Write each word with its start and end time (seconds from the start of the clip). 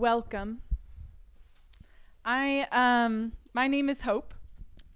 welcome. 0.00 0.62
I 2.24 2.66
um 2.72 3.32
my 3.52 3.68
name 3.68 3.90
is 3.90 4.00
Hope. 4.02 4.32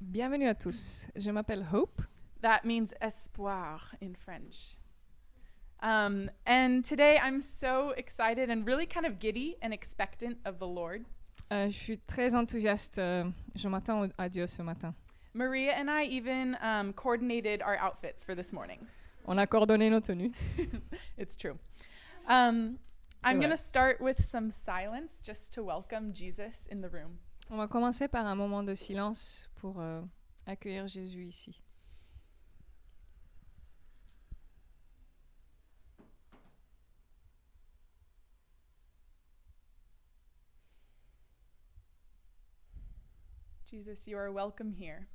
Bienvenue 0.00 0.48
à 0.48 0.54
tous. 0.58 1.06
Je 1.14 1.30
m'appelle 1.30 1.62
Hope. 1.70 2.00
That 2.40 2.64
means 2.64 2.94
espoir 3.02 3.80
in 4.00 4.14
French. 4.14 4.76
Um, 5.82 6.30
and 6.46 6.82
today 6.82 7.18
I'm 7.22 7.42
so 7.42 7.90
excited 7.98 8.48
and 8.48 8.66
really 8.66 8.86
kind 8.86 9.04
of 9.04 9.18
giddy 9.18 9.56
and 9.60 9.74
expectant 9.74 10.38
of 10.46 10.58
the 10.58 10.66
Lord. 10.66 11.04
Euh, 11.52 11.68
je 11.68 11.76
suis 11.76 11.98
très 12.08 12.34
enthousiaste. 12.34 12.98
euh, 12.98 13.24
je 13.54 13.68
m'attends 13.68 14.08
à 14.18 14.30
Dieu 14.30 14.46
ce 14.46 14.62
matin. 14.62 14.94
Maria 15.34 15.72
and 15.72 15.90
I 15.90 16.04
even 16.04 16.56
um, 16.62 16.94
coordinated 16.94 17.60
our 17.60 17.76
outfits 17.76 18.24
for 18.24 18.34
this 18.34 18.54
morning. 18.54 18.78
On 19.26 19.38
a 19.38 19.46
coordonné 19.46 19.90
nos 19.90 20.00
tenues. 20.00 20.32
It's 21.18 21.36
true. 21.36 21.58
Um, 22.26 22.78
I'm 23.26 23.40
going 23.40 23.50
to 23.50 23.56
start 23.56 24.00
with 24.02 24.22
some 24.22 24.50
silence 24.50 25.22
just 25.22 25.54
to 25.54 25.62
welcome 25.62 26.12
Jesus 26.12 26.68
in 26.70 26.82
the 26.82 26.90
room. 26.90 27.18
On 27.50 27.56
va 27.56 27.68
commencer 27.68 28.06
par 28.06 28.26
un 28.26 28.36
moment 28.36 28.62
de 28.62 28.74
silence 28.74 29.48
pour 29.54 29.80
euh, 29.80 30.02
accueillir 30.46 30.86
Jésus 30.88 31.26
ici. 31.26 31.62
Jesus, 43.64 44.06
you 44.06 44.18
are 44.18 44.30
welcome 44.30 44.70
here 44.70 45.08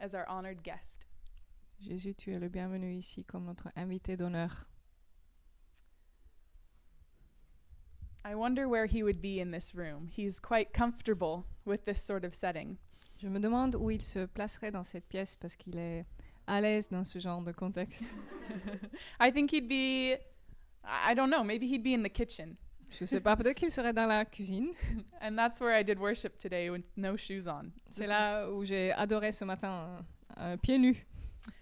as 0.00 0.14
our 0.14 0.26
honored 0.28 0.62
guest. 0.62 1.04
Jésus, 1.80 2.14
tu 2.14 2.32
es 2.32 2.38
le 2.38 2.48
bienvenu 2.48 2.96
ici 2.96 3.24
comme 3.24 3.44
notre 3.44 3.68
invité 3.76 4.16
d'honneur. 4.16 4.66
I 8.28 8.34
wonder 8.34 8.68
where 8.68 8.86
he 8.86 9.04
would 9.04 9.22
be 9.22 9.38
in 9.38 9.52
this 9.52 9.72
room. 9.72 10.08
He's 10.10 10.40
quite 10.40 10.72
comfortable 10.72 11.46
with 11.64 11.84
this 11.84 12.02
sort 12.02 12.24
of 12.24 12.34
setting. 12.34 12.76
Je 13.22 13.28
me 13.28 13.38
demande 13.38 13.76
où 13.76 13.88
il 13.88 14.02
se 14.02 14.26
placerait 14.26 14.72
dans 14.72 14.84
cette 14.84 15.08
pièce 15.08 15.36
parce 15.36 15.54
qu'il 15.54 15.78
est 15.78 16.04
à 16.48 16.60
l'aise 16.60 16.88
dans 16.88 17.04
ce 17.04 17.20
genre 17.20 17.40
de 17.40 17.52
contexte. 17.52 18.02
I 19.20 19.30
think 19.30 19.52
he'd 19.52 19.68
be, 19.68 20.16
I 20.84 21.14
don't 21.14 21.30
know, 21.30 21.44
maybe 21.44 21.68
he'd 21.68 21.84
be 21.84 21.94
in 21.94 22.02
the 22.02 22.12
kitchen. 22.12 22.56
Je 22.98 23.06
sais 23.06 23.20
pas, 23.20 23.36
peut-être 23.36 23.58
qu'il 23.58 23.70
serait 23.70 23.92
dans 23.92 24.08
la 24.08 24.24
cuisine. 24.24 24.74
And 25.22 25.38
that's 25.38 25.60
where 25.60 25.72
I 25.72 25.84
did 25.84 26.00
worship 26.00 26.36
today 26.36 26.68
with 26.68 26.82
no 26.96 27.16
shoes 27.16 27.46
on. 27.46 27.70
C'est 27.90 28.08
là 28.08 28.50
où 28.50 28.64
j'ai 28.64 28.90
adoré 28.92 29.30
ce 29.30 29.44
matin, 29.44 30.04
euh, 30.38 30.56
pieds 30.56 30.78
nus. 30.78 31.06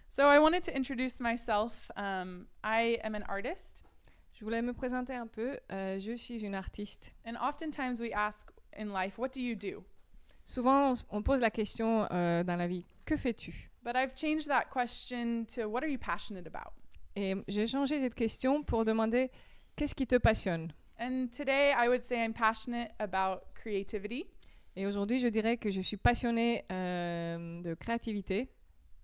So 0.08 0.28
I 0.28 0.38
wanted 0.38 0.62
to 0.62 0.74
introduce 0.74 1.20
myself. 1.20 1.90
Um, 1.96 2.46
I 2.62 2.98
am 3.04 3.14
an 3.14 3.24
artist, 3.28 3.82
Je 4.34 4.44
voulais 4.44 4.62
me 4.62 4.72
présenter 4.72 5.14
un 5.14 5.28
peu. 5.28 5.58
Euh, 5.70 5.98
je 6.00 6.16
suis 6.16 6.44
une 6.44 6.56
artiste. 6.56 7.14
and 7.24 7.36
oftentimes 7.36 8.00
we 8.00 8.12
ask 8.12 8.50
in 8.76 8.86
life, 8.86 9.16
what 9.16 9.28
do 9.28 9.40
you 9.40 9.54
do? 9.54 9.84
Souvent, 10.44 10.94
on, 11.10 11.22
pose 11.22 11.40
la 11.40 11.50
question 11.50 12.06
euh, 12.10 12.42
dans 12.42 12.56
la 12.56 12.66
vie, 12.66 12.84
que 13.04 13.16
fais-tu? 13.16 13.70
But 13.82 13.94
I've 13.96 14.14
changed 14.14 14.48
that 14.48 14.64
question 14.70 15.44
to 15.54 15.68
what 15.68 15.82
are 15.82 15.88
you 15.88 15.98
passionate 15.98 16.46
about? 16.46 16.72
Et 17.16 17.34
j'ai 17.46 17.68
changé 17.68 18.00
cette 18.00 18.14
question 18.14 18.64
pour 18.64 18.84
demander, 18.84 19.30
qu'est-ce 19.76 19.94
qui 19.94 20.06
te 20.06 20.16
passionne? 20.16 20.72
And 20.98 21.28
today 21.28 21.72
I 21.72 21.88
would 21.88 22.02
say 22.02 22.22
I'm 22.22 22.34
passionate 22.34 22.90
about 22.98 23.42
creativity, 23.54 24.26
Et 24.76 24.86
aujourd'hui, 24.86 25.20
je 25.20 25.28
dirais 25.28 25.56
que 25.56 25.70
je 25.70 25.80
suis 25.80 25.96
passionnée 25.96 26.64
euh, 26.72 27.62
de 27.62 27.74
créativité, 27.74 28.48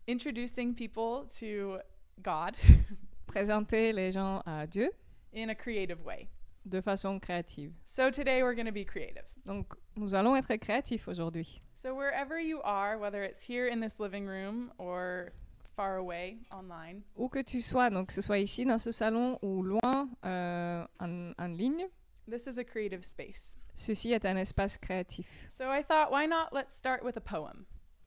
introducing 0.08 0.74
people 0.74 1.28
to 1.38 1.78
God 2.20 2.56
présenter 3.26 3.92
les 3.92 4.10
gens 4.10 4.42
à 4.44 4.66
Dieu 4.66 4.90
in 5.34 5.50
a 5.50 5.54
creative 5.54 6.04
way. 6.04 6.28
de 6.66 6.80
façon 6.82 7.18
créative. 7.20 7.72
So 7.84 8.10
today 8.10 8.42
we're 8.42 8.54
going 8.54 8.66
to 8.66 8.72
be 8.72 8.84
creative. 8.84 9.24
Donc, 9.46 9.66
nous 9.96 10.14
allons 10.14 10.36
être 10.36 10.54
créatifs 10.56 11.08
aujourd'hui. 11.08 11.58
So 11.74 11.94
wherever 11.94 12.38
you 12.38 12.60
are, 12.62 12.98
whether 12.98 13.22
it's 13.22 13.42
here 13.42 13.66
in 13.68 13.80
this 13.80 13.98
living 13.98 14.26
room 14.26 14.70
or 14.78 15.32
far 15.74 15.96
away 15.96 16.36
online, 16.52 17.02
Où 17.16 17.28
que 17.30 17.42
tu 17.42 17.62
sois, 17.62 17.88
donc 17.90 18.08
que 18.08 18.12
ce 18.14 18.20
soit 18.20 18.38
ici 18.38 18.66
dans 18.66 18.78
ce 18.78 18.92
salon 18.92 19.38
ou 19.42 19.62
loin 19.62 20.10
euh, 20.26 20.84
en, 21.00 21.32
en 21.38 21.48
ligne, 21.56 21.86
this 22.28 22.46
is 22.46 22.58
a 22.58 22.64
creative 22.64 23.02
space. 23.02 23.56
ceci 23.74 24.12
est 24.12 24.26
un 24.26 24.36
espace 24.36 24.76
créatif. 24.76 25.26
So 25.50 25.70
I 25.70 25.82
thought, 25.82 26.10
why 26.12 26.26
not 26.26 26.52
let's 26.52 26.76
start 26.76 27.02
with 27.02 27.16
a 27.16 27.20
poem? 27.22 27.64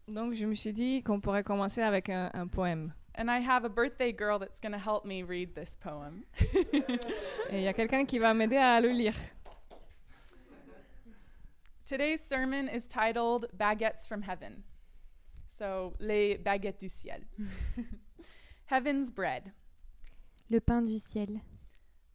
Donc, 0.07 0.33
je 0.35 0.45
me 0.45 0.53
suis 0.53 0.73
dit 0.73 1.01
qu'on 1.01 1.19
pourrait 1.19 1.43
commencer 1.43 1.81
avec 1.81 2.09
un, 2.09 2.29
un 2.33 2.47
poème. 2.47 2.93
And 3.15 3.29
I 3.29 3.39
have 3.39 3.63
a 3.63 3.69
birthday 3.69 4.11
girl 4.11 4.39
that's 4.39 4.59
going 4.59 4.71
to 4.71 4.79
help 4.79 5.05
me 5.05 5.23
read 5.23 5.53
this 5.53 5.77
poem. 5.79 6.23
Et 6.39 7.59
il 7.59 7.63
y 7.63 7.67
a 7.67 7.73
quelqu'un 7.73 8.07
qui 8.07 8.17
va 8.17 8.33
m'aider 8.33 8.57
à 8.57 8.81
le 8.81 8.89
lire. 8.89 9.15
Today's 11.85 12.21
sermon 12.21 12.67
is 12.67 12.87
titled 12.87 13.45
Baguettes 13.55 14.07
from 14.07 14.23
Heaven. 14.23 14.63
So, 15.47 15.93
les 15.99 16.37
baguettes 16.37 16.79
du 16.79 16.89
ciel. 16.89 17.19
Heaven's 18.65 19.11
bread. 19.11 19.51
Le 20.49 20.59
pain 20.59 20.83
du 20.85 20.97
ciel. 20.97 21.41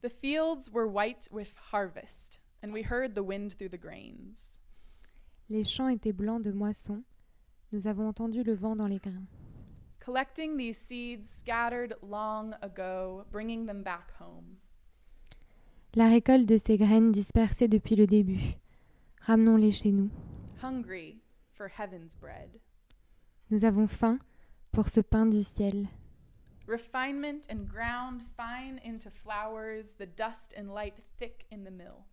The 0.01 0.11
fields 0.11 0.71
were 0.71 0.89
white 0.89 1.29
with 1.31 1.55
harvest, 1.71 2.41
and 2.63 2.73
we 2.73 2.83
heard 2.83 3.15
the 3.15 3.23
wind 3.23 3.53
through 3.53 3.69
the 3.69 3.79
grains. 3.79 4.61
Les 5.49 5.63
champs 5.65 5.89
étaient 5.89 6.17
blancs 6.17 6.43
de 6.43 6.53
moisson. 6.53 7.05
Nous 7.71 7.87
avons 7.87 8.09
entendu 8.09 8.43
le 8.43 8.55
vent 8.55 8.75
dans 8.75 8.89
les 8.89 8.99
grains. 8.99 9.27
Collecting 10.09 10.57
these 10.57 10.79
seeds 10.79 11.29
scattered 11.29 11.93
long 12.01 12.55
ago, 12.63 13.27
bringing 13.31 13.67
them 13.67 13.83
back 13.83 14.11
home. 14.19 14.57
La 15.95 16.09
récolte 16.09 16.47
de 16.47 16.57
ces 16.57 16.79
graines 16.79 17.13
dispersées 17.13 17.69
depuis 17.69 17.95
le 17.95 18.07
début. 18.07 18.55
Ramenons-les 19.27 19.71
chez 19.71 19.93
nous. 19.93 20.09
Hungry 20.63 21.19
for 21.53 21.69
heaven's 21.69 22.15
bread. 22.15 22.59
Nous 23.51 23.67
avons 23.67 23.87
faim 23.87 24.19
pour 24.73 24.89
ce 24.89 25.01
pain 25.03 25.27
du 25.27 25.43
ciel. 25.43 25.89
Refinement 26.67 27.47
and 27.51 27.69
ground 27.69 28.23
fine 28.35 28.81
into 28.83 29.11
flowers, 29.11 29.93
the 29.99 30.07
dust 30.07 30.55
and 30.57 30.73
light 30.73 30.95
thick 31.19 31.45
in 31.51 31.65
the 31.65 31.71
mill. 31.71 32.07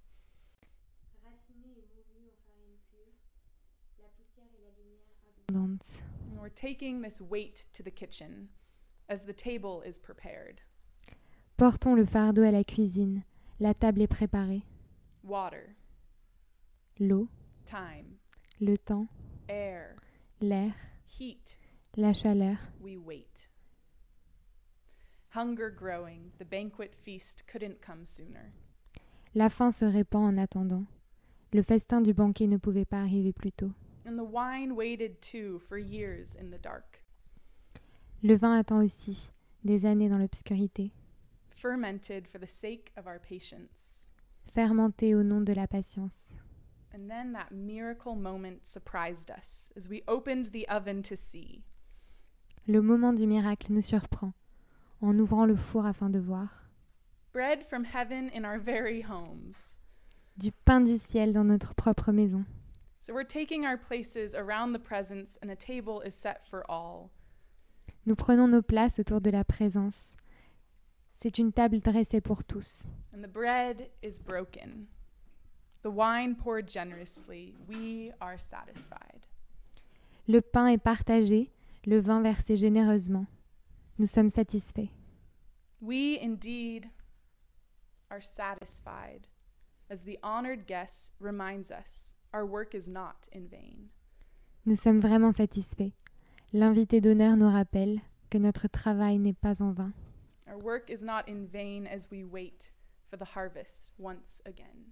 Abondante. 5.47 5.93
And 5.97 6.14
we're 6.45 6.49
taking 6.49 7.01
this 7.01 7.19
weight 7.19 7.65
to 7.73 7.81
the 7.81 7.89
kitchen 7.89 8.47
as 9.09 9.25
the 9.25 9.33
table 9.33 9.81
is 9.81 9.97
prepared. 9.97 10.61
Portons 11.57 11.95
le 11.95 12.05
fardeau 12.05 12.43
à 12.43 12.51
la 12.51 12.63
cuisine. 12.63 13.23
La 13.59 13.73
table 13.73 14.03
est 14.03 14.07
préparée. 14.07 14.61
Water, 15.23 15.75
L'eau, 16.99 17.27
time, 17.65 18.19
le 18.61 18.77
temps, 18.77 19.07
air, 19.49 19.95
l'air, 20.39 20.75
heat, 21.07 21.57
la 21.97 22.13
chaleur. 22.13 22.57
we 22.79 22.95
wait. 22.95 23.47
Hunger 25.29 25.71
growing, 25.71 26.31
the 26.37 26.45
banquet 26.45 26.93
feast 26.93 27.47
couldn't 27.47 27.81
come 27.81 28.05
sooner. 28.05 28.53
La 29.33 29.49
faim 29.49 29.71
se 29.71 29.85
répand 29.85 30.25
en 30.25 30.37
attendant. 30.37 30.85
Le 31.53 31.63
festin 31.63 32.01
du 32.01 32.13
banquet 32.13 32.45
ne 32.45 32.57
pouvait 32.57 32.85
pas 32.85 33.01
arriver 33.01 33.33
plus 33.33 33.51
tôt. 33.51 33.71
And 34.05 34.17
the 34.19 34.23
wine 34.23 34.75
waited 34.75 35.21
too 35.21 35.59
for 35.67 35.77
years 35.77 36.35
in 36.35 36.51
the 36.51 36.59
dark, 36.59 37.01
Le 38.21 38.35
vin 38.35 38.57
attend 38.59 38.83
aussi, 38.83 39.29
des 39.63 39.85
années 39.85 40.09
dans 40.09 40.19
l'obscurité, 40.19 40.91
fermented 41.49 42.27
for 42.27 42.39
the 42.39 42.47
sake 42.47 42.91
of 42.97 43.07
our 43.07 43.19
patience. 43.19 44.07
fermenté 44.47 45.15
au 45.15 45.23
nom 45.23 45.41
de 45.43 45.53
la 45.53 45.65
patience. 45.67 46.33
And 46.93 47.09
then 47.09 47.33
that 47.33 47.51
miracle 47.51 48.15
moment 48.15 48.65
surprised 48.65 49.29
us 49.31 49.73
as 49.75 49.89
we 49.89 50.01
opened 50.07 50.51
the 50.53 50.67
oven 50.69 51.01
to 51.03 51.15
see. 51.15 51.63
Le 52.67 52.81
moment 52.81 53.13
du 53.13 53.25
miracle 53.27 53.71
nous 53.73 53.81
surprend, 53.83 54.33
en 55.01 55.17
ouvrant 55.19 55.45
le 55.45 55.55
four 55.55 55.85
afin 55.85 56.09
de 56.09 56.19
voir. 56.19 56.49
Bread 57.33 57.65
from 57.67 57.83
heaven 57.85 58.29
in 58.33 58.45
our 58.45 58.57
very 58.59 59.01
homes. 59.01 59.79
Du 60.37 60.51
pain 60.63 60.81
du 60.81 60.97
ciel 60.97 61.33
dans 61.33 61.43
notre 61.43 61.73
propre 61.73 62.11
maison. 62.11 62.45
So 63.05 63.13
we're 63.13 63.23
taking 63.23 63.67
our 63.67 63.77
places 63.77 64.33
around 64.33 64.73
the 64.73 64.79
presence, 64.79 65.37
and 65.39 65.51
a 65.51 65.55
table 65.55 66.01
is 66.01 66.15
set 66.15 66.43
for 66.49 66.63
all. 66.67 67.11
Nous 68.03 68.15
prenons 68.15 68.49
nos 68.49 68.63
places 68.63 68.97
autour 68.97 69.21
de 69.21 69.29
la 69.29 69.43
présence. 69.43 70.15
C'est 71.11 71.37
une 71.37 71.51
table 71.51 71.81
dressée 71.81 72.19
pour 72.19 72.43
tous. 72.43 72.87
And 73.13 73.23
the 73.23 73.27
bread 73.27 73.91
is 74.01 74.17
broken. 74.17 74.87
The 75.83 75.91
wine 75.91 76.33
poured 76.33 76.67
generously. 76.67 77.53
We 77.67 78.11
are 78.21 78.39
satisfied. 78.39 79.27
Le 80.27 80.41
pain 80.41 80.69
est 80.69 80.81
partagé, 80.81 81.51
le 81.85 81.99
vin 81.99 82.23
versé 82.23 82.57
généreusement. 82.57 83.27
Nous 83.99 84.07
sommes 84.07 84.31
satisfaits. 84.31 84.89
We 85.79 86.17
indeed 86.19 86.89
are 88.09 88.19
satisfied, 88.19 89.27
as 89.91 90.05
the 90.05 90.17
honored 90.23 90.65
guest 90.65 91.13
reminds 91.19 91.69
us 91.69 92.15
our 92.35 92.45
work 92.45 92.75
is 92.75 92.89
not 92.89 93.29
in 93.31 93.47
vain. 93.47 93.89
Nous 94.65 94.75
sommes 94.75 94.99
vraiment 94.99 95.31
satisfaits. 95.31 95.93
L'invité 96.51 96.99
d'honneur 96.99 97.37
nous 97.37 97.49
rappelle 97.49 98.01
que 98.29 98.37
notre 98.37 98.67
travail 98.67 99.19
n'est 99.19 99.33
pas 99.33 99.61
en 99.61 99.71
vain. 99.71 99.93
Our 100.47 100.57
work 100.61 100.89
is 100.89 101.01
not 101.01 101.29
in 101.29 101.45
vain 101.45 101.87
as 101.87 102.09
we 102.11 102.25
wait 102.25 102.71
for 103.09 103.17
the 103.17 103.35
harvest 103.35 103.93
once 103.97 104.41
again. 104.45 104.91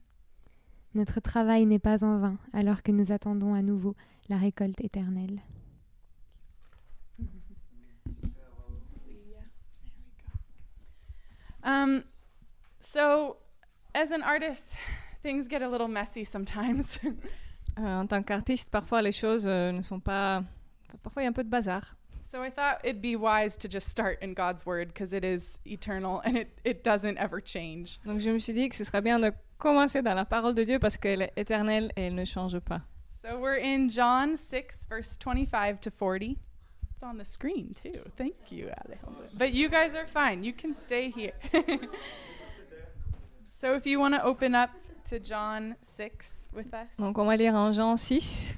Notre 0.96 1.20
travail 1.20 1.66
n'est 1.66 1.80
pas 1.80 2.04
en 2.04 2.20
vain 2.20 2.38
alors 2.54 2.82
que 2.82 2.92
nous 2.92 3.12
attendons 3.12 3.54
à 3.54 3.62
nouveau 3.62 3.96
la 4.30 4.38
récolte 4.38 4.80
éternelle. 4.82 5.42
Um, 11.66 12.04
so, 12.80 13.38
as 13.96 14.12
an 14.12 14.22
artist, 14.22 14.78
things 15.24 15.48
get 15.48 15.62
a 15.62 15.68
little 15.68 15.88
messy 15.88 16.24
sometimes. 16.24 17.00
Euh, 17.80 18.02
en 18.02 18.06
tant 18.06 18.22
qu'artiste, 18.22 18.70
parfois 18.70 19.02
les 19.02 19.12
choses 19.12 19.48
euh, 19.48 19.72
ne 19.72 19.82
sont 19.82 20.00
pas. 20.00 20.44
Parfois 21.02 21.24
il 21.24 21.26
y 21.26 21.28
a 21.28 21.30
un 21.30 21.34
peu 21.34 21.44
de 21.44 21.50
bazar. 21.50 21.96
so, 22.34 22.42
I 22.44 22.50
thought 22.50 22.82
it'd 22.84 23.02
be 23.02 23.16
wise 23.16 23.58
to 23.58 23.68
just 23.68 23.90
start 23.90 24.18
in 24.22 24.34
God's 24.34 24.66
Word 24.66 24.88
because 24.88 25.14
it 25.14 25.24
is 25.24 25.60
eternal 25.66 26.22
and 26.26 26.38
it, 26.38 26.50
it 26.64 26.84
doesn't 26.84 27.18
ever 27.18 27.40
change. 27.40 28.00
Donc 28.06 28.20
je 28.20 28.30
me 28.30 28.40
suis 28.40 28.54
dit 28.54 28.70
que 28.70 28.76
ce 28.76 28.84
serait 28.84 29.02
bien 29.02 29.20
de 29.20 29.32
commencer 29.58 30.02
dans 30.04 30.16
la 30.16 30.26
parole 30.26 30.54
de 30.54 30.64
Dieu 30.64 30.80
parce 30.80 30.98
qu'elle 30.98 31.24
est 31.24 31.34
éternelle 31.36 31.92
et 31.96 32.08
elle 32.08 32.16
ne 32.16 32.26
change 32.26 32.60
pas. 32.60 32.82
So, 33.12 33.40
we're 33.40 33.60
in 33.60 33.88
John 33.90 34.36
6, 34.36 34.88
verse 34.90 35.18
25 35.18 35.80
to 35.82 35.90
40. 35.90 36.38
It's 36.92 37.04
on 37.04 37.18
the 37.18 37.26
screen 37.26 37.74
too. 37.74 38.02
Thank 38.18 38.52
you, 38.52 38.70
Alejandro. 38.70 39.30
But 39.36 39.54
you 39.54 39.70
guys 39.70 39.96
are 39.96 40.06
fine. 40.08 40.44
You 40.44 40.54
can 40.54 40.74
stay 40.74 41.10
here. 41.10 41.34
so, 43.50 43.76
if 43.76 43.86
you 43.86 44.00
want 44.00 44.16
to 44.16 44.24
open 44.24 44.54
up 44.56 44.72
to 45.06 45.18
John 45.24 45.76
6 45.82 46.50
with 46.54 46.68
us. 46.74 46.98
Donc 46.98 47.18
on 47.18 47.26
va 47.26 47.36
lire 47.36 47.56
en 47.56 47.72
Jean 47.72 47.98
6. 47.98 48.58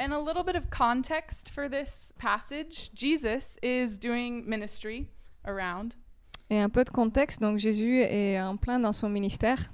And 0.00 0.12
a 0.12 0.18
little 0.20 0.44
bit 0.44 0.54
of 0.56 0.70
context 0.70 1.50
for 1.50 1.68
this 1.68 2.12
passage 2.18 2.90
Jesus 2.94 3.58
is 3.62 3.98
doing 3.98 4.44
ministry 4.48 5.08
around, 5.44 5.96
Et 6.50 6.60
un 6.60 6.68
peu 6.70 6.84
de 6.84 6.90
contexte, 6.90 7.40
donc 7.40 7.58
Jésus 7.58 8.00
est 8.02 8.40
en 8.40 8.56
plein 8.56 8.78
dans 8.78 8.92
son 8.92 9.08
ministère. 9.08 9.70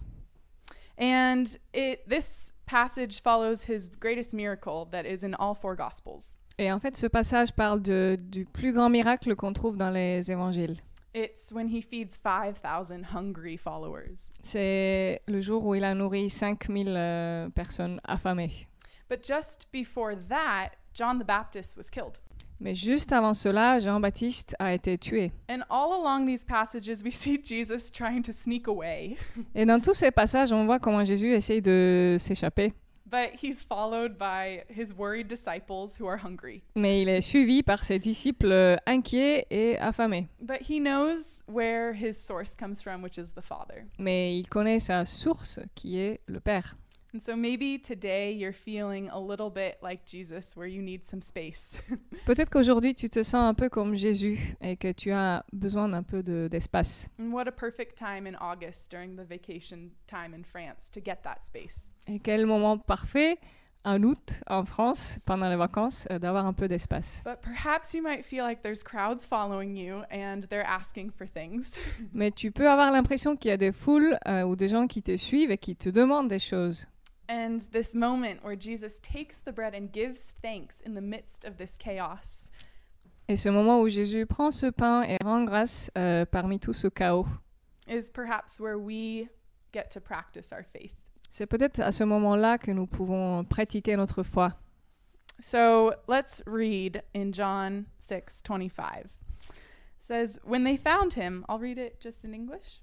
and 0.98 1.44
it, 1.74 2.00
this 2.08 2.54
passage 2.66 3.20
follows 3.20 3.64
his 3.68 3.88
greatest 4.00 4.32
miracle 4.32 4.86
that 4.90 5.04
is 5.04 5.24
in 5.24 5.34
all 5.34 5.54
four 5.54 5.76
Gospels. 5.76 6.38
Et 6.56 6.70
en 6.72 6.78
fait, 6.80 6.96
ce 6.96 7.06
passage 7.08 7.52
parle 7.52 7.82
de- 7.82 8.16
du 8.18 8.44
plus 8.46 8.72
grand 8.72 8.88
miracle 8.88 9.34
qu'on 9.34 9.52
trouve 9.52 9.76
dans 9.76 9.90
les 9.90 10.30
évangiles. 10.30 10.76
It's 11.14 11.52
when 11.52 11.68
he 11.68 11.80
feeds 11.80 12.18
5,000 12.20 13.14
hungry 13.14 13.56
followers. 13.56 14.32
C'est 14.42 15.22
le 15.28 15.40
jour 15.40 15.64
où 15.64 15.76
il 15.76 15.84
a 15.84 15.94
nourri 15.94 16.28
5000 16.28 16.88
euh, 16.88 17.48
personnes 17.50 18.00
affamées. 18.04 18.66
But 19.08 19.24
just 19.24 19.68
before 19.72 20.16
that, 20.28 20.70
John 20.92 21.20
the 21.20 21.24
Baptist 21.24 21.76
was 21.76 21.88
killed. 21.88 22.18
Mais 22.60 22.74
juste 22.74 23.12
avant 23.12 23.34
cela, 23.34 23.78
Jean-Baptiste 23.78 24.54
a 24.58 24.72
été 24.72 24.96
tué. 24.96 25.32
And 25.50 25.62
all 25.68 25.92
along 26.00 26.26
these 26.26 26.44
passages, 26.44 27.02
we 27.04 27.12
see 27.12 27.38
Jesus 27.44 27.90
trying 27.90 28.22
to 28.22 28.32
sneak 28.32 28.68
away, 28.68 29.16
Et 29.54 29.66
dans 29.66 29.80
tous 29.80 29.94
ces 29.94 30.10
passages, 30.10 30.52
on 30.52 30.64
voit 30.64 30.78
comment 30.78 31.04
Jésus 31.04 31.32
essaye 31.32 31.60
de 31.60 32.16
s'échapper. 32.18 32.72
But 33.06 33.30
he's 33.34 33.62
followed 33.62 34.18
by 34.18 34.64
his 34.68 34.94
worried 34.94 35.28
disciples 35.28 35.96
who 35.96 36.06
are 36.06 36.16
hungry. 36.16 36.62
Mais 36.74 37.02
il 37.02 37.08
est 37.08 37.20
suivi 37.20 37.62
par 37.62 37.84
ses 37.84 37.98
disciples 37.98 38.78
inquiets 38.86 39.46
et 39.50 39.76
affamés. 39.78 40.28
But 40.40 40.62
he 40.62 40.80
knows 40.80 41.42
where 41.46 41.92
his 41.92 42.16
source 42.16 42.54
comes 42.54 42.82
from, 42.82 43.02
which 43.02 43.18
is 43.18 43.32
the 43.32 43.42
Father. 43.42 43.86
Mais 43.98 44.38
il 44.38 44.48
connaît 44.48 44.80
sa 44.80 45.04
source 45.04 45.58
qui 45.74 45.98
est 45.98 46.20
le 46.26 46.40
Père. 46.40 46.76
And 47.14 47.20
so 47.20 47.36
maybe 47.36 47.78
today 47.78 48.32
you're 48.32 48.52
feeling 48.52 49.08
a 49.10 49.20
little 49.20 49.48
bit 49.48 49.76
like 49.82 50.04
Jesus, 50.04 50.56
where 50.56 50.66
you 50.66 50.82
need 50.82 51.06
some 51.06 51.22
space. 51.22 51.80
Peut-être 52.26 52.50
qu'aujourd'hui 52.50 52.92
tu 52.94 53.08
te 53.08 53.22
sens 53.22 53.44
un 53.48 53.54
peu 53.54 53.68
comme 53.68 53.94
Jésus 53.94 54.56
et 54.60 54.76
que 54.76 54.90
tu 54.90 55.12
as 55.12 55.44
besoin 55.52 55.88
d'un 55.88 56.02
peu 56.02 56.24
de- 56.24 56.48
d'espace. 56.50 57.08
and 57.20 57.30
what 57.32 57.46
a 57.46 57.52
perfect 57.52 57.96
time 57.96 58.26
in 58.26 58.34
August 58.40 58.90
during 58.90 59.14
the 59.14 59.24
vacation 59.24 59.90
time 60.08 60.34
in 60.34 60.42
France 60.42 60.90
to 60.90 61.00
get 61.00 61.18
that 61.22 61.38
space. 61.44 61.92
et 62.08 62.18
quel 62.18 62.46
moment 62.46 62.78
parfait, 62.78 63.38
en 63.84 64.02
août, 64.02 64.40
en 64.48 64.64
France, 64.64 65.20
pendant 65.24 65.48
les 65.48 65.56
vacances, 65.56 66.08
euh, 66.10 66.18
d'avoir 66.18 66.46
un 66.46 66.52
peu 66.52 66.66
d'espace. 66.66 67.22
But 67.24 67.40
perhaps 67.42 67.94
you 67.94 68.02
might 68.02 68.24
feel 68.24 68.42
like 68.42 68.62
there's 68.62 68.82
crowds 68.82 69.24
following 69.24 69.76
you 69.76 70.02
and 70.10 70.40
they're 70.48 70.66
asking 70.66 71.12
for 71.12 71.28
things. 71.28 71.74
Mais 72.12 72.32
tu 72.32 72.50
peux 72.50 72.68
avoir 72.68 72.90
l'impression 72.90 73.36
qu'il 73.36 73.50
y 73.50 73.54
a 73.54 73.56
des 73.56 73.70
foules 73.70 74.18
euh, 74.26 74.42
ou 74.42 74.56
des 74.56 74.68
gens 74.68 74.88
qui 74.88 75.00
te 75.00 75.16
suivent 75.16 75.52
et 75.52 75.58
qui 75.58 75.76
te 75.76 75.88
demandent 75.90 76.26
des 76.28 76.40
choses. 76.40 76.88
And 77.28 77.60
this 77.72 77.94
moment 77.94 78.44
where 78.44 78.56
Jesus 78.56 78.98
takes 79.00 79.42
the 79.42 79.52
bread 79.52 79.74
and 79.74 79.92
gives 79.92 80.32
thanks 80.42 80.80
in 80.80 80.94
the 80.94 81.00
midst 81.00 81.44
of 81.44 81.56
this 81.56 81.76
chaos 81.76 82.50
Et 83.28 83.36
ce 83.36 83.48
moment 83.48 83.80
où 83.80 83.88
Jésus 83.88 84.26
prend 84.26 84.50
ce 84.50 84.66
pain 84.70 85.02
et 85.02 85.16
rend 85.24 85.44
grâce 85.44 85.90
euh, 85.96 86.26
parmi 86.26 86.58
tout 86.58 86.74
ce 86.74 86.88
chaos, 86.88 87.26
is 87.88 88.10
perhaps 88.10 88.60
where 88.60 88.78
we 88.78 89.28
get 89.72 89.90
to 89.90 90.00
practice 90.00 90.52
our 90.52 90.62
faith. 90.62 90.92
c'est 91.30 91.46
peut-être 91.46 91.80
à 91.80 91.90
ce 91.90 92.04
moment-là 92.04 92.58
que 92.58 92.70
nous 92.70 92.86
pouvons 92.86 93.44
pratiquer 93.44 93.96
notre 93.96 94.22
foi. 94.22 94.52
So 95.40 95.92
let's 96.06 96.42
read 96.46 97.02
in 97.14 97.32
John 97.32 97.86
6 97.98 98.42
25. 98.46 99.06
It 99.06 99.08
says, 99.98 100.38
When 100.44 100.62
they 100.64 100.76
found 100.76 101.14
him, 101.14 101.44
I'll 101.48 101.58
read 101.58 101.78
it 101.78 101.98
just 102.00 102.24
in 102.24 102.34
English. 102.34 102.82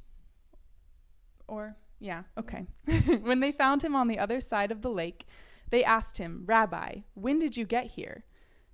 Or, 1.47 1.75
yeah, 2.01 2.23
okay. 2.37 2.65
when 3.21 3.39
they 3.39 3.51
found 3.51 3.83
him 3.83 3.95
on 3.95 4.07
the 4.07 4.19
other 4.19 4.41
side 4.41 4.71
of 4.71 4.81
the 4.81 4.89
lake, 4.89 5.25
they 5.69 5.83
asked 5.83 6.17
him, 6.17 6.43
Rabbi, 6.45 7.01
when 7.13 7.37
did 7.37 7.55
you 7.55 7.63
get 7.63 7.91
here? 7.91 8.25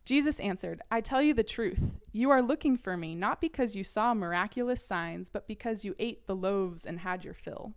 Jesus 0.05 0.39
answered, 0.39 0.81
I 0.89 1.01
tell 1.01 1.21
you 1.21 1.33
the 1.33 1.43
truth. 1.43 1.91
You 2.13 2.29
are 2.29 2.41
looking 2.41 2.77
for 2.77 2.95
me 2.95 3.13
not 3.13 3.41
because 3.41 3.75
you 3.75 3.83
saw 3.83 4.13
miraculous 4.13 4.81
signs, 4.83 5.29
but 5.29 5.45
because 5.45 5.83
you 5.83 5.93
ate 5.99 6.25
the 6.25 6.35
loaves 6.35 6.85
and 6.85 6.99
had 6.99 7.25
your 7.25 7.33
fill. 7.33 7.73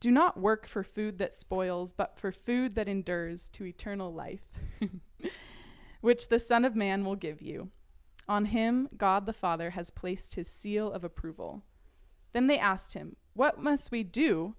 Do 0.00 0.10
not 0.10 0.40
work 0.40 0.66
for 0.66 0.82
food 0.82 1.18
that 1.18 1.32
spoils, 1.32 1.92
but 1.92 2.18
for 2.18 2.32
food 2.32 2.74
that 2.74 2.88
endures 2.88 3.48
to 3.50 3.64
eternal 3.64 4.12
life, 4.12 4.50
which 6.00 6.28
the 6.28 6.40
Son 6.40 6.64
of 6.64 6.74
Man 6.74 7.04
will 7.04 7.14
give 7.14 7.40
you. 7.40 7.70
On 8.28 8.46
him, 8.46 8.88
God 8.96 9.24
the 9.26 9.32
Father 9.32 9.70
has 9.70 9.90
placed 9.90 10.34
his 10.34 10.48
seal 10.48 10.90
of 10.90 11.04
approval. 11.04 11.62
Then 12.32 12.48
they 12.48 12.58
asked 12.58 12.94
him, 12.94 13.14
What 13.34 13.58
must 13.58 13.90
we 13.90 14.02
do 14.02 14.54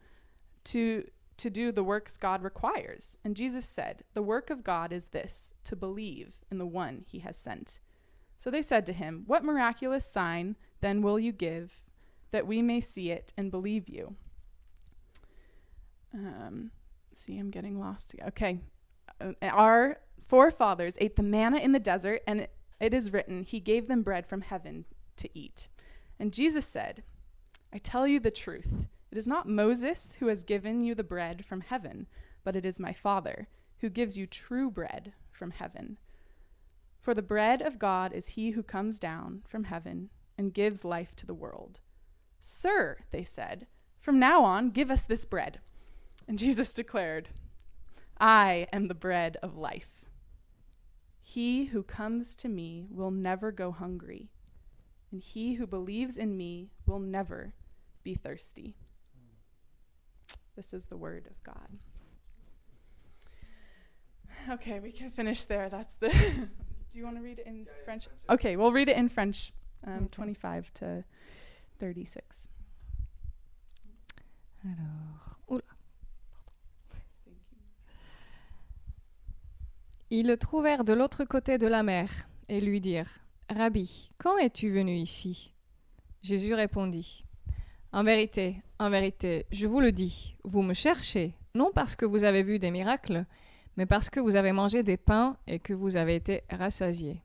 to, 0.65 1.07
to 1.37 1.49
do 1.49 1.71
the 1.71 1.83
works 1.83 2.17
God 2.17 2.43
requires? 2.43 3.17
And 3.23 3.35
Jesus 3.35 3.65
said, 3.65 4.03
The 4.13 4.21
work 4.21 4.49
of 4.49 4.63
God 4.63 4.91
is 4.91 5.09
this, 5.09 5.53
to 5.65 5.75
believe 5.75 6.37
in 6.51 6.57
the 6.57 6.65
one 6.65 7.03
he 7.07 7.19
has 7.19 7.37
sent. 7.37 7.79
So 8.37 8.49
they 8.49 8.61
said 8.61 8.85
to 8.87 8.93
him, 8.93 9.23
What 9.27 9.43
miraculous 9.43 10.05
sign 10.05 10.55
then 10.81 11.01
will 11.01 11.19
you 11.19 11.31
give 11.31 11.81
that 12.31 12.47
we 12.47 12.61
may 12.61 12.79
see 12.79 13.11
it 13.11 13.31
and 13.37 13.51
believe 13.51 13.87
you? 13.87 14.15
Um, 16.13 16.71
see, 17.15 17.37
I'm 17.37 17.51
getting 17.51 17.79
lost. 17.79 18.15
Okay. 18.27 18.59
Uh, 19.21 19.33
our 19.41 19.99
forefathers 20.27 20.95
ate 20.99 21.15
the 21.15 21.23
manna 21.23 21.57
in 21.57 21.71
the 21.71 21.79
desert, 21.79 22.21
and 22.27 22.41
it, 22.41 22.51
it 22.79 22.93
is 22.93 23.13
written, 23.13 23.43
He 23.43 23.59
gave 23.59 23.87
them 23.87 24.01
bread 24.03 24.25
from 24.25 24.41
heaven 24.41 24.85
to 25.17 25.29
eat. 25.33 25.69
And 26.19 26.33
Jesus 26.33 26.65
said, 26.65 27.03
I 27.73 27.79
tell 27.79 28.07
you 28.07 28.19
the 28.19 28.29
truth. 28.29 28.85
It 29.11 29.17
is 29.17 29.27
not 29.27 29.49
Moses 29.49 30.17
who 30.19 30.27
has 30.27 30.43
given 30.43 30.83
you 30.83 30.93
the 30.93 31.03
bread 31.03 31.43
from 31.43 31.61
heaven, 31.61 32.05
but 32.43 32.55
it 32.55 32.65
is 32.65 32.79
my 32.79 32.93
Father 32.93 33.47
who 33.79 33.89
gives 33.89 34.15
you 34.15 34.27
true 34.27 34.69
bread 34.69 35.13
from 35.31 35.49
heaven. 35.49 35.97
For 37.01 37.15
the 37.15 37.23
bread 37.23 37.63
of 37.63 37.79
God 37.79 38.13
is 38.13 38.29
he 38.29 38.51
who 38.51 38.61
comes 38.61 38.99
down 38.99 39.41
from 39.47 39.63
heaven 39.63 40.11
and 40.37 40.53
gives 40.53 40.85
life 40.85 41.15
to 41.15 41.25
the 41.25 41.33
world. 41.33 41.79
Sir, 42.39 42.99
they 43.09 43.23
said, 43.23 43.65
from 43.99 44.19
now 44.19 44.43
on, 44.43 44.69
give 44.69 44.91
us 44.91 45.05
this 45.05 45.25
bread. 45.25 45.59
And 46.27 46.37
Jesus 46.39 46.73
declared, 46.73 47.29
I 48.19 48.67
am 48.71 48.87
the 48.87 48.93
bread 48.93 49.37
of 49.41 49.57
life. 49.57 50.05
He 51.21 51.65
who 51.65 51.81
comes 51.81 52.35
to 52.35 52.47
me 52.47 52.85
will 52.91 53.11
never 53.11 53.51
go 53.51 53.71
hungry, 53.71 54.29
and 55.11 55.23
he 55.23 55.53
who 55.55 55.65
believes 55.65 56.19
in 56.19 56.37
me 56.37 56.69
will 56.85 56.99
never 56.99 57.53
be 58.03 58.15
thirsty. 58.15 58.75
This 60.55 60.73
is 60.73 60.85
the 60.85 60.97
word 60.97 61.27
of 61.27 61.41
God. 61.43 61.79
Okay, 64.49 64.79
we 64.79 64.91
can 64.91 65.09
finish 65.09 65.45
there. 65.45 65.69
That's 65.69 65.95
the. 65.95 66.09
Do 66.91 66.99
you 66.99 67.05
want 67.05 67.17
to 67.17 67.23
read 67.23 67.39
it 67.39 67.47
in 67.47 67.65
French? 67.85 68.07
Okay, 68.29 68.55
we'll 68.55 68.71
read 68.71 68.89
it 68.89 68.97
in 68.97 69.09
French, 69.09 69.51
um, 69.87 69.93
Okay. 69.93 70.07
25 70.11 70.73
to 70.75 71.03
36. 71.79 72.49
Alors, 74.65 75.39
oula. 75.47 75.63
Ils 80.11 80.27
le 80.27 80.37
trouvèrent 80.37 80.83
de 80.83 80.93
l'autre 80.93 81.25
côté 81.25 81.57
de 81.57 81.65
la 81.67 81.81
mer 81.81 82.09
et 82.47 82.61
lui 82.61 82.79
dirent 82.79 83.09
Rabbi, 83.49 84.11
quand 84.19 84.37
es-tu 84.37 84.69
venu 84.69 84.95
ici? 84.95 85.53
Jésus 86.21 86.53
répondit 86.53 87.25
En 87.93 88.03
vérité, 88.03 88.61
en 88.79 88.89
vérité, 88.89 89.45
je 89.51 89.67
vous 89.67 89.79
le 89.79 89.91
dis, 89.91 90.35
vous 90.43 90.63
me 90.63 90.73
cherchez, 90.73 91.35
non 91.53 91.71
parce 91.73 91.95
que 91.95 92.05
vous 92.05 92.23
avez 92.23 92.41
vu 92.41 92.57
des 92.57 92.71
miracles, 92.71 93.25
mais 93.77 93.85
parce 93.85 94.09
que 94.09 94.19
vous 94.19 94.35
avez 94.35 94.51
mangé 94.51 94.81
des 94.81 94.97
pains 94.97 95.37
et 95.45 95.59
que 95.59 95.73
vous 95.73 95.95
avez 95.95 96.15
été 96.15 96.41
rassasiés. 96.49 97.21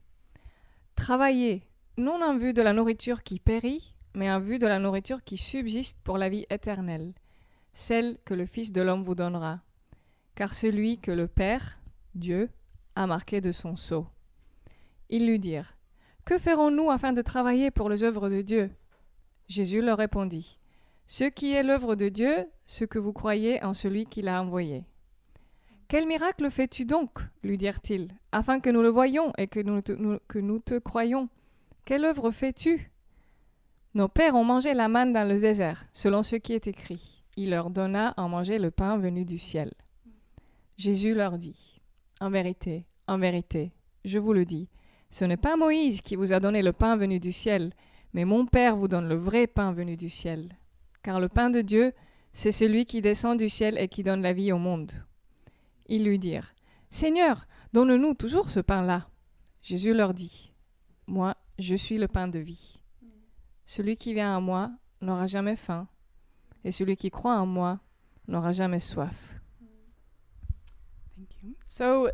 Travaillez, 0.94 1.62
non 1.96 2.22
en 2.22 2.36
vue 2.36 2.52
de 2.52 2.60
la 2.60 2.74
nourriture 2.74 3.22
qui 3.22 3.40
périt, 3.40 3.94
mais 4.14 4.30
en 4.30 4.40
vue 4.40 4.58
de 4.58 4.66
la 4.66 4.78
nourriture 4.78 5.24
qui 5.24 5.38
subsiste 5.38 5.98
pour 6.04 6.18
la 6.18 6.28
vie 6.28 6.46
éternelle 6.50 7.14
celle 7.72 8.18
que 8.24 8.34
le 8.34 8.44
Fils 8.44 8.72
de 8.72 8.82
l'homme 8.82 9.04
vous 9.04 9.14
donnera. 9.14 9.60
Car 10.34 10.52
celui 10.52 10.98
que 10.98 11.12
le 11.12 11.28
Père, 11.28 11.78
Dieu, 12.14 12.50
a 12.96 13.06
marqué 13.06 13.40
de 13.40 13.52
son 13.52 13.76
sceau. 13.76 14.06
Ils 15.08 15.26
lui 15.26 15.38
dirent 15.38 15.76
Que 16.24 16.38
ferons-nous 16.38 16.90
afin 16.90 17.12
de 17.12 17.22
travailler 17.22 17.70
pour 17.70 17.88
les 17.88 18.02
œuvres 18.02 18.28
de 18.28 18.42
Dieu? 18.42 18.70
Jésus 19.46 19.80
leur 19.80 19.98
répondit 19.98 20.57
Ce 21.10 21.24
qui 21.24 21.54
est 21.54 21.62
l'œuvre 21.62 21.94
de 21.94 22.10
Dieu, 22.10 22.34
ce 22.66 22.84
que 22.84 22.98
vous 22.98 23.14
croyez 23.14 23.64
en 23.64 23.72
celui 23.72 24.04
qui 24.04 24.20
l'a 24.20 24.42
envoyé. 24.42 24.84
Quel 25.88 26.06
miracle 26.06 26.50
fais-tu 26.50 26.84
donc 26.84 27.20
lui 27.42 27.56
dirent-ils, 27.56 28.08
afin 28.30 28.60
que 28.60 28.68
nous 28.68 28.82
le 28.82 28.90
voyions 28.90 29.32
et 29.38 29.46
que 29.46 29.60
nous 29.60 29.80
te, 30.60 30.78
croyions 30.78 31.30
Quelle 31.86 32.04
œuvre 32.04 32.30
fais-tu? 32.30 32.92
Nos 33.94 34.08
pères 34.08 34.34
ont 34.34 34.44
mangé 34.44 34.74
la 34.74 34.88
manne 34.88 35.14
dans 35.14 35.26
le 35.26 35.40
désert, 35.40 35.86
selon 35.94 36.22
ce 36.22 36.36
qui 36.36 36.52
est 36.52 36.66
écrit. 36.66 37.24
Il 37.38 37.50
leur 37.50 37.70
donna 37.70 38.08
à 38.18 38.28
manger 38.28 38.58
le 38.58 38.70
pain 38.70 38.98
venu 38.98 39.24
du 39.24 39.38
ciel. 39.38 39.72
Jésus 40.76 41.14
leur 41.14 41.38
dit 41.38 41.80
En 42.20 42.28
vérité, 42.28 42.84
en 43.06 43.16
vérité, 43.16 43.72
je 44.04 44.18
vous 44.18 44.34
le 44.34 44.44
dis, 44.44 44.68
ce 45.08 45.24
n'est 45.24 45.38
pas 45.38 45.56
Moïse 45.56 46.02
qui 46.02 46.16
vous 46.16 46.34
a 46.34 46.38
donné 46.38 46.60
le 46.60 46.74
pain 46.74 46.96
venu 46.96 47.18
du 47.18 47.32
ciel, 47.32 47.72
mais 48.12 48.26
mon 48.26 48.44
Père 48.44 48.76
vous 48.76 48.88
donne 48.88 49.08
le 49.08 49.16
vrai 49.16 49.46
pain 49.46 49.72
venu 49.72 49.96
du 49.96 50.10
ciel. 50.10 50.50
Car 51.02 51.20
le 51.20 51.28
pain 51.28 51.50
de 51.50 51.60
Dieu, 51.60 51.92
c'est 52.32 52.52
celui 52.52 52.84
qui 52.84 53.00
descend 53.00 53.38
du 53.38 53.48
ciel 53.48 53.78
et 53.78 53.88
qui 53.88 54.02
donne 54.02 54.22
la 54.22 54.32
vie 54.32 54.52
au 54.52 54.58
monde. 54.58 54.92
Ils 55.86 56.04
lui 56.04 56.18
dirent 56.18 56.54
Seigneur, 56.90 57.46
donne-nous 57.72 58.14
toujours 58.14 58.50
ce 58.50 58.60
pain-là. 58.60 59.08
Jésus 59.62 59.94
leur 59.94 60.14
dit 60.14 60.52
Moi, 61.06 61.34
je 61.58 61.74
suis 61.74 61.98
le 61.98 62.08
pain 62.08 62.28
de 62.28 62.38
vie. 62.38 62.80
Celui 63.66 63.96
qui 63.96 64.14
vient 64.14 64.36
à 64.36 64.40
moi 64.40 64.70
n'aura 65.00 65.26
jamais 65.26 65.56
faim, 65.56 65.88
et 66.64 66.72
celui 66.72 66.96
qui 66.96 67.10
croit 67.10 67.38
en 67.38 67.46
moi 67.46 67.80
n'aura 68.26 68.52
jamais 68.52 68.80
soif. 68.80 69.40
Thank 71.16 71.42
you. 71.42 71.54
So, 71.66 72.08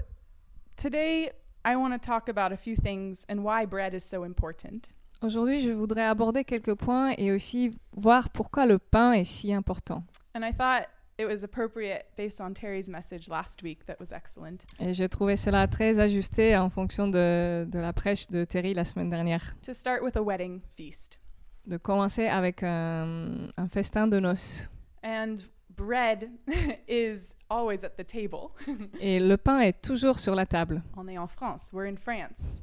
today 0.76 1.30
I 1.64 1.76
want 1.76 1.92
to 1.92 1.98
talk 1.98 2.28
about 2.28 2.52
a 2.52 2.56
few 2.56 2.76
things 2.76 3.24
and 3.28 3.44
why 3.44 3.66
bread 3.66 3.94
is 3.94 4.00
so 4.00 4.24
important. 4.24 4.94
Aujourd'hui, 5.24 5.60
je 5.60 5.70
voudrais 5.70 6.04
aborder 6.04 6.44
quelques 6.44 6.74
points 6.74 7.14
et 7.16 7.32
aussi 7.32 7.78
voir 7.92 8.28
pourquoi 8.28 8.66
le 8.66 8.78
pain 8.78 9.12
est 9.12 9.24
si 9.24 9.54
important. 9.54 10.04
And 10.34 10.42
I 10.42 10.52
thought 10.52 10.86
it 11.18 11.24
was 11.26 11.42
appropriate 11.42 12.04
based 12.14 12.42
on 12.42 12.52
Terry's 12.52 12.90
message 12.90 13.28
last 13.30 13.62
week 13.62 13.86
that 13.86 13.96
was 13.98 14.12
excellent 14.14 14.66
Et 14.78 14.92
j'ai 14.92 15.08
trouvé 15.08 15.36
cela 15.36 15.66
très 15.66 15.98
ajusté 15.98 16.58
en 16.58 16.68
fonction 16.68 17.08
de, 17.08 17.64
de 17.66 17.78
la 17.78 17.94
prêche 17.94 18.26
de 18.28 18.44
Terry 18.44 18.74
la 18.74 18.84
semaine 18.84 19.08
dernière. 19.08 19.56
to 19.62 19.72
start 19.72 20.02
with 20.02 20.14
a 20.18 20.22
wedding 20.22 20.60
feast. 20.76 21.18
De 21.66 21.78
commencer 21.78 22.26
avec 22.26 22.62
un, 22.62 23.48
un 23.56 23.68
festin 23.68 24.06
de 24.06 24.20
noces. 24.20 24.68
And 25.02 25.36
bread 25.70 26.28
is 26.86 27.34
always 27.48 27.82
at 27.82 27.96
the 27.96 28.06
table. 28.06 28.50
Et 29.00 29.20
le 29.20 29.38
pain 29.38 29.60
est 29.60 29.80
toujours 29.80 30.18
sur 30.18 30.34
la 30.34 30.44
table. 30.44 30.82
On 30.98 31.08
est 31.08 31.16
en 31.16 31.28
France. 31.28 31.70
We're 31.72 31.90
in 31.90 31.96
France. 31.96 32.62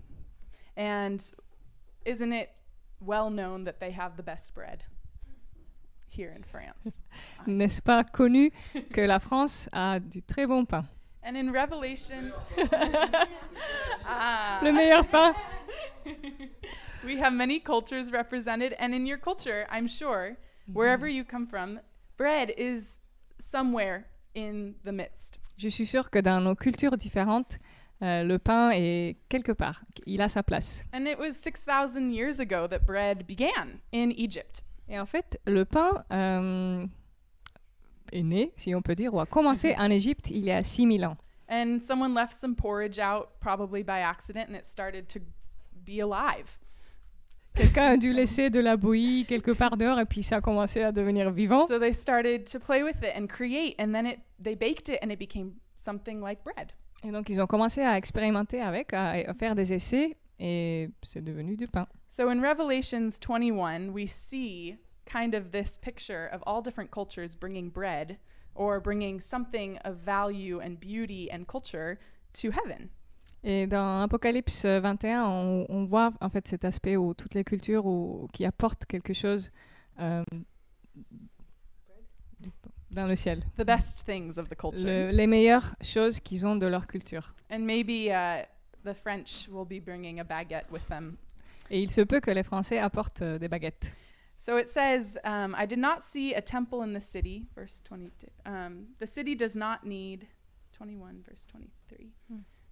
And 0.78 1.18
isn't 2.06 2.34
it 2.34 2.50
well 3.00 3.30
known 3.30 3.64
that 3.66 3.80
they 3.80 3.92
have 3.92 4.18
the 4.18 4.24
best 4.24 4.54
bread 4.54 4.84
here 6.08 6.34
in 6.36 6.44
France? 6.44 7.02
N'est-ce 7.48 7.82
pas 7.82 8.04
connu 8.04 8.52
que 8.94 9.06
la 9.08 9.20
France 9.20 9.70
a 9.74 10.00
du 10.00 10.22
très 10.22 10.48
bon 10.48 10.66
pain? 10.66 10.86
And 11.24 11.38
in 11.38 11.52
Revelation, 11.52 12.34
Ah. 14.06 14.60
Le 14.64 14.72
meilleur 14.72 15.04
pain 15.04 15.34
we 17.06 17.18
have 17.18 17.34
many 17.34 17.60
cultures 17.60 18.12
represented, 18.12 18.74
and 18.80 18.94
in 18.94 19.06
your 19.06 19.18
culture, 19.18 19.68
I'm 19.70 19.88
sure, 19.88 20.38
wherever 20.72 21.08
you 21.08 21.24
come 21.24 21.46
from, 21.48 21.80
bread 22.18 22.52
is 22.58 23.00
somewhere 23.40 24.08
in 24.34 24.76
the 24.84 24.92
midst. 24.92 25.40
Je 25.58 25.70
suis 25.70 25.86
sûre 25.86 26.10
que 26.10 26.22
dans 26.22 26.42
nos 26.44 26.56
cultures 26.56 26.98
différentes, 26.98 27.60
euh, 28.02 28.24
le 28.24 28.40
pain 28.40 28.72
est 28.72 29.18
quelque 29.30 29.52
part. 29.52 29.84
Il 30.06 30.22
a 30.22 30.30
sa 30.30 30.44
place. 30.44 30.84
And 30.94 31.06
it 31.06 31.20
was 31.20 31.34
6,000 31.34 32.12
years 32.12 32.40
ago 32.40 32.68
that 32.68 32.80
bread 32.80 33.28
began 33.28 33.80
in 33.94 34.12
Egypt. 34.18 34.64
Et 34.90 35.00
en 35.00 35.06
fait, 35.06 35.40
le 35.46 35.66
pain 35.66 36.04
euh, 36.12 36.86
est 38.12 38.24
né, 38.24 38.52
si 38.58 38.74
on 38.76 38.82
peut 38.82 38.96
dire, 38.96 39.14
ou 39.14 39.20
a 39.20 39.26
commencé 39.26 39.76
en 39.78 39.90
Égypte 39.90 40.30
il 40.30 40.44
y 40.44 40.52
a 40.52 40.64
6000 40.64 41.06
ans. 41.06 41.18
And 41.50 41.80
someone 41.82 42.14
left 42.14 42.34
some 42.34 42.56
porridge 42.56 42.98
out, 42.98 43.40
probably 43.40 43.84
by 43.84 44.00
accident, 44.00 44.48
and 44.50 44.56
it 44.56 44.66
started 44.66 45.08
to 45.10 45.20
be 45.86 46.00
alive. 46.02 46.60
Quelqu'un 47.54 47.92
a 47.92 47.98
dû 47.98 48.14
laisser 48.14 48.50
de 48.50 48.60
la 48.60 48.78
bouillie 48.78 49.26
quelque 49.26 49.52
part 49.52 49.76
dehors 49.76 50.00
et 50.00 50.06
puis 50.06 50.24
ça 50.24 50.38
a 50.38 50.42
commencé 50.42 50.82
à 50.82 50.92
devenir 50.92 51.30
vivant. 51.32 51.68
So 51.68 51.78
they 51.78 51.94
started 51.94 52.46
to 52.52 52.60
play 52.60 52.84
with 52.84 53.04
it 53.04 53.14
and 53.16 53.28
create, 53.28 53.76
and 53.80 53.94
then 53.94 54.08
it 54.08 54.20
they 54.42 54.56
baked 54.56 54.90
it, 54.90 55.00
and 55.04 55.12
it 55.12 55.20
became 55.20 55.54
something 55.76 56.22
like 56.22 56.44
bread. 56.44 56.74
Et 57.04 57.12
donc 57.12 57.30
ils 57.30 57.42
ont 57.42 57.48
commencé 57.48 57.82
à 57.82 57.98
expérimenter 57.98 58.62
avec, 58.62 58.94
à, 58.94 59.10
à 59.12 59.34
faire 59.34 59.56
des 59.56 59.74
essais 59.74 60.16
et 60.40 60.90
c'est 61.04 61.24
devenu 61.24 61.56
du 61.58 61.66
pain. 61.66 61.88
So 62.10 62.30
in 62.30 62.42
Revelations 62.42 63.18
21, 63.20 63.90
we 63.90 64.08
see 64.08 64.78
kind 65.06 65.34
of 65.34 65.52
this 65.52 65.78
picture 65.78 66.30
of 66.32 66.42
all 66.46 66.62
different 66.64 66.92
cultures 66.92 67.36
bringing 67.36 67.70
bread 67.72 68.18
or 68.56 68.80
bringing 68.82 69.20
something 69.20 69.78
of 69.86 69.96
value 69.98 70.60
and 70.62 70.76
beauty 70.80 71.30
and 71.32 71.46
culture 71.48 71.98
to 72.34 72.50
heaven. 72.52 72.90
Et 73.44 73.66
dans 73.66 74.02
Apocalypse 74.04 74.66
21, 74.66 75.26
on, 75.26 75.66
on 75.70 75.86
voit 75.86 76.12
en 76.22 76.30
fait 76.30 76.48
cet 76.48 76.64
aspect 76.66 76.96
où 76.98 77.16
toutes 77.16 77.34
les 77.34 77.44
cultures 77.44 77.86
où- 77.88 78.28
qui 78.34 78.46
apportent 78.46 78.86
quelque 78.86 79.14
chose 79.14 79.52
euh, 80.00 80.24
dans 82.92 83.08
le 83.08 83.16
ciel. 83.16 83.44
The 83.58 83.66
best 83.66 84.06
things 84.06 84.38
of 84.38 84.50
the 84.50 84.56
culture. 84.56 84.86
Le- 84.86 85.12
les 85.12 85.28
meilleures 85.28 85.76
choses 85.82 86.20
qu'ils 86.20 86.46
ont 86.46 86.56
de 86.56 86.68
leur 86.68 86.88
culture. 86.88 87.34
And 87.50 87.60
maybe 87.60 88.10
uh, 88.12 88.46
the 88.84 88.94
French 88.94 89.48
will 89.50 89.66
be 89.66 89.80
bringing 89.80 90.20
a 90.20 90.24
baguette 90.24 90.70
with 90.72 90.88
them. 90.88 91.18
Et 91.70 91.82
il 91.82 91.90
se 91.90 92.02
peut 92.02 92.20
que 92.20 92.32
les 92.32 92.44
Français 92.44 92.80
apportent 92.80 93.22
euh, 93.22 93.40
des 93.40 93.48
baguettes. 93.48 93.92
So 94.38 94.58
it 94.58 94.68
says, 94.68 95.20
um, 95.24 95.56
I 95.56 95.68
did 95.68 95.78
not 95.78 96.02
see 96.02 96.34
a 96.34 96.42
temple 96.42 96.82
in 96.82 96.94
the 96.94 97.00
city, 97.00 97.46
verse 97.54 97.80
22. 97.86 98.28
Um, 98.46 98.88
the 99.00 99.06
city 99.06 99.36
does 99.36 99.56
not 99.56 99.86
need, 99.86 100.28
21, 100.74 101.24
verse 101.30 101.46
23. 101.46 102.12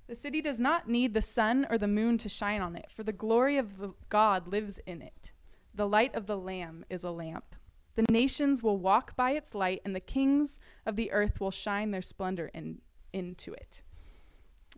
The 0.08 0.16
city 0.16 0.42
does 0.42 0.60
not 0.60 0.90
need 0.90 1.14
the 1.14 1.22
sun 1.22 1.68
or 1.70 1.78
the 1.78 1.88
moon 1.88 2.18
to 2.18 2.30
shine 2.30 2.62
on 2.62 2.76
it, 2.76 2.88
for 2.92 3.04
the 3.04 3.14
glory 3.14 3.60
of 3.60 3.78
the 3.78 3.94
God 4.10 4.48
lives 4.48 4.80
in 4.88 5.04
it. 5.04 5.34
The 5.76 5.88
light 5.88 6.16
of 6.16 6.26
the 6.26 6.36
Lamb 6.36 6.84
is 6.90 7.04
a 7.04 7.12
lamp. 7.12 7.56
The 8.00 8.14
nations 8.14 8.64
will 8.64 8.78
walk 8.78 9.14
by 9.18 9.32
its 9.32 9.54
light, 9.54 9.82
and 9.84 9.94
the 9.94 10.00
kings 10.00 10.62
of 10.86 10.96
the 10.96 11.12
earth 11.12 11.42
will 11.42 11.52
shine 11.52 11.92
their 11.92 12.02
splendor 12.02 12.50
in, 12.54 12.80
into 13.12 13.52
it. 13.52 13.84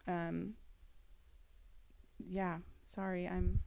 Um, 0.07 0.53
yeah, 2.17 2.57
sorry, 2.81 3.27
I'm 3.27 3.59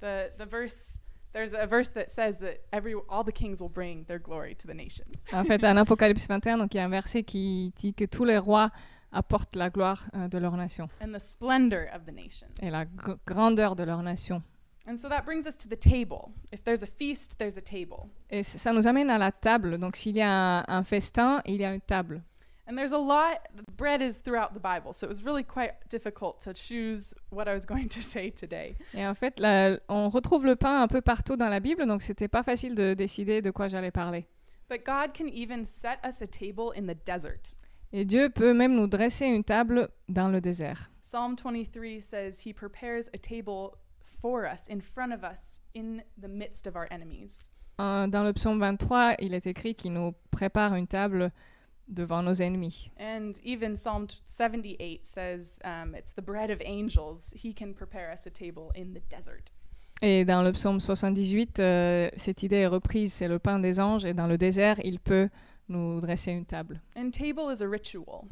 the 0.00 0.30
the 0.36 0.44
verse. 0.44 1.00
There's 1.32 1.54
a 1.54 1.66
verse 1.66 1.88
that 1.90 2.10
says 2.10 2.36
that 2.40 2.60
every 2.70 2.94
all 3.08 3.24
the 3.24 3.32
kings 3.32 3.62
will 3.62 3.70
bring 3.70 4.04
their 4.08 4.18
glory 4.18 4.54
to 4.56 4.66
the 4.66 4.74
nations. 4.74 5.16
En 5.32 5.44
fait, 5.46 5.64
en 5.64 5.78
Apocalypse 5.78 6.26
21, 6.26 6.58
donc 6.58 6.74
il 6.74 6.76
y 6.76 6.80
a 6.80 6.84
un 6.84 6.90
verset 6.90 7.22
qui 7.22 7.72
dit 7.76 7.94
que 7.94 8.04
tous 8.04 8.26
les 8.26 8.36
rois 8.36 8.70
apportent 9.10 9.56
la 9.56 9.70
gloire 9.70 10.10
euh, 10.14 10.28
de 10.28 10.36
leur 10.36 10.54
nation 10.54 10.90
and 11.00 11.14
the 11.14 11.20
splendor 11.20 11.88
of 11.94 12.04
the 12.04 12.12
nations. 12.12 12.52
et 12.60 12.70
la 12.70 12.84
grandeur 13.26 13.74
de 13.74 13.84
leur 13.84 14.02
nation. 14.02 14.42
And 14.88 14.96
so 14.96 15.08
that 15.10 15.26
brings 15.26 15.46
us 15.46 15.54
to 15.56 15.68
the 15.68 15.76
table. 15.76 16.32
If 16.50 16.64
there's 16.64 16.82
a 16.82 16.86
feast, 16.86 17.38
there's 17.38 17.58
a 17.58 17.60
table. 17.60 18.08
Et 18.30 18.42
ça 18.42 18.72
nous 18.72 18.86
amène 18.86 19.10
à 19.10 19.18
la 19.18 19.30
table. 19.30 19.76
Donc 19.78 19.96
s'il 19.96 20.16
y 20.16 20.22
a 20.22 20.30
un, 20.30 20.64
un 20.66 20.82
festin, 20.82 21.42
il 21.44 21.60
y 21.60 21.64
a 21.64 21.74
une 21.74 21.82
table. 21.82 22.22
And 22.66 22.76
there's 22.76 22.92
a 22.92 22.98
lot 22.98 23.48
bread 23.76 24.02
is 24.02 24.20
throughout 24.20 24.52
the 24.52 24.60
Bible, 24.60 24.92
so 24.92 25.06
it 25.06 25.08
was 25.08 25.22
really 25.22 25.42
quite 25.42 25.72
difficult 25.88 26.38
to 26.40 26.52
choose 26.52 27.14
what 27.30 27.48
I 27.48 27.54
was 27.54 27.64
going 27.66 27.88
to 27.88 28.02
say 28.02 28.30
today. 28.30 28.76
Et 28.94 29.06
en 29.06 29.14
fait, 29.14 29.40
là, 29.40 29.78
on 29.88 30.10
retrouve 30.10 30.44
le 30.44 30.54
pain 30.54 30.82
un 30.82 30.88
peu 30.88 31.00
partout 31.00 31.36
dans 31.36 31.48
la 31.48 31.60
Bible, 31.60 31.86
donc 31.86 32.02
c'était 32.02 32.28
pas 32.28 32.42
facile 32.42 32.74
de 32.74 32.94
décider 32.94 33.40
de 33.40 33.50
quoi 33.50 33.68
j'allais 33.68 33.90
parler. 33.90 34.26
But 34.68 34.84
God 34.84 35.14
can 35.14 35.28
even 35.28 35.64
set 35.64 35.98
us 36.04 36.20
a 36.20 36.26
table 36.26 36.72
in 36.76 36.86
the 36.86 36.96
desert. 37.06 37.54
Et 37.92 38.04
Dieu 38.04 38.28
peut 38.28 38.52
même 38.52 38.74
nous 38.74 38.86
dresser 38.86 39.24
une 39.24 39.44
table 39.44 39.88
dans 40.10 40.28
le 40.28 40.42
désert. 40.42 40.90
Psalm 41.00 41.36
23 41.36 42.00
says 42.00 42.42
he 42.44 42.52
prepares 42.52 43.08
a 43.14 43.18
table 43.18 43.78
for 44.20 44.44
us 44.44 44.68
in 44.68 44.80
front 44.80 45.12
of 45.12 45.22
us 45.24 45.60
in 45.74 46.02
the 46.20 46.28
midst 46.28 46.66
of 46.66 46.76
our 46.76 46.86
enemies. 46.90 47.50
Euh, 47.80 48.06
Dans 48.08 48.24
le 48.24 48.32
psaume 48.32 48.58
23, 48.58 49.14
il 49.20 49.34
est 49.34 49.46
écrit 49.46 49.74
qu'il 49.74 49.92
nous 49.92 50.12
prépare 50.30 50.74
une 50.74 50.86
table 50.88 51.30
devant 51.86 52.22
nos 52.22 52.34
ennemis. 52.42 52.90
And 53.00 53.32
even 53.44 53.74
Psalm 53.76 54.06
t- 54.06 54.16
78 54.26 55.06
says 55.06 55.58
um, 55.64 55.94
it's 55.94 56.12
the 56.12 56.20
bread 56.22 56.50
of 56.50 56.60
angels. 56.64 57.32
He 57.34 57.54
can 57.54 57.72
prepare 57.72 58.10
us 58.12 58.26
a 58.26 58.30
table 58.30 58.70
in 58.76 58.92
the 58.94 59.00
desert. 59.08 59.52
Et 60.02 60.24
dans 60.24 60.42
le 60.42 60.52
psaume 60.52 60.80
78, 60.80 61.58
euh, 61.60 62.08
cette 62.16 62.42
idée 62.42 62.56
est 62.58 62.66
reprise, 62.66 63.12
c'est 63.12 63.26
le 63.26 63.38
pain 63.38 63.58
des 63.58 63.80
anges, 63.80 64.04
et 64.04 64.14
dans 64.14 64.26
le 64.28 64.38
désert, 64.38 64.78
il 64.84 65.00
peut 65.00 65.28
nous 65.68 66.00
dresser 66.00 66.30
une 66.32 66.44
table. 66.46 66.80
And 66.96 67.10
table 67.10 67.52
is 67.52 67.62
a 67.62 67.68
ritual. 67.68 68.24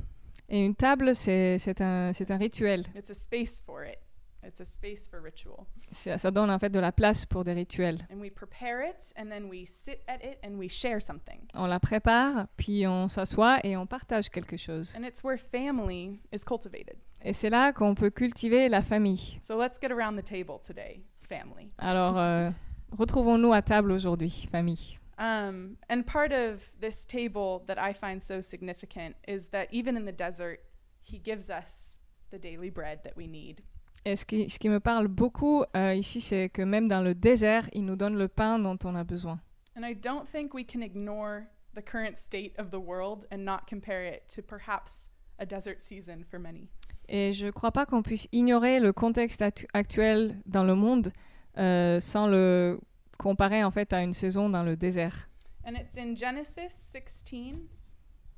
Et 0.49 0.64
une 0.64 0.76
table, 0.76 1.12
c'est 1.14 1.59
un, 1.81 2.12
un 2.28 2.37
rituel. 2.37 2.85
It's 2.95 3.11
a 3.11 3.14
space 3.14 3.61
for 3.61 3.83
it. 3.85 3.99
It's 4.46 4.60
a 4.60 4.64
space 4.64 5.08
for 5.08 5.20
ritual. 5.20 5.66
Ça, 5.90 6.18
ça 6.18 6.30
donne 6.30 6.50
en 6.50 6.58
fait 6.58 6.70
de 6.70 6.78
la 6.78 6.92
place 6.92 7.26
pour 7.26 7.42
des 7.42 7.52
rituels. 7.52 8.06
And 8.12 8.20
we 8.20 8.30
prepare 8.30 8.80
it, 8.82 9.12
and 9.16 9.28
then 9.28 9.48
we 9.48 9.66
sit 9.66 10.02
at 10.06 10.22
it 10.22 10.38
and 10.44 10.56
we 10.56 10.68
share 10.68 11.00
something. 11.00 11.48
On 11.54 11.66
la 11.66 11.80
prépare, 11.80 12.46
puis 12.56 12.86
on 12.86 13.08
s'assoit 13.08 13.58
et 13.64 13.76
on 13.76 13.86
partage 13.86 14.30
quelque 14.30 14.56
chose. 14.56 14.94
And 14.96 15.04
it's 15.04 15.24
where 15.24 15.36
family 15.36 16.20
is 16.32 16.44
cultivated. 16.46 16.96
Et 17.22 17.32
c'est 17.32 17.50
là 17.50 17.72
qu'on 17.72 17.96
peut 17.96 18.10
cultiver 18.10 18.68
la 18.68 18.82
famille. 18.82 19.38
So 19.42 19.58
let's 19.58 19.80
get 19.80 19.90
around 19.90 20.16
the 20.16 20.24
table 20.24 20.60
today, 20.64 21.02
family. 21.28 21.72
Alors, 21.78 22.16
euh, 22.16 22.50
retrouvons-nous 22.96 23.52
à 23.52 23.62
table 23.62 23.90
aujourd'hui, 23.90 24.48
famille. 24.52 24.98
Um, 25.18 25.76
and 25.88 26.02
part 26.06 26.32
of 26.32 26.60
this 26.78 27.04
table 27.04 27.64
that 27.66 27.78
I 27.78 27.92
find 27.92 28.22
so 28.22 28.40
significant 28.40 29.16
is 29.26 29.48
that 29.48 29.66
even 29.72 29.96
in 29.96 30.04
the 30.04 30.12
desert, 30.12 30.60
He 31.02 31.18
gives 31.18 31.50
us 31.50 32.00
the 32.30 32.38
daily 32.38 32.70
bread 32.70 33.02
that 33.04 33.16
we 33.16 33.26
need. 33.26 33.62
Et 34.08 34.14
ce 34.14 34.25
qui, 34.25 34.48
ce 34.48 34.60
qui 34.60 34.68
me 34.68 34.78
parle 34.78 35.08
beaucoup 35.08 35.64
euh, 35.76 35.92
ici, 35.94 36.20
c'est 36.20 36.48
que 36.48 36.62
même 36.62 36.86
dans 36.86 37.02
le 37.02 37.12
désert, 37.12 37.68
il 37.72 37.84
nous 37.84 37.96
donne 37.96 38.16
le 38.16 38.28
pain 38.28 38.60
dont 38.60 38.78
on 38.84 38.94
a 38.94 39.02
besoin. 39.02 39.40
And 39.76 39.82
I 39.84 39.94
don't 39.96 40.25
think 40.30 40.54
we 40.54 40.64
can 40.64 40.80
ignore 40.80 41.42
the 41.75 41.82
current 41.84 42.16
state 42.16 42.52
of 42.56 42.70
the 42.70 42.78
world 42.78 43.26
and 43.32 43.38
not 43.38 43.66
compare 43.68 44.06
it 44.06 44.22
to 44.36 44.42
perhaps 44.42 45.10
a 45.40 45.44
desert 45.44 45.80
season 45.80 46.22
for 46.30 46.38
many. 46.38 46.68
Et 47.08 47.32
je 47.32 47.46
ne 47.46 47.50
crois 47.50 47.72
pas 47.72 47.84
qu'on 47.84 48.02
puisse 48.02 48.28
ignorer 48.30 48.78
le 48.78 48.92
contexte 48.92 49.42
actu- 49.42 49.66
actuel 49.75 50.40
dans 50.46 50.62
le 50.62 50.76
monde 50.76 51.12
euh, 51.58 51.98
sans 51.98 52.28
le 52.28 52.78
comparer 53.18 53.64
en 53.64 53.72
fait 53.72 53.92
à 53.92 54.02
une 54.02 54.12
saison 54.12 54.48
dans 54.48 54.62
le 54.62 54.76
désert. 54.76 55.28
And 55.66 55.72
it's 55.75 55.98
in 55.98 56.14
Genesis 56.14 56.70
16, 56.70 57.32
I 57.34 57.58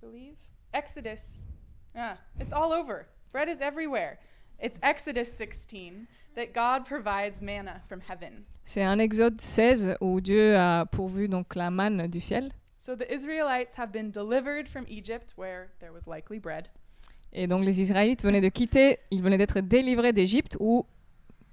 believe. 0.00 0.34
Exodus. 0.72 1.46
Ah, 1.94 2.16
it's 2.40 2.54
all 2.54 2.72
over. 2.72 3.06
Bread 3.32 3.50
is 3.50 3.60
everywhere. 3.60 4.18
It's 4.60 4.78
Exodus 4.82 5.32
16 5.32 6.08
that 6.34 6.52
God 6.52 6.84
provides 6.84 7.40
manna 7.40 7.80
from 7.88 8.00
heaven. 8.00 8.44
C'est 8.64 8.82
un 8.82 8.98
Exode 8.98 9.40
16 9.40 9.96
où 10.00 10.20
Dieu 10.20 10.56
a 10.56 10.84
pourvu 10.84 11.28
donc 11.28 11.54
la 11.54 11.70
manne 11.70 12.08
du 12.08 12.20
ciel. 12.20 12.50
So 12.76 12.96
the 12.96 13.08
Israelites 13.12 13.76
have 13.76 13.92
been 13.92 14.10
delivered 14.10 14.68
from 14.68 14.84
Egypt, 14.88 15.34
where 15.36 15.70
there 15.80 15.92
was 15.92 16.06
likely 16.06 16.40
bread. 16.40 16.68
Et 17.32 17.46
donc 17.46 17.64
les 17.64 17.80
Israélites 17.80 18.24
venaient 18.24 18.40
de 18.40 18.48
quitter, 18.48 18.98
ils 19.10 19.22
venaient 19.22 19.38
d'être 19.38 19.60
délivrés 19.60 20.12
d'Égypte 20.12 20.56
où 20.58 20.86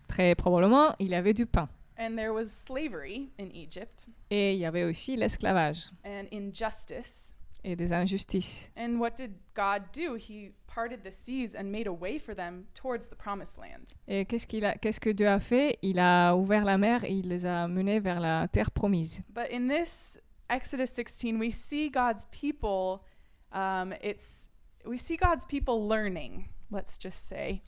très 0.07 0.33
probablement 0.33 0.95
il 0.99 1.09
y 1.09 1.15
avait 1.15 1.33
du 1.33 1.45
pain. 1.45 1.69
And 1.99 2.15
there 2.15 2.33
was 2.33 2.45
slavery 2.45 3.29
in 3.39 3.49
Egypt 3.53 4.07
Et 4.29 4.53
il 4.53 4.59
y 4.59 4.65
avait 4.65 4.83
aussi 4.83 5.15
l'esclavage 5.15 5.89
and 6.03 6.25
injustice. 6.33 7.35
Et 7.65 7.75
des 7.75 7.91
injustices. 7.91 8.69
And 8.77 8.99
what 8.99 9.15
did 9.17 9.33
God 9.55 9.83
do? 9.91 10.15
He 10.15 10.51
parted 10.67 11.03
the 11.03 11.11
seas 11.11 11.55
and 11.55 11.71
made 11.71 11.87
a 11.87 11.93
way 11.93 12.19
for 12.19 12.35
them 12.35 12.65
towards 12.73 13.09
the 13.09 13.15
promised 13.15 13.57
land. 13.57 13.93
Et 14.07 14.25
qu'est-ce, 14.25 14.45
qu'il 14.45 14.63
a, 14.65 14.75
qu'est-ce 14.75 14.99
que 14.99 15.09
Dieu 15.09 15.27
a 15.27 15.39
fait? 15.39 15.77
Il 15.81 15.99
a 15.99 16.35
ouvert 16.35 16.63
la 16.63 16.77
mer 16.77 17.03
et 17.03 17.11
il 17.11 17.27
les 17.27 17.45
a 17.45 17.67
menés 17.67 17.99
vers 17.99 18.19
la 18.19 18.47
terre 18.47 18.71
promise. 18.71 19.23
But 19.33 19.51
in 19.51 19.67
this 19.67 20.19
Exodus 20.49 20.91
16, 20.91 21.39
we 21.39 21.51
see 21.51 21.89
God's 21.89 22.25
people. 22.31 23.01
Um, 23.51 23.93
it's 24.01 24.49
we 24.85 24.97
see 24.97 25.17
God's 25.17 25.45
people 25.45 25.87
learning. 25.87 26.45
Let's 26.71 26.97
just 27.01 27.27
say, 27.27 27.61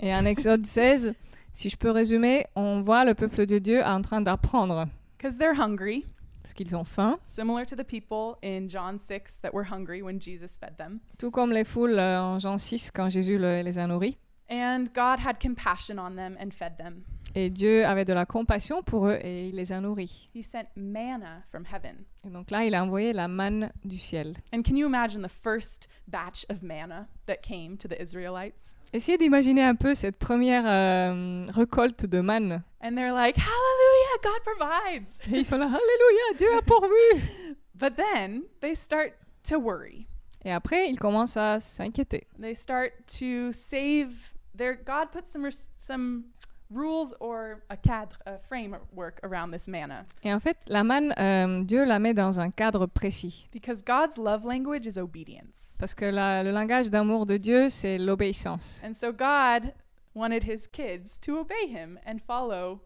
Et 0.00 0.14
en 0.14 0.24
Exode 0.24 0.66
16, 0.66 1.14
si 1.52 1.68
je 1.68 1.76
peux 1.76 1.90
résumer, 1.90 2.46
on 2.54 2.80
voit 2.80 3.04
le 3.04 3.14
peuple 3.14 3.46
de 3.46 3.58
Dieu 3.58 3.82
en 3.82 4.00
train 4.02 4.20
d'apprendre 4.20 4.86
because 5.16 5.38
they're 5.38 5.54
hungry, 5.54 6.04
parce 6.46 6.54
qu'ils 6.54 6.76
ont 6.76 6.84
faim, 6.84 7.18
similar 7.26 7.64
to 7.66 7.74
the 7.74 7.82
people 7.84 8.36
in 8.40 8.68
John 8.68 9.00
6 9.00 9.40
that 9.42 9.52
were 9.52 9.64
hungry 9.68 10.00
when 10.00 10.20
Jesus 10.20 10.56
fed 10.56 10.76
them. 10.78 11.00
tout 11.18 11.32
comme 11.32 11.50
les 11.50 11.64
foules 11.64 11.98
euh, 11.98 12.20
en 12.22 12.38
Jean 12.38 12.56
6 12.56 12.92
quand 12.92 13.08
Jésus 13.10 13.36
le- 13.36 13.62
les 13.62 13.78
a 13.78 13.86
nourris. 13.88 14.16
And 14.48 14.84
God 14.94 15.18
had 15.18 15.40
compassion 15.40 15.98
on 15.98 16.14
them 16.14 16.36
and 16.40 16.50
fed 16.52 16.76
them. 16.78 17.02
Et 17.38 17.50
Dieu 17.50 17.84
avait 17.84 18.06
de 18.06 18.14
la 18.14 18.24
compassion 18.24 18.82
pour 18.82 19.08
eux 19.08 19.18
et 19.20 19.48
il 19.48 19.56
les 19.56 19.70
a 19.70 19.78
nourris. 19.78 20.26
He 20.34 20.42
sent 20.42 20.68
manna 20.74 21.42
from 21.50 21.66
heaven. 21.70 21.96
Et 22.26 22.30
donc 22.30 22.50
là, 22.50 22.64
il 22.64 22.74
a 22.74 22.82
envoyé 22.82 23.12
la 23.12 23.28
manne 23.28 23.70
du 23.84 23.98
ciel. 23.98 24.38
And 24.54 24.62
can 24.62 24.74
you 24.74 24.86
imagine 24.86 25.20
the 25.20 25.28
first 25.28 25.86
batch 26.08 26.46
of 26.48 26.62
manna 26.62 27.06
that 27.26 27.42
came 27.42 27.76
to 27.76 27.88
the 27.88 28.00
Israelites? 28.00 28.74
Essayez 28.94 29.18
d'imaginer 29.18 29.64
un 29.64 29.74
peu 29.74 29.94
cette 29.94 30.16
première 30.16 30.64
euh, 30.64 31.44
récolte 31.50 32.06
de 32.06 32.22
manne. 32.22 32.62
And 32.80 32.94
they're 32.96 33.12
like, 33.12 33.36
Hallelujah, 33.36 34.22
God 34.22 34.42
provides. 34.42 35.08
Et 35.30 35.40
ils 35.40 35.44
sont 35.44 35.58
là, 35.58 35.66
Alléluia, 35.66 36.38
Dieu 36.38 36.48
a 36.56 36.62
pourvu. 36.62 37.54
But 37.74 37.96
then 37.96 38.44
they 38.62 38.74
start 38.74 39.12
to 39.50 39.58
worry. 39.58 40.06
Et 40.42 40.52
après, 40.52 40.88
ils 40.88 40.98
commencent 40.98 41.36
à 41.36 41.60
s'inquiéter. 41.60 42.26
They 42.40 42.54
start 42.54 42.92
to 43.18 43.52
save 43.52 44.32
their 44.56 44.74
God 44.74 45.10
put 45.12 45.26
some 45.26 45.50
some 45.76 46.24
rules 46.70 47.14
or 47.20 47.62
a 47.70 47.76
cadre, 47.76 48.16
a 48.26 48.38
framework 48.48 49.20
around 49.22 49.52
this 49.52 49.68
manna 49.68 50.04
Et 50.24 50.32
en 50.32 50.40
fait, 50.40 50.56
la 50.66 50.82
manne, 50.82 51.12
euh, 51.18 51.62
Dieu 51.64 51.84
la 51.84 51.98
met 51.98 52.12
dans 52.14 52.40
un 52.40 52.50
cadre 52.50 52.86
précis. 52.86 53.48
because 53.52 53.82
God's 53.84 54.16
love 54.18 54.44
language 54.44 54.86
is 54.86 54.98
obedience. 54.98 55.76
Parce 55.78 55.94
que 55.94 56.04
la- 56.06 56.42
le 56.42 56.50
langage 56.50 56.90
d'amour 56.90 57.26
de 57.26 57.36
Dieu, 57.36 57.68
c'est 57.70 57.98
l'obéissance. 57.98 58.82
And 58.84 58.94
so 58.94 59.12
God 59.12 59.72
wanted 60.14 60.42
his 60.44 60.66
kids 60.66 61.18
to 61.20 61.38
obey 61.38 61.66
him 61.68 61.98
and 62.06 62.18
follow 62.26 62.80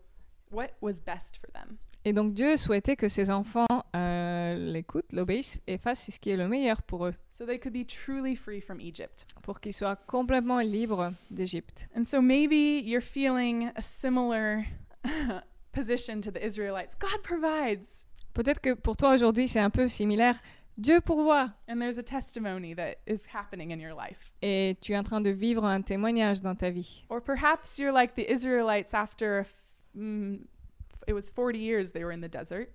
what 0.50 0.70
was 0.82 1.00
best 1.00 1.38
for 1.38 1.50
them. 1.52 1.78
Et 2.04 2.12
donc 2.12 2.32
Dieu 2.32 2.56
souhaitait 2.56 2.96
que 2.96 3.08
ses 3.08 3.30
enfants 3.30 3.66
euh, 3.94 4.54
l'écoutent, 4.54 5.12
l'obéissent 5.12 5.60
et 5.66 5.76
fassent 5.76 6.10
ce 6.10 6.18
qui 6.18 6.30
est 6.30 6.36
le 6.36 6.48
meilleur 6.48 6.82
pour 6.82 7.06
eux, 7.06 7.14
so 7.28 7.44
they 7.44 7.58
could 7.58 7.74
be 7.74 7.86
truly 7.86 8.34
free 8.34 8.60
from 8.60 8.80
Egypt. 8.80 9.26
pour 9.42 9.60
qu'ils 9.60 9.74
soient 9.74 9.96
complètement 9.96 10.60
libres 10.60 11.12
d'Égypte. 11.30 11.88
And 11.94 12.04
so 12.04 12.22
maybe 12.22 12.82
you're 12.82 13.02
feeling 13.02 13.70
a 13.76 13.82
similar 13.82 14.64
position 15.72 16.20
to 16.22 16.30
the 16.30 16.42
Israelites. 16.42 16.96
God 16.98 17.22
provides. 17.22 18.06
Peut-être 18.32 18.60
que 18.60 18.74
pour 18.74 18.96
toi 18.96 19.12
aujourd'hui, 19.12 19.48
c'est 19.48 19.60
un 19.60 19.70
peu 19.70 19.88
similaire. 19.88 20.40
Dieu 20.78 21.00
pourvoit. 21.00 21.50
And 21.68 21.78
there's 21.80 21.98
a 21.98 22.02
testimony 22.02 22.74
that 22.74 22.96
is 23.06 23.26
happening 23.34 23.70
in 23.72 23.78
your 23.78 23.92
life. 23.94 24.32
Et 24.40 24.78
tu 24.80 24.92
es 24.92 24.96
en 24.96 25.02
train 25.02 25.20
de 25.20 25.30
vivre 25.30 25.64
un 25.64 25.82
témoignage 25.82 26.40
dans 26.40 26.54
ta 26.54 26.70
vie. 26.70 27.04
Or 27.10 27.20
perhaps 27.20 27.78
you're 27.78 27.92
like 27.92 28.14
the 28.14 28.30
Israelites 28.30 28.94
after 28.94 29.44
mm, 29.94 30.36
it 31.06 31.14
was 31.14 31.30
40 31.30 31.58
years 31.58 31.92
they 31.92 32.04
were 32.04 32.12
in 32.12 32.20
the 32.20 32.28
desert. 32.28 32.68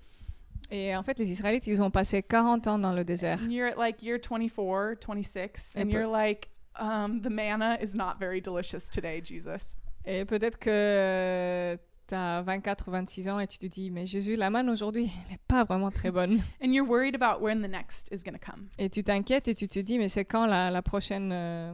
Et 0.71 0.95
en 0.95 1.03
fait, 1.03 1.19
les 1.19 1.31
Israélites, 1.31 1.67
ils 1.67 1.81
ont 1.81 1.91
passé 1.91 2.23
40 2.23 2.67
ans 2.67 2.79
dans 2.79 2.93
le 2.93 3.03
désert. 3.03 3.39
And 3.41 3.51
you're 3.51 3.67
at 3.67 3.77
like 3.77 4.01
year 4.01 4.17
24, 4.19 4.95
26, 4.95 5.75
and 5.77 5.91
you're 5.91 6.07
like, 6.07 6.49
um, 6.79 7.21
the 7.21 7.29
manna 7.29 7.77
is 7.81 7.93
not 7.93 8.19
very 8.19 8.41
delicious 8.41 8.89
today, 8.89 9.21
Jesus. 9.21 9.77
Et 10.05 10.25
peut-être 10.25 10.57
que 10.59 11.77
tu 12.07 12.15
as 12.15 12.41
24 12.43 12.91
26 12.91 13.29
ans 13.29 13.39
et 13.39 13.47
tu 13.47 13.57
te 13.57 13.65
dis, 13.65 13.89
mais 13.89 14.05
Jésus, 14.05 14.35
la 14.35 14.49
manne 14.49 14.69
aujourd'hui, 14.69 15.11
elle 15.25 15.31
n'est 15.33 15.39
pas 15.47 15.63
vraiment 15.63 15.91
très 15.91 16.11
bonne. 16.11 16.39
And 16.63 16.73
you're 16.73 16.87
worried 16.87 17.15
about 17.15 17.41
when 17.41 17.61
the 17.61 17.69
next 17.69 18.11
is 18.11 18.23
going 18.23 18.37
to 18.37 18.39
come. 18.39 18.67
Et 18.77 18.89
tu 18.89 19.03
t'inquiètes 19.03 19.47
et 19.47 19.55
tu 19.55 19.67
te 19.67 19.79
dis, 19.79 19.97
mais 19.97 20.07
c'est 20.07 20.25
quand 20.25 20.45
la, 20.45 20.69
la 20.69 20.81
prochaine, 20.81 21.31
euh, 21.31 21.73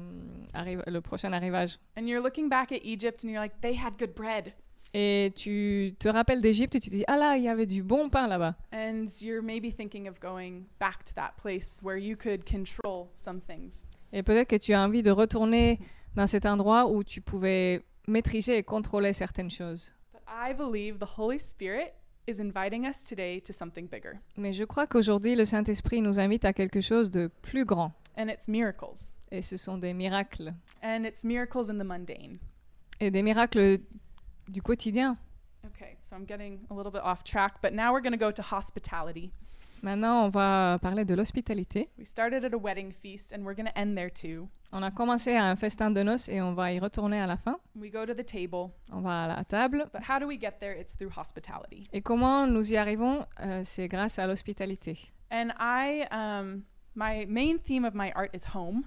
arrive, 0.53 0.83
le 0.87 1.01
prochain 1.01 1.33
arrivage? 1.33 1.79
And 1.97 2.07
you're 2.07 2.21
looking 2.23 2.49
back 2.49 2.71
at 2.71 2.79
Egypt 2.83 3.23
and 3.23 3.29
you're 3.29 3.41
like, 3.41 3.59
they 3.61 3.75
had 3.75 3.97
good 3.97 4.13
bread. 4.15 4.53
Et 4.93 5.31
tu 5.35 5.95
te 5.99 6.09
rappelles 6.09 6.41
d'Égypte 6.41 6.75
et 6.75 6.79
tu 6.81 6.89
te 6.89 6.95
dis, 6.95 7.05
ah 7.07 7.15
là, 7.17 7.37
il 7.37 7.43
y 7.43 7.47
avait 7.47 7.65
du 7.65 7.81
bon 7.81 8.09
pain 8.09 8.27
là-bas. 8.27 8.55
And 8.73 9.05
you're 9.21 9.41
maybe 9.41 9.73
thinking 9.73 10.09
of 10.09 10.19
going 10.19 10.63
back 10.79 11.05
to 11.05 11.13
that 11.15 11.33
place 11.41 11.79
where 11.81 11.97
you 11.97 12.17
could 12.17 12.43
control 12.43 13.07
some 13.15 13.39
things. 13.39 13.85
Et 14.11 14.21
peut-être 14.23 14.49
que 14.49 14.57
tu 14.57 14.73
as 14.73 14.81
envie 14.83 15.01
de 15.03 15.11
retourner 15.11 15.79
dans 16.15 16.27
cet 16.27 16.45
endroit 16.45 16.87
où 16.91 17.03
tu 17.05 17.21
pouvais 17.21 17.85
maîtriser 18.07 18.57
et 18.57 18.63
contrôler 18.63 19.13
certaines 19.13 19.49
choses. 19.49 19.93
But 20.11 20.23
I 20.27 20.53
believe 20.53 20.97
the 20.99 21.17
Holy 21.17 21.39
Spirit 21.39 21.93
is 22.27 22.41
inviting 22.41 22.85
us 22.85 23.03
today 23.05 23.39
to 23.41 23.53
something 23.53 23.87
bigger, 23.87 24.19
Mais 24.37 24.51
je 24.51 24.65
crois 24.65 24.87
qu'aujourd'hui, 24.87 25.35
le 25.35 25.45
Saint-Esprit 25.45 26.01
nous 26.01 26.19
invite 26.19 26.43
à 26.43 26.51
quelque 26.53 26.81
chose 26.81 27.09
de 27.11 27.27
plus 27.41 27.63
grand. 27.63 27.93
and 28.17 28.27
it's 28.27 28.49
miracles. 28.49 29.13
Et 29.31 29.41
ce 29.41 29.55
sont 29.55 29.77
des 29.77 29.93
miracles. 29.93 30.53
And 30.83 31.05
it's 31.05 31.23
miracles 31.23 31.69
in 31.71 31.77
the 31.79 31.85
mundane. 31.87 32.39
Et 32.99 33.09
des 33.09 33.23
miracles 33.23 33.79
du 34.51 34.61
quotidien. 34.61 35.17
Okay, 35.65 35.97
so 36.01 36.15
I'm 36.15 36.25
getting 36.25 36.59
a 36.69 36.73
little 36.73 36.91
bit 36.91 37.01
off 37.03 37.23
track, 37.23 37.61
but 37.61 37.73
now 37.73 37.91
we're 37.93 38.01
going 38.01 38.13
to 38.13 38.17
go 38.17 38.31
to 38.31 38.41
hospitality. 38.41 39.31
Maintenant, 39.83 40.25
on 40.25 40.29
va 40.29 40.77
parler 40.81 41.05
de 41.05 41.15
l'hospitalité. 41.15 41.89
We 41.97 42.05
started 42.05 42.43
at 42.45 42.53
a 42.53 42.57
wedding 42.57 42.91
feast, 42.91 43.31
and 43.33 43.43
we're 43.43 43.55
going 43.55 43.65
to 43.67 43.77
end 43.77 43.95
there 43.97 44.09
too. 44.11 44.47
On 44.73 44.83
a 44.83 44.91
commencé 44.91 45.35
à 45.35 45.49
un 45.49 45.55
festin 45.55 45.91
de 45.91 46.01
noces 46.03 46.29
et 46.29 46.39
on 46.41 46.53
va 46.53 46.71
y 46.71 46.79
retourner 46.79 47.19
à 47.19 47.27
la 47.27 47.35
fin. 47.35 47.57
We 47.75 47.91
go 47.91 48.05
to 48.05 48.13
the 48.13 48.23
table, 48.25 48.71
On 48.91 49.01
va 49.01 49.23
à 49.25 49.27
la 49.27 49.43
table. 49.43 49.89
but 49.91 50.03
how 50.07 50.17
do 50.19 50.27
we 50.27 50.37
get 50.39 50.59
there? 50.59 50.71
It's 50.73 50.93
through 50.95 51.11
hospitality. 51.17 51.83
Et 51.91 52.01
comment 52.01 52.45
nous 52.47 52.71
y 52.71 52.77
arrivons? 52.77 53.25
Euh, 53.41 53.61
C'est 53.63 53.87
grâce 53.87 54.17
à 54.19 54.27
l'hospitalité. 54.27 54.97
And 55.31 55.51
I, 55.59 56.05
um, 56.11 56.63
my 56.95 57.25
main 57.27 57.57
theme 57.57 57.83
of 57.85 57.93
my 57.95 58.11
art 58.15 58.29
is 58.33 58.45
home. 58.55 58.83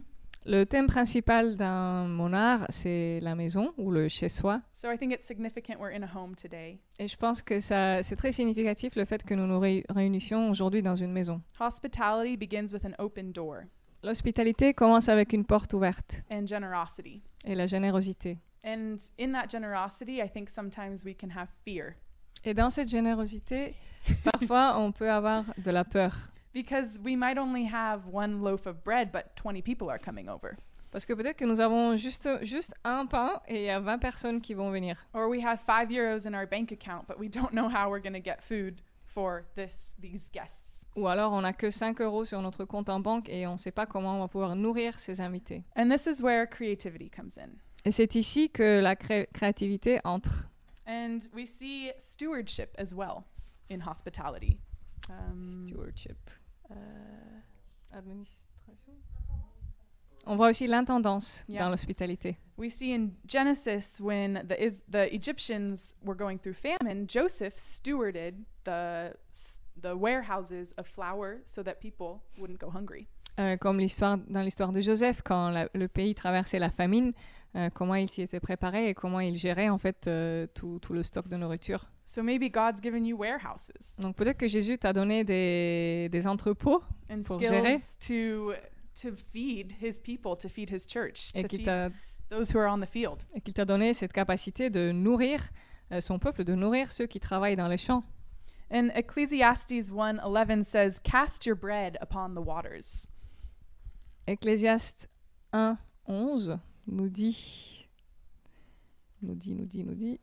Le 0.46 0.64
thème 0.66 0.86
principal 0.86 1.56
dans 1.56 2.06
mon 2.06 2.34
art, 2.34 2.66
c'est 2.68 3.18
la 3.22 3.34
maison 3.34 3.72
ou 3.78 3.90
le 3.90 4.08
chez-soi. 4.08 4.60
So 4.74 4.90
I 4.92 4.98
think 4.98 5.12
it's 5.14 5.26
significant 5.26 5.76
we're 5.80 5.94
in 5.96 6.02
a 6.02 6.14
home 6.14 6.34
today. 6.34 6.78
Et 6.98 7.08
je 7.08 7.16
pense 7.16 7.40
que 7.40 7.60
ça, 7.60 8.02
c'est 8.02 8.16
très 8.16 8.30
significatif 8.30 8.94
le 8.94 9.06
fait 9.06 9.22
que 9.24 9.32
nous 9.32 9.46
nous 9.46 9.58
ré- 9.58 9.84
réunissions 9.88 10.50
aujourd'hui 10.50 10.82
dans 10.82 10.96
une 10.96 11.12
maison. 11.12 11.40
Hospitality 11.58 12.36
begins 12.36 12.72
with 12.74 12.84
an 12.84 12.92
open 12.98 13.32
door 13.32 13.62
L'hospitalité 14.02 14.74
commence 14.74 15.08
avec 15.08 15.32
une 15.32 15.46
porte 15.46 15.72
ouverte 15.72 16.22
and 16.30 16.46
generosity. 16.46 17.22
et 17.46 17.54
la 17.54 17.64
générosité. 17.66 18.36
And 18.66 18.96
in 19.18 19.32
that 19.32 19.48
generosity, 19.50 20.20
I 20.22 20.28
think 20.28 20.50
sometimes 20.50 21.04
we 21.06 21.16
can 21.18 21.28
have 21.34 21.48
fear 21.64 21.94
Et 22.44 22.52
dans 22.52 22.68
cette 22.68 22.90
générosité, 22.90 23.74
parfois 24.22 24.78
on 24.78 24.92
peut 24.92 25.10
avoir 25.10 25.44
de 25.56 25.70
la 25.70 25.84
peur. 25.84 26.14
Because 26.54 26.98
we 27.04 27.16
might 27.16 27.36
only 27.36 27.64
have 27.64 28.08
one 28.08 28.40
loaf 28.42 28.66
of 28.66 28.82
bread, 28.84 29.10
but 29.12 29.34
20 29.36 29.60
people 29.62 29.90
are 29.90 29.98
coming 29.98 30.28
over. 30.28 30.56
Parce 30.92 31.04
que 31.04 31.12
peut-être 31.14 31.36
que 31.36 31.44
nous 31.44 31.58
avons 31.58 31.96
juste, 31.96 32.28
juste 32.42 32.72
un 32.84 33.06
pain 33.06 33.40
et 33.48 33.56
il 33.56 33.64
y 33.64 33.70
a 33.70 33.80
20 33.80 33.98
personnes 33.98 34.40
qui 34.40 34.54
vont 34.54 34.70
venir. 34.70 34.96
Or 35.12 35.28
we 35.28 35.44
have 35.44 35.60
five 35.60 35.90
euros 35.90 36.24
in 36.26 36.34
our 36.34 36.46
bank 36.46 36.70
account, 36.70 37.06
but 37.08 37.18
we 37.18 37.28
don't 37.28 37.52
know 37.52 37.68
how 37.68 37.90
we're 37.90 38.00
going 38.00 38.14
to 38.14 38.20
get 38.22 38.40
food 38.42 38.80
for 39.04 39.44
this 39.56 39.96
these 40.00 40.30
guests. 40.32 40.86
Ou 40.96 41.08
alors 41.08 41.32
on 41.32 41.40
n'a 41.42 41.52
que 41.52 41.72
5 41.72 42.00
euros 42.00 42.24
sur 42.24 42.40
notre 42.40 42.64
compte 42.64 42.88
en 42.88 43.00
banque 43.00 43.28
et 43.28 43.44
on 43.48 43.54
ne 43.54 43.58
sait 43.58 43.72
pas 43.72 43.86
comment 43.86 44.16
on 44.16 44.20
va 44.20 44.28
pouvoir 44.28 44.54
nourrir 44.54 44.96
ces 45.00 45.20
invités. 45.20 45.64
And 45.76 45.88
this 45.88 46.06
is 46.06 46.22
where 46.22 46.46
creativity 46.46 47.10
comes 47.10 47.36
in. 47.38 47.50
Et 47.84 47.90
c'est 47.90 48.14
ici 48.14 48.48
que 48.50 48.80
la 48.80 48.94
cré- 48.94 49.26
créativité 49.34 50.00
entre. 50.04 50.48
And 50.86 51.18
we 51.34 51.46
see 51.46 51.90
stewardship 51.98 52.70
as 52.78 52.94
well 52.94 53.24
in 53.68 53.80
hospitality. 53.80 54.58
Um, 55.10 55.66
Stewardship. 55.66 56.16
Uh, 56.74 57.96
Administration. 57.96 58.92
On 60.26 60.36
voit 60.36 60.48
aussi 60.50 60.66
l'intendance 60.66 61.44
Yeah. 61.48 61.62
dans 61.64 61.70
l'hospitalité. 61.70 62.38
we 62.56 62.70
see 62.70 62.94
in 62.94 63.10
Genesis 63.26 64.00
when 64.00 64.42
the 64.48 64.56
is 64.58 64.82
the 64.90 65.12
Egyptians 65.12 65.94
were 66.04 66.16
going 66.16 66.38
through 66.38 66.54
famine, 66.54 67.06
Joseph 67.06 67.54
stewarded 67.56 68.34
the 68.64 69.12
the 69.82 69.92
warehouses 69.94 70.72
of 70.78 70.86
flour 70.86 71.40
so 71.44 71.62
that 71.62 71.74
people 71.80 72.22
wouldn't 72.38 72.58
go 72.60 72.70
hungry. 72.70 73.06
Euh, 73.38 73.56
comme 73.58 73.78
l'histoire 73.80 74.16
dans 74.28 74.42
l'histoire 74.42 74.70
de 74.72 74.80
Joseph, 74.80 75.20
quand 75.22 75.50
la- 75.50 75.68
le 75.74 75.88
pays 75.88 76.14
traversait 76.14 76.58
la 76.60 76.70
famine, 76.70 77.12
euh, 77.56 77.68
comment 77.74 77.96
il 77.96 78.08
s'y 78.08 78.22
était 78.22 78.40
préparé 78.40 78.88
et 78.88 78.94
comment 78.94 79.20
il 79.20 79.36
gérait 79.36 79.68
en 79.68 79.78
fait 79.78 80.06
euh, 80.06 80.46
tout, 80.54 80.78
tout 80.80 80.92
le 80.94 81.02
stock 81.02 81.28
de 81.28 81.36
nourriture. 81.36 81.90
So 82.06 82.22
maybe 82.22 82.50
God's 82.50 82.80
given 82.82 83.04
you 83.06 83.16
warehouses 83.16 83.96
Donc 83.98 84.16
peut-être 84.16 84.36
que 84.38 84.46
Jésus 84.48 84.78
t'a 84.78 84.92
donné 84.92 85.24
des, 85.24 86.08
des 86.10 86.26
entrepôts 86.26 86.82
and 87.10 87.22
Pour 87.26 87.36
skills 87.36 87.48
gérer. 87.48 87.78
to 88.08 88.52
to 89.02 89.16
feed 89.32 89.72
his 89.80 89.98
people, 90.00 90.36
to 90.36 90.48
feed 90.48 90.70
his 90.70 90.86
church, 90.86 91.32
et 91.34 91.42
to 91.42 91.48
feed 91.48 91.66
those 92.30 92.54
who 92.54 92.58
are 92.58 92.68
on 92.70 92.78
the 92.80 92.86
field. 92.88 93.24
et 93.34 93.40
qu'il 93.40 93.54
t'a 93.54 93.64
donné 93.64 93.94
cette 93.94 94.12
capacité 94.12 94.70
de 94.70 94.92
nourrir 94.92 95.40
euh, 95.92 96.00
son 96.00 96.18
peuple, 96.18 96.44
de 96.44 96.54
nourrir 96.54 96.92
ceux 96.92 97.06
qui 97.06 97.18
travaillent 97.20 97.56
dans 97.56 97.68
les 97.68 97.78
champs. 97.78 98.04
And 98.70 98.88
Ecclesiastes 98.94 99.70
1:11 99.72 100.62
says, 100.64 100.98
"Cast 101.02 101.46
your 101.46 101.56
bread 101.56 101.96
upon 102.02 102.34
the 102.34 102.44
waters." 102.46 103.06
Ecclésiaste 104.26 105.08
1, 105.52 105.76
11 106.06 106.58
nous 106.86 107.08
dit, 107.08 107.88
nous 109.22 109.34
dit, 109.34 109.54
nous 109.54 109.64
dit, 109.66 109.84
nous 109.84 109.94
dit, 109.94 110.20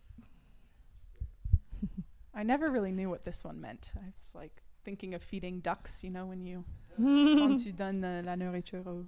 I 2.41 2.43
never 2.43 2.71
really 2.71 2.91
knew 2.91 3.07
what 3.07 3.23
this 3.23 3.43
one 3.43 3.61
meant. 3.61 3.91
I 3.95 4.11
was 4.17 4.33
like 4.33 4.63
thinking 4.83 5.13
of 5.13 5.21
feeding 5.21 5.59
ducks, 5.59 6.03
you 6.03 6.09
know, 6.09 6.25
when 6.25 6.43
you 6.43 6.65
quand 6.97 7.55
tu 7.63 7.71
donnes 7.71 8.03
euh, 8.03 8.23
la 8.23 8.35
nourriture 8.35 8.81
au, 8.87 9.05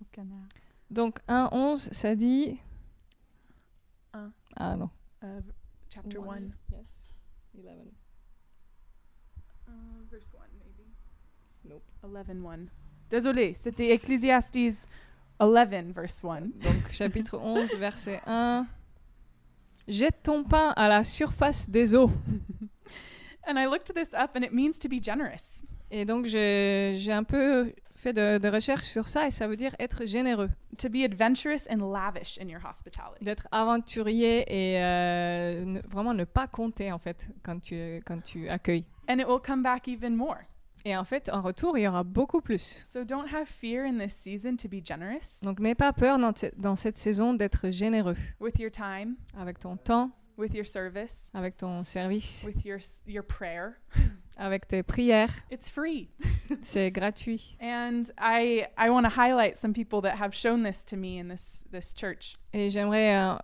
au 0.00 0.06
canard. 0.10 0.48
Donc 0.90 1.20
1, 1.28 1.50
11, 1.52 1.90
ça 1.92 2.16
dit... 2.16 2.58
Un. 4.12 4.32
Ah 4.56 4.74
non. 4.76 4.90
Uh, 5.22 5.40
chapter 5.90 6.18
1, 6.18 6.52
Yes. 6.72 7.14
11. 7.54 7.64
uh, 9.68 9.72
verse 10.10 10.34
1 10.34 10.40
maybe. 10.58 10.88
Nope. 11.64 11.84
11 12.02 12.44
1. 12.44 12.66
Désolé, 13.08 13.54
c'était 13.54 13.94
Ecclesiastes 13.94 14.88
11 15.38 15.92
verse 15.94 16.24
1. 16.24 16.40
Donc 16.64 16.90
chapitre 16.90 17.38
11, 17.38 17.76
verset 17.76 18.20
1. 18.26 18.66
Jette 19.86 20.24
ton 20.24 20.42
pain 20.42 20.72
à 20.74 20.88
la 20.88 21.04
surface 21.04 21.70
des 21.70 21.94
eaux. 21.94 22.10
And 23.46 23.56
I 23.58 23.66
looked 23.66 23.92
this 23.94 24.10
up 24.14 24.36
and 24.36 24.42
it 24.44 24.52
means 24.52 24.78
to 24.80 24.88
be 24.88 25.02
generous. 25.02 25.64
Et 25.90 26.04
donc 26.04 26.26
j'ai 26.26 27.12
un 27.12 27.24
peu 27.24 27.72
fait 27.94 28.12
de, 28.12 28.38
de 28.38 28.48
recherche 28.48 28.84
sur 28.86 29.08
ça 29.08 29.26
et 29.26 29.30
ça 29.30 29.46
veut 29.46 29.56
dire 29.56 29.74
être 29.78 30.06
généreux, 30.06 30.50
To 30.78 30.88
be 30.88 31.04
adventurous 31.04 31.68
and 31.70 31.78
lavish 31.92 32.38
in 32.40 32.48
your 32.48 32.60
hospitality. 32.64 33.24
d'être 33.24 33.46
aventurier 33.52 34.44
et 34.48 34.80
euh, 34.82 35.64
ne- 35.64 35.80
vraiment 35.90 36.14
ne 36.14 36.24
pas 36.24 36.46
compter 36.48 36.90
en 36.92 36.98
fait 36.98 37.28
quand 37.44 37.60
tu, 37.60 38.00
quand 38.06 38.20
tu 38.22 38.48
accueilles. 38.48 38.84
And 39.08 39.18
it 39.18 39.26
will 39.26 39.40
come 39.44 39.62
back 39.62 39.86
even 39.88 40.16
more. 40.16 40.38
Et 40.84 40.96
en 40.96 41.04
fait, 41.04 41.28
en 41.32 41.42
retour, 41.42 41.78
il 41.78 41.82
y 41.82 41.86
aura 41.88 42.02
beaucoup 42.02 42.40
plus. 42.40 42.80
So 42.84 43.04
don't 43.04 43.26
have 43.32 43.46
fear 43.46 43.84
in 43.84 43.98
this 43.98 44.12
season 44.14 44.56
to 44.56 44.68
be 44.68 44.84
generous 44.84 45.40
Donc 45.44 45.60
n'aie 45.60 45.76
pas 45.76 45.92
peur 45.92 46.18
dans, 46.18 46.32
dans 46.56 46.74
cette 46.74 46.98
saison 46.98 47.34
d'être 47.34 47.70
généreux 47.70 48.16
with 48.40 48.58
your 48.58 48.70
time, 48.72 49.14
avec 49.38 49.60
ton 49.60 49.76
temps, 49.76 50.10
with 50.42 50.54
your 50.54 50.66
service, 50.66 51.30
avec 51.34 51.56
ton 51.56 51.84
service, 51.84 52.44
with 52.44 52.66
your 52.66 52.80
your 53.06 53.22
prayer. 53.22 53.78
avec 54.36 54.66
tes 54.66 54.82
prières. 54.82 55.32
It's 55.50 55.70
free. 55.70 56.10
C'est 56.62 56.90
gratuit. 56.90 57.56
And 57.60 58.10
I 58.18 58.66
I 58.76 58.90
want 58.90 59.04
to 59.04 59.10
highlight 59.10 59.56
some 59.56 59.72
people 59.72 60.02
that 60.02 60.16
have 60.16 60.34
shown 60.34 60.62
this 60.64 60.84
to 60.84 60.96
me 60.96 61.18
in 61.18 61.28
this 61.28 61.64
this 61.70 61.94
church. 61.94 62.34
Et 62.52 62.70
j'aimerais 62.70 63.14
euh, 63.16 63.36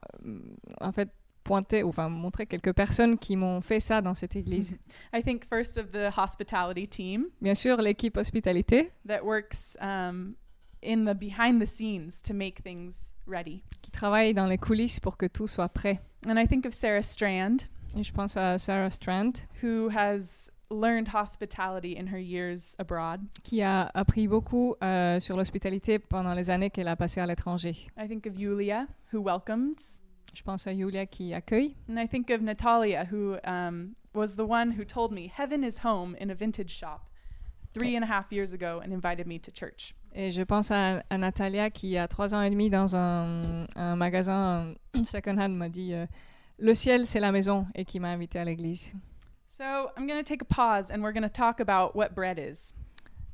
en 0.80 0.92
fait 0.92 1.08
pointer, 1.44 1.82
ou 1.82 1.88
enfin 1.88 2.08
montrer 2.11 2.46
quelques 2.46 2.74
personnes 2.74 3.16
qui 3.16 3.37
m'ont 3.37 3.61
fait 3.62 3.80
ça 3.80 4.02
dans 4.02 4.14
cette 4.14 4.37
église. 4.37 4.76
I 5.14 5.22
think 5.22 5.46
first 5.48 5.78
of 5.78 5.92
the 5.92 6.11
hospitality 6.14 6.87
team 6.87 7.28
Bien 7.40 7.54
sûr, 7.54 7.76
l'équipe 7.78 8.16
hospitalité 8.16 8.90
that 9.06 9.24
works 9.24 9.76
um, 9.80 10.34
in 10.82 11.04
the 11.04 11.14
behind 11.14 11.62
the 11.62 11.66
scenes 11.66 12.20
to 12.22 12.34
make 12.34 12.62
things 12.62 13.12
ready. 13.26 13.62
qui 13.82 13.90
travaille 13.90 14.34
dans 14.34 14.46
les 14.46 14.58
coulisses 14.58 15.00
pour 15.00 15.16
que 15.16 15.26
tout 15.26 15.46
soit 15.46 15.68
prêt. 15.68 16.00
And 16.26 16.38
I 16.38 16.46
think 16.46 16.66
of 16.66 16.74
Sarah 16.74 17.02
Strand, 17.02 17.68
Et 17.96 18.02
je 18.02 18.12
pense 18.12 18.37
à 18.37 18.59
Sarah 18.59 18.90
Strand 18.90 19.46
who 19.62 19.88
has 19.88 20.50
learned 20.70 21.09
hospitality 21.09 21.96
in 21.96 22.07
her 22.09 22.18
years 22.18 22.74
abroad. 22.78 23.20
qui 23.44 23.62
a 23.62 23.90
appris 23.94 24.26
beaucoup 24.28 24.74
euh, 24.83 25.18
sur 25.20 25.37
l'hospitalité 25.37 25.98
pendant 25.98 26.35
les 26.35 26.50
années 26.50 26.70
qu'elle 26.70 26.88
a 26.88 26.96
passées 26.96 27.20
à 27.20 27.26
l'étranger. 27.26 27.87
I 27.96 28.07
think 28.07 28.26
of 28.26 28.38
Yulia, 28.38 28.87
who 29.12 29.22
welcomes. 29.22 30.00
Je 30.35 30.42
pense 30.42 30.66
à 30.66 30.72
Yulia 30.72 31.07
qui 31.07 31.33
accueille. 31.33 31.74
And 31.88 31.98
I 31.98 32.07
think 32.07 32.31
of 32.31 32.42
Natalia, 32.42 33.07
who 33.11 33.38
um, 33.44 33.94
was 34.14 34.37
the 34.37 34.44
one 34.46 34.72
who 34.72 34.85
told 34.85 35.11
me 35.12 35.28
heaven 35.35 35.64
is 35.64 35.78
home 35.85 36.14
in 36.20 36.31
a 36.31 36.35
vintage 36.35 36.70
shop 36.70 37.09
three 37.72 37.96
and 37.96 38.04
a 38.04 38.07
half 38.07 38.31
years 38.31 38.52
ago 38.52 38.81
and 38.83 38.92
invited 38.92 39.26
me 39.26 39.38
to 39.38 39.50
church. 39.50 39.94
Et 40.14 40.30
je 40.30 40.42
pense 40.42 40.70
à, 40.70 41.02
à 41.10 41.18
Natalia 41.18 41.70
qui, 41.70 41.96
a 41.96 42.08
trois 42.08 42.34
ans 42.34 42.42
et 42.42 42.50
demi, 42.50 42.70
dans 42.70 42.96
un, 42.96 43.66
un 43.76 43.96
magasin 43.96 44.74
second-hand, 45.04 45.54
m'a 45.54 45.68
dit 45.68 45.94
euh, 45.94 46.06
Le 46.58 46.74
ciel, 46.74 47.06
c'est 47.06 47.20
la 47.20 47.30
maison, 47.32 47.66
et 47.74 47.84
qui 47.84 48.00
m'a 48.00 48.08
invité 48.08 48.38
à 48.38 48.44
l'église. 48.44 48.92
So 49.46 49.64
I'm 49.96 50.06
going 50.06 50.18
to 50.18 50.24
take 50.24 50.42
a 50.42 50.44
pause 50.44 50.90
and 50.90 51.02
we're 51.02 51.12
going 51.12 51.26
to 51.26 51.32
talk 51.32 51.60
about 51.60 51.94
what 51.96 52.10
bread 52.14 52.38
is. 52.38 52.74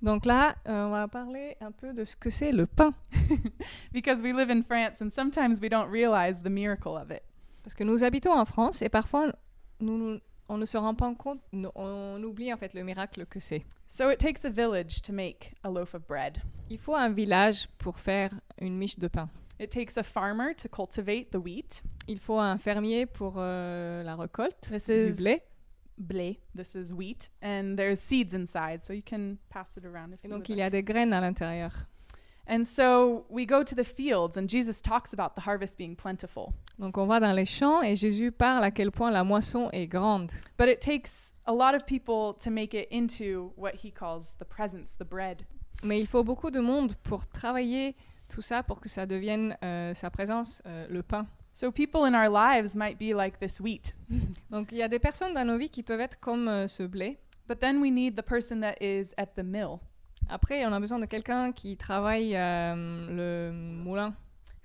Donc 0.02 0.26
là, 0.26 0.54
euh, 0.68 0.86
on 0.86 0.90
va 0.90 1.08
parler 1.08 1.56
un 1.60 1.72
peu 1.72 1.92
de 1.94 2.04
ce 2.04 2.14
que 2.16 2.30
c'est 2.30 2.52
le 2.52 2.66
pain. 2.66 2.92
because 3.92 4.22
we 4.22 4.32
live 4.32 4.50
in 4.50 4.62
France 4.62 5.00
and 5.00 5.10
sometimes 5.10 5.60
we 5.60 5.68
don't 5.68 5.90
realize 5.90 6.42
the 6.42 6.50
miracle 6.50 6.96
of 6.96 7.10
it. 7.10 7.22
Parce 7.62 7.74
que 7.74 7.84
nous 7.84 8.04
habitons 8.04 8.32
en 8.32 8.44
France 8.44 8.82
et 8.82 8.88
parfois, 8.90 9.32
nous, 9.80 9.96
nous- 9.96 10.20
on 10.48 10.58
ne 10.58 10.64
se 10.66 10.76
rend 10.76 10.94
pas 10.94 11.12
compte, 11.14 11.40
on 11.74 12.22
oublie 12.22 12.52
en 12.52 12.56
fait 12.56 12.74
le 12.74 12.82
miracle 12.84 13.26
que 13.26 13.40
c'est. 13.40 13.64
So 13.86 14.10
it 14.10 14.18
takes 14.18 14.44
a 14.44 14.50
village 14.50 15.02
to 15.02 15.12
make 15.12 15.52
a 15.62 15.70
loaf 15.70 15.94
of 15.94 16.06
bread. 16.06 16.38
Il 16.70 16.78
faut 16.78 16.94
un 16.94 17.10
village 17.10 17.68
pour 17.78 17.98
faire 17.98 18.30
une 18.60 18.76
miche 18.76 18.98
de 18.98 19.08
pain. 19.08 19.28
It 19.60 19.70
takes 19.70 19.96
a 19.96 20.02
farmer 20.02 20.52
to 20.54 20.68
cultivate 20.68 21.30
the 21.30 21.36
wheat. 21.36 21.82
Il 22.08 22.18
faut 22.18 22.38
un 22.38 22.58
fermier 22.58 23.06
pour 23.06 23.34
euh, 23.38 24.02
la 24.02 24.16
récolte 24.16 24.68
This 24.70 24.86
du 24.86 24.92
is 25.10 25.16
blé. 25.16 25.38
blé. 25.96 26.40
This 26.56 26.74
is 26.74 26.92
wheat, 26.92 27.30
and 27.42 27.76
there's 27.76 28.00
seeds 28.00 28.34
inside, 28.34 28.82
so 28.82 28.92
you 28.92 29.02
can 29.08 29.36
pass 29.48 29.76
it 29.76 29.84
around 29.84 30.12
if 30.12 30.24
Et 30.24 30.28
you 30.28 30.34
donc 30.34 30.48
il 30.48 30.56
y 30.56 30.62
a 30.62 30.70
des 30.70 30.82
graines 30.82 31.12
à 31.12 31.20
l'intérieur. 31.20 31.72
And 32.46 32.64
so 32.64 33.24
we 33.30 33.46
go 33.46 33.62
to 33.62 33.74
the 33.74 33.84
fields, 33.84 34.36
and 34.36 34.48
Jesus 34.48 34.82
talks 34.82 35.14
about 35.14 35.34
the 35.34 35.40
harvest 35.42 35.78
being 35.78 35.96
plentiful. 35.96 36.52
Donc 36.78 36.98
on 36.98 37.06
va 37.06 37.20
dans 37.20 37.34
les 37.34 37.46
champs 37.46 37.82
et 37.82 37.96
Jésus 37.96 38.32
parle 38.32 38.64
à 38.64 38.70
quel 38.70 38.90
point 38.90 39.10
la 39.10 39.24
moisson 39.24 39.70
est 39.72 39.86
grande. 39.86 40.32
But 40.58 40.68
it 40.68 40.80
takes 40.80 41.34
a 41.46 41.52
lot 41.52 41.74
of 41.74 41.86
people 41.86 42.34
to 42.44 42.50
make 42.50 42.74
it 42.74 42.88
into 42.90 43.52
what 43.56 43.76
he 43.82 43.90
calls 43.90 44.34
the 44.38 44.44
presence, 44.44 44.94
the 44.98 45.04
bread. 45.04 45.44
Mais 45.82 45.98
il 46.00 46.06
faut 46.06 46.24
beaucoup 46.24 46.50
de 46.50 46.60
monde 46.60 46.94
pour 47.02 47.26
travailler 47.28 47.96
tout 48.28 48.42
ça 48.42 48.62
pour 48.62 48.80
que 48.80 48.88
ça 48.88 49.06
devienne 49.06 49.56
euh, 49.62 49.94
sa 49.94 50.10
présence, 50.10 50.62
euh, 50.66 50.86
le 50.88 51.02
pain. 51.02 51.26
So 51.52 51.70
people 51.70 52.04
in 52.04 52.14
our 52.14 52.28
lives 52.28 52.74
might 52.74 52.98
be 52.98 53.14
like 53.14 53.38
this 53.38 53.60
wheat. 53.60 53.94
Donc 54.50 54.72
il 54.72 54.78
y 54.78 54.82
a 54.82 54.88
des 54.88 54.98
personnes 54.98 55.34
dans 55.34 55.46
nos 55.46 55.56
vies 55.56 55.70
qui 55.70 55.82
peuvent 55.82 56.00
être 56.00 56.18
comme 56.20 56.48
euh, 56.48 56.66
ce 56.66 56.82
blé. 56.82 57.18
But 57.46 57.60
then 57.60 57.80
we 57.80 57.90
need 57.90 58.16
the 58.16 58.22
person 58.22 58.60
that 58.60 58.76
is 58.80 59.14
at 59.16 59.34
the 59.36 59.44
mill, 59.44 59.80
Après, 60.28 60.64
on 60.66 60.72
a 60.72 60.80
besoin 60.80 60.98
de 60.98 61.06
quelqu'un 61.06 61.52
qui 61.52 61.76
travaille 61.76 62.34
euh, 62.34 63.06
le 63.10 63.52
moulin, 63.52 64.14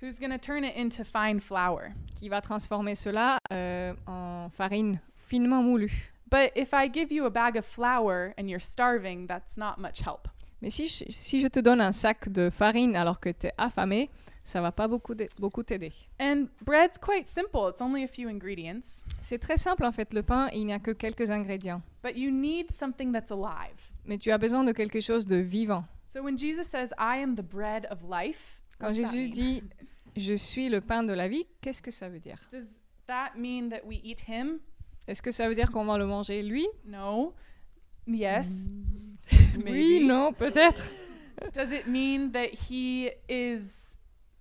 who's 0.02 0.20
going 0.20 0.32
to 0.32 0.38
turn 0.38 0.64
it 0.64 0.76
into 0.78 1.04
fine 1.04 1.40
flour? 1.40 1.92
qui 2.20 2.30
va 2.30 2.42
transformer 2.42 2.96
cela 2.96 3.38
euh, 3.54 3.94
en 4.06 4.50
farine 4.50 5.00
finement 5.16 5.64
moulue. 5.64 6.12
But 6.30 6.52
if 6.56 6.74
I 6.74 6.90
give 6.92 7.12
you 7.12 7.26
a 7.26 7.30
bag 7.30 7.58
of 7.58 7.66
flour 7.66 8.34
and 8.38 8.48
you're 8.48 8.60
starving, 8.60 9.26
that's 9.28 9.58
not 9.58 9.80
much 9.80 10.02
help. 10.02 10.28
Mais 10.62 10.70
si 10.70 10.88
je, 10.88 11.06
si 11.10 11.40
je 11.40 11.48
te 11.48 11.60
donne 11.60 11.82
un 11.82 11.94
sac 11.94 12.30
de 12.30 12.50
farine 12.50 12.96
alors 12.96 13.20
que 13.20 13.30
tu 13.30 13.48
es 13.48 13.54
affamé, 13.58 14.10
ça 14.50 14.62
va 14.62 14.72
pas 14.72 14.88
beaucoup 14.88 15.14
t'aider. 15.64 15.92
And 16.20 16.48
bread's 16.64 16.98
quite 16.98 17.28
simple. 17.28 17.70
It's 17.70 17.82
only 17.82 18.04
a 18.04 18.08
few 18.08 18.28
ingredients, 18.30 19.04
C'est 19.22 19.40
très 19.40 19.58
simple 19.58 19.86
en 19.86 19.92
fait, 19.92 20.14
le 20.14 20.24
pain, 20.24 20.50
il 20.54 20.66
n'y 20.66 20.74
a 20.74 20.80
que 20.80 20.92
quelques 20.92 21.30
ingrédients. 21.32 21.82
but 22.04 22.18
you 22.18 22.32
need 22.32 22.70
something 22.72 23.12
that's 23.12 23.32
alive. 23.32 23.90
Mais 24.06 24.18
tu 24.18 24.32
as 24.32 24.38
besoin 24.38 24.64
de 24.64 24.72
quelque 24.72 25.00
chose 25.02 25.26
de 25.26 25.38
vivant. 25.38 25.84
So 26.08 26.22
when 26.24 26.38
Jesus 26.38 26.64
says, 26.68 26.92
"I 26.98 27.22
am 27.22 27.36
the 27.36 27.44
bread 27.44 27.88
of 27.92 28.00
life," 28.04 28.60
Quand 28.80 28.92
Jésus 28.94 29.30
dit 29.30 29.62
Je 30.18 30.34
suis 30.34 30.70
le 30.70 30.82
pain 30.82 31.04
de 31.04 31.14
la 31.14 31.28
vie, 31.28 31.46
qu'est-ce 31.62 31.82
que 31.82 31.92
ça 31.92 32.10
veut 32.10 32.20
dire? 32.20 32.38
Does 32.52 32.82
that 33.08 33.34
mean 33.38 33.70
that 33.70 33.86
we 33.86 34.00
eat 34.04 34.22
him? 34.28 34.60
Est-ce 35.08 35.22
que 35.22 35.32
ça 35.32 35.48
veut 35.48 35.54
dire 35.56 35.72
qu'on 35.72 35.86
va 35.86 35.98
le 35.98 36.06
manger 36.08 36.42
lui? 36.42 36.68
No. 36.86 37.34
Yes. 38.08 38.68
Oui, 39.58 40.00
Maybe. 40.00 40.08
non, 40.08 40.34
peut-être. 40.34 40.92
Does 41.54 41.72
it 41.72 41.86
mean 41.88 42.32
that 42.32 42.48
he 42.70 43.12
is 43.30 43.98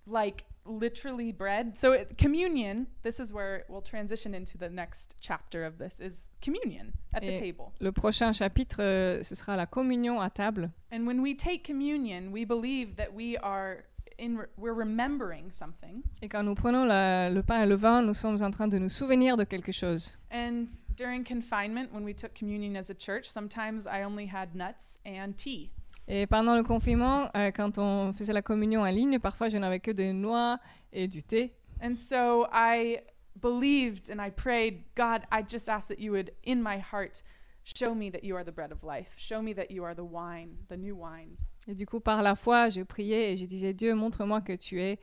like 0.09 0.45
literally 0.65 1.31
bread? 1.31 1.77
So 1.77 1.93
it, 1.93 2.17
communion, 2.17 2.87
this 3.01 3.19
is 3.19 3.33
where 3.33 3.63
we'll 3.69 3.81
transition 3.81 4.33
into 4.35 4.57
the 4.57 4.69
next 4.69 5.15
chapter 5.19 5.63
of 5.65 5.77
this 5.77 5.99
is 5.99 6.27
communion 6.41 6.93
at 7.13 7.21
the 7.21 7.35
table. 7.35 7.73
Le 7.79 7.91
prochain 7.91 8.33
chapitre, 8.33 8.81
euh, 8.81 9.23
ce 9.23 9.35
sera 9.35 9.55
la 9.57 9.65
communion 9.65 10.19
à 10.19 10.29
table. 10.33 10.69
And 10.91 11.05
when 11.07 11.21
we 11.21 11.35
take 11.35 11.63
communion, 11.63 12.31
we 12.31 12.45
believe 12.45 12.95
that 12.97 13.13
we 13.13 13.37
are 13.37 13.85
in 14.19 14.37
re- 14.37 14.47
we're 14.57 14.73
remembering 14.73 15.49
something. 15.49 16.03
Et 16.21 16.27
quand 16.27 16.43
nous 16.43 16.53
prenons 16.55 16.85
la- 16.85 17.29
le 17.29 17.41
pain 17.41 17.63
et 17.63 17.65
le 17.65 17.75
vin, 17.75 18.01
nous 18.01 18.13
sommes 18.13 18.41
en 18.43 18.51
train 18.51 18.67
de 18.67 18.77
nous 18.77 18.89
souvenir 18.89 19.37
de 19.37 19.45
quelque 19.45 19.71
chose. 19.71 20.11
And 20.29 20.65
during 20.97 21.23
confinement, 21.23 21.91
when 21.93 22.03
we 22.03 22.13
took 22.13 22.35
communion 22.35 22.75
as 22.75 22.89
a 22.91 22.93
church, 22.93 23.25
sometimes 23.29 23.87
I 23.87 24.03
only 24.03 24.27
had 24.27 24.53
nuts 24.55 24.99
and 25.05 25.33
tea. 25.37 25.71
Et 26.11 26.25
pendant 26.25 26.55
le 26.55 26.63
confinement, 26.63 27.29
euh, 27.37 27.51
quand 27.51 27.77
on 27.77 28.13
faisait 28.13 28.33
la 28.33 28.41
communion 28.41 28.81
en 28.81 28.89
ligne, 28.89 29.19
parfois 29.19 29.47
je 29.47 29.57
n'avais 29.57 29.79
que 29.79 29.91
des 29.91 30.11
noix 30.11 30.57
et 30.91 31.07
du 31.07 31.21
thé. 31.21 31.53
And 31.83 31.93
so 31.95 32.47
I 32.51 32.97
believed 33.39 34.09
and 34.09 34.19
I 34.19 34.31
prayed, 34.31 34.83
God, 34.95 35.21
I 35.31 35.43
just 35.47 35.69
ask 35.69 35.87
that 35.89 35.99
you 35.99 36.11
would, 36.11 36.31
in 36.43 36.63
my 36.63 36.79
heart, 36.79 37.21
show 37.63 37.93
me 37.93 38.09
that 38.09 38.23
you 38.23 38.35
are 38.35 38.43
the 38.43 38.51
bread 38.51 38.71
of 38.71 38.83
life. 38.83 39.13
Show 39.17 39.43
me 39.43 39.53
that 39.53 39.69
you 39.69 39.83
are 39.83 39.93
the 39.93 40.03
wine, 40.03 40.57
the 40.67 40.77
new 40.77 40.95
wine. 40.95 41.37
Et 41.67 41.75
du 41.75 41.85
coup, 41.85 41.99
par 41.99 42.23
la 42.23 42.33
foi, 42.33 42.69
je 42.69 42.81
priais 42.81 43.31
et 43.31 43.37
je 43.37 43.45
disais, 43.45 43.73
Dieu, 43.73 43.93
montre-moi 43.93 44.41
que 44.41 44.53
tu 44.53 44.81
es, 44.81 44.97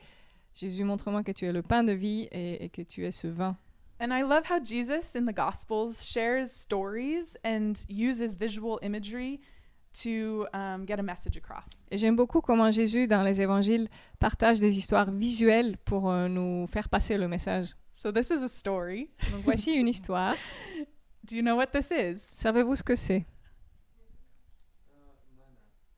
Jésus, 0.53 0.83
montre-moi 0.83 1.23
que 1.23 1.31
tu 1.31 1.45
es 1.45 1.53
le 1.53 1.61
pain 1.61 1.85
de 1.85 1.93
vie 1.93 2.27
et, 2.33 2.65
et 2.65 2.69
que 2.69 2.81
tu 2.81 3.05
es 3.05 3.11
ce 3.11 3.27
vin. 3.27 3.55
And 4.01 4.11
I 4.11 4.23
love 4.23 4.45
how 4.45 4.59
Jesus 4.59 5.15
in 5.15 5.25
the 5.25 5.33
Gospels 5.33 6.05
shares 6.05 6.51
stories 6.51 7.37
and 7.45 7.73
uses 7.89 8.35
visual 8.35 8.77
imagery 8.83 9.39
to 10.03 10.47
um, 10.53 10.85
get 10.85 10.99
a 10.99 11.03
message 11.03 11.37
across. 11.37 11.85
Et 11.91 11.97
j'aime 11.97 12.15
beaucoup 12.15 12.41
comment 12.41 12.71
Jésus, 12.71 13.07
dans 13.07 13.23
les 13.23 13.41
évangiles, 13.41 13.89
partage 14.19 14.59
des 14.59 14.77
histoires 14.77 15.11
visuelles 15.11 15.77
pour 15.85 16.09
euh, 16.09 16.27
nous 16.27 16.67
faire 16.67 16.89
passer 16.89 17.17
le 17.17 17.27
message. 17.27 17.75
So 17.93 18.11
this 18.11 18.29
is 18.29 18.43
a 18.43 18.47
story. 18.47 19.09
Donc 19.31 19.43
voici 19.43 19.73
une 19.73 19.87
histoire. 19.87 20.35
Do 21.23 21.35
you 21.35 21.41
know 21.41 21.55
what 21.55 21.67
this 21.67 21.91
is? 21.91 22.21
Savez-vous 22.21 22.75
ce 22.75 22.83
que 22.83 22.95
c'est? 22.95 23.25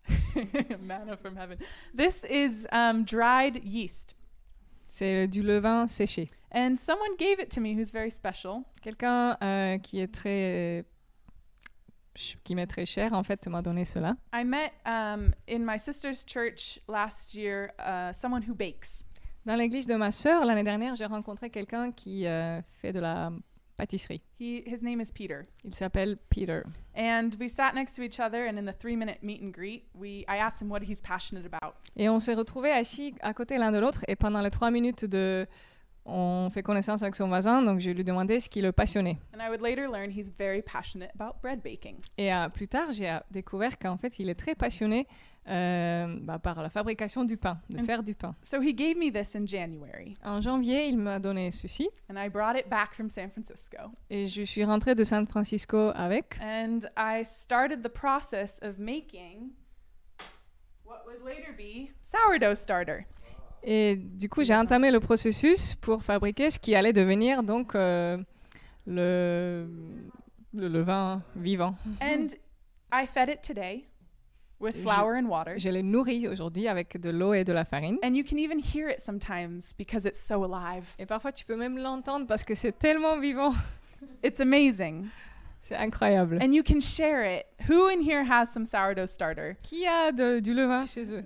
Manna 0.81 1.17
from 1.17 1.35
heaven. 1.35 1.57
This 1.93 2.25
is 2.29 2.65
um, 2.71 3.03
dried 3.03 3.61
yeast. 3.63 4.15
C'est 4.87 5.27
du 5.27 5.43
levain 5.43 5.87
séché. 5.87 6.27
And 6.51 6.75
someone 6.75 7.15
gave 7.17 7.39
it 7.39 7.51
to 7.51 7.61
me 7.61 7.75
who's 7.75 7.91
very 7.91 8.09
special. 8.09 8.63
Quelqu'un 8.81 9.37
euh, 9.43 9.77
qui 9.77 9.99
est 9.99 10.07
très 10.07 10.85
qui 12.43 12.55
m'est 12.55 12.67
très 12.67 12.85
cher 12.85 13.13
en 13.13 13.23
fait 13.23 13.47
m'a 13.47 13.61
donné 13.61 13.85
cela. 13.85 14.15
I 14.33 14.43
met 14.43 14.71
um, 14.85 15.33
in 15.47 15.59
my 15.59 15.77
sister's 15.77 16.25
church 16.25 16.79
last 16.87 17.35
year 17.35 17.71
uh, 17.79 18.11
someone 18.13 18.43
who 18.47 18.53
bakes. 18.53 19.05
Dans 19.45 19.55
l'église 19.55 19.87
de 19.87 19.95
ma 19.95 20.11
sœur 20.11 20.45
l'année 20.45 20.63
dernière, 20.63 20.95
j'ai 20.95 21.05
rencontré 21.05 21.49
quelqu'un 21.49 21.91
qui 21.91 22.27
euh, 22.27 22.61
fait 22.81 22.91
de 22.91 22.99
la 22.99 23.31
pâtisserie. 23.77 24.21
He, 24.39 24.61
his 24.65 24.83
name 24.83 24.99
is 24.99 25.11
Peter. 25.13 25.47
Il 25.63 25.73
s'appelle 25.73 26.17
Peter. 26.29 26.63
And 26.95 27.29
we 27.39 27.49
sat 27.49 27.73
next 27.73 27.95
to 27.95 28.03
each 28.03 28.19
other, 28.19 28.45
and 28.45 28.57
in 28.57 28.65
the 28.65 28.77
three 28.77 28.97
minute 28.97 29.23
meet 29.23 29.41
and 29.41 29.51
greet, 29.53 29.85
we, 29.95 30.25
I 30.27 30.37
asked 30.37 30.61
him 30.61 30.69
what 30.69 30.81
he's 30.83 31.01
passionate 31.01 31.45
about. 31.45 31.75
Et 31.95 32.09
on 32.09 32.19
s'est 32.19 32.35
retrouvés 32.35 32.71
assis 32.71 33.15
à 33.21 33.33
côté 33.33 33.57
l'un 33.57 33.71
de 33.71 33.79
l'autre 33.79 34.03
et 34.07 34.15
pendant 34.15 34.41
les 34.41 34.51
trois 34.51 34.69
minutes 34.69 35.05
de 35.05 35.47
on 36.09 36.49
fait 36.49 36.63
connaissance 36.63 37.01
avec 37.03 37.15
son 37.15 37.27
voisin, 37.27 37.61
donc 37.61 37.79
je 37.79 37.89
lui 37.91 38.03
demandais 38.03 38.39
ce 38.39 38.49
qui 38.49 38.61
le 38.61 38.71
passionnait. 38.71 39.17
And 39.33 39.39
I 39.41 39.49
would 39.49 39.61
later 39.61 39.87
learn 39.87 40.11
he's 40.11 40.31
very 40.37 40.61
passionate 40.61 41.11
about 41.13 41.39
bread 41.41 41.61
baking. 41.61 41.97
Et 42.17 42.33
euh, 42.33 42.49
plus 42.49 42.67
tard, 42.67 42.91
j'ai 42.91 43.09
euh, 43.09 43.19
découvert 43.31 43.77
qu'en 43.77 43.97
fait, 43.97 44.19
il 44.19 44.29
est 44.29 44.35
très 44.35 44.55
passionné 44.55 45.07
euh, 45.47 46.17
bah, 46.21 46.39
par 46.39 46.61
la 46.61 46.69
fabrication 46.69 47.23
du 47.25 47.37
pain, 47.37 47.59
de 47.69 47.79
And 47.79 47.85
faire 47.85 48.03
du 48.03 48.13
pain. 48.15 48.35
So 48.43 48.61
he 48.61 48.73
gave 48.73 48.97
me 48.97 49.11
this 49.11 49.35
in 49.35 49.45
January, 49.45 50.15
En 50.23 50.41
janvier, 50.41 50.87
il 50.87 50.97
m'a 50.97 51.19
donné 51.19 51.51
ceci 51.51 51.89
and 52.09 52.17
I 52.17 52.29
brought 52.29 52.55
it 52.57 52.69
back 52.69 52.93
from 52.93 53.09
San 53.09 53.29
Francisco. 53.31 53.77
et 54.09 54.27
je 54.27 54.43
suis 54.43 54.63
rentrée 54.63 54.95
de 54.95 55.03
San 55.03 55.25
Francisco 55.25 55.91
avec. 55.95 56.37
And 56.41 56.81
I 56.97 57.23
started 57.23 57.83
the 57.83 57.89
process 57.89 58.59
of 58.61 58.77
making 58.79 59.51
what 60.83 61.05
would 61.05 61.23
later 61.23 61.53
be 61.55 61.91
sourdough 62.01 62.55
starter. 62.55 63.05
Et 63.63 63.95
du 63.95 64.29
coup, 64.29 64.43
j'ai 64.43 64.55
entamé 64.55 64.91
le 64.91 64.99
processus 64.99 65.75
pour 65.75 66.03
fabriquer 66.03 66.49
ce 66.49 66.59
qui 66.59 66.75
allait 66.75 66.93
devenir 66.93 67.43
donc 67.43 67.75
euh, 67.75 68.17
le, 68.87 69.67
le 70.53 70.67
levain 70.67 71.21
vivant. 71.35 71.75
And 72.01 72.27
I 72.91 73.05
fed 73.05 73.29
it 73.29 73.41
today 73.41 73.85
with 74.59 74.75
Je- 74.75 74.81
flour 74.81 75.15
and 75.15 75.25
water. 75.27 75.57
Je 75.57 75.69
l'ai 75.69 75.83
nourri 75.83 76.27
aujourd'hui 76.27 76.67
avec 76.67 76.99
de 76.99 77.09
l'eau 77.11 77.33
et 77.33 77.43
de 77.43 77.53
la 77.53 77.65
farine. 77.65 77.97
And 78.03 78.15
you 78.15 78.23
can 78.23 78.37
even 78.37 78.59
hear 78.59 78.89
it 78.89 78.99
sometimes 79.01 79.73
because 79.77 80.05
it's 80.05 80.19
so 80.19 80.43
alive. 80.43 80.87
Et 80.97 81.05
parfois, 81.05 81.31
tu 81.31 81.45
peux 81.45 81.55
même 81.55 81.77
l'entendre 81.77 82.25
parce 82.27 82.43
que 82.43 82.55
c'est 82.55 82.77
tellement 82.77 83.19
vivant. 83.19 83.53
It's 84.23 84.39
amazing. 84.39 85.07
C'est 85.61 85.75
incroyable. 85.75 86.39
And 86.41 86.53
you 86.53 86.63
can 86.63 86.79
share 86.79 87.25
it. 87.25 87.45
Who 87.69 87.89
in 87.89 87.99
here 88.01 88.23
has 88.23 88.45
some 88.45 88.65
sourdough 88.65 89.07
starter? 89.07 89.57
Qui 89.67 89.85
a 89.85 90.11
de- 90.13 90.39
du 90.39 90.53
levain 90.53 90.87
chez 90.87 91.11
eux? 91.11 91.23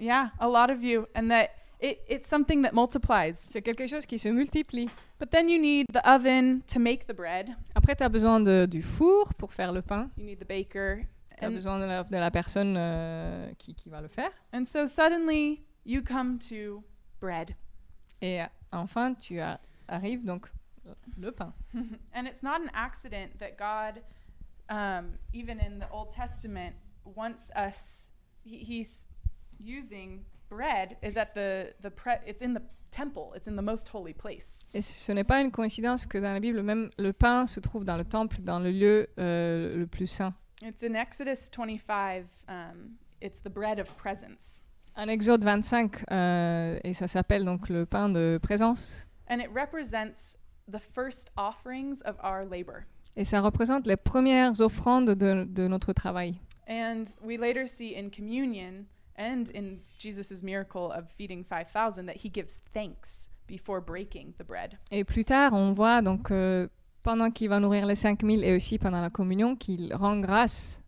Yeah, 0.00 0.30
a 0.40 0.48
lot 0.48 0.70
of 0.70 0.82
you. 0.82 1.06
And 1.14 1.28
that 1.30 1.50
it, 1.90 1.98
it's 2.08 2.28
something 2.28 2.62
that 2.62 2.72
multiplies. 2.72 3.34
C'est 3.36 3.62
quelque 3.62 3.86
chose 3.86 4.06
qui 4.06 4.18
se 4.18 4.28
multiplie. 4.28 4.88
But 5.18 5.30
then 5.30 5.48
you 5.48 5.58
need 5.60 5.86
the 5.92 6.00
oven 6.04 6.62
to 6.72 6.78
make 6.80 7.06
the 7.06 7.14
bread. 7.14 7.50
Après, 7.74 7.94
tu 7.96 8.02
as 8.02 8.08
besoin 8.08 8.40
de- 8.40 8.66
du 8.66 8.82
four 8.82 9.32
pour 9.34 9.52
faire 9.52 9.72
le 9.72 9.82
pain. 9.82 10.10
You 10.16 10.24
need 10.24 10.38
the 10.40 10.46
baker. 10.48 11.06
Tu 11.38 11.44
as 11.44 11.48
And, 11.48 11.52
besoin 11.52 11.78
de 11.78 11.84
la, 11.84 12.02
de 12.04 12.16
la 12.16 12.30
personne 12.30 12.74
euh, 12.78 13.52
qui, 13.58 13.74
qui 13.74 13.88
va 13.90 14.00
le 14.00 14.08
faire. 14.08 14.30
and 14.52 14.64
so 14.64 14.86
suddenly 14.86 15.62
you 15.84 16.02
come 16.02 16.38
to 16.38 16.82
bread. 17.20 17.54
Et 18.22 18.40
euh, 18.42 18.46
enfin, 18.72 19.14
tu 19.14 19.38
as- 19.40 19.60
arrives 19.88 20.24
donc 20.24 20.46
le 21.18 21.30
pain. 21.32 21.52
and 22.14 22.26
it's 22.26 22.42
not 22.42 22.60
an 22.60 22.70
accident 22.74 23.38
that 23.38 23.56
God, 23.58 24.02
um, 24.70 25.18
even 25.34 25.58
in 25.60 25.78
the 25.78 25.86
Old 25.92 26.10
Testament, 26.10 26.74
wants 27.04 27.50
us. 27.56 28.12
He, 28.44 28.58
he's 28.64 29.06
using 29.58 30.24
bread 30.48 30.96
is 31.02 31.16
at 31.16 31.34
the 31.34 31.72
the 31.82 31.90
pre. 31.90 32.12
It's 32.26 32.42
in 32.42 32.54
the 32.54 32.62
temple. 32.90 33.32
It's 33.34 33.46
in 33.48 33.56
the 33.56 33.62
most 33.62 33.88
holy 33.92 34.14
place. 34.14 34.64
Et 34.74 34.80
ce 34.82 35.12
n'est 35.12 35.24
pas 35.24 35.40
une 35.40 35.50
coïncidence 35.50 36.06
que 36.06 36.18
dans 36.18 36.32
la 36.32 36.40
Bible, 36.40 36.62
même 36.62 36.90
le 36.98 37.12
pain 37.12 37.46
se 37.46 37.60
trouve 37.60 37.84
dans 37.84 37.96
le 37.96 38.04
temple, 38.04 38.40
dans 38.40 38.58
le 38.60 38.70
lieu 38.70 39.08
euh, 39.18 39.76
le 39.76 39.86
plus 39.86 40.06
saint. 40.06 40.34
It's 40.62 40.82
in 40.82 40.94
Exodus 40.94 41.50
25. 41.50 42.24
Um, 42.48 42.96
it's 43.20 43.40
the 43.42 43.50
bread 43.50 43.78
of 43.78 43.92
presence, 43.96 44.62
En 44.96 45.08
Exode 45.08 45.44
25, 45.44 46.04
euh, 46.10 46.78
et 46.82 46.94
ça 46.94 47.06
s'appelle 47.06 47.44
donc 47.44 47.68
le 47.68 47.84
pain 47.84 48.08
de 48.08 48.38
présence. 48.42 49.06
and 49.28 49.40
it 49.40 49.50
represents 49.52 50.38
the 50.68 50.78
first 50.78 51.30
offerings 51.36 52.00
of 52.06 52.16
our 52.24 52.44
labor. 52.44 52.84
Et 53.16 53.24
ça 53.24 53.40
représente 53.40 53.86
les 53.86 53.96
premières 53.96 54.60
offrandes 54.60 55.10
de, 55.10 55.44
de 55.48 55.68
notre 55.68 55.92
travail. 55.92 56.38
And 56.68 57.04
we 57.22 57.36
later 57.38 57.66
see 57.66 57.94
in 57.94 58.08
communion 58.10 58.86
and 59.18 59.44
in 59.54 59.78
Jesus' 59.98 60.42
miracle 60.42 60.92
of 60.92 61.08
feeding 61.16 61.44
5,000 61.44 62.06
that 62.06 62.16
he 62.24 62.28
gives 62.30 62.60
thanks 62.72 63.30
before 63.46 63.80
breaking 63.80 64.34
the 64.38 64.44
bread. 64.44 64.78
Et 64.90 65.04
plus 65.04 65.24
tard, 65.24 65.52
on 65.52 65.72
voit 65.72 66.02
donc 66.02 66.30
euh, 66.30 66.68
pendant 67.02 67.30
qu'il 67.30 67.48
va 67.48 67.60
nourrir 67.60 67.86
les 67.86 67.94
5000 67.94 68.44
et 68.44 68.54
aussi 68.54 68.78
pendant 68.78 69.00
la 69.00 69.10
communion 69.10 69.56
qu'il 69.56 69.94
rend 69.94 70.18
grâce 70.20 70.82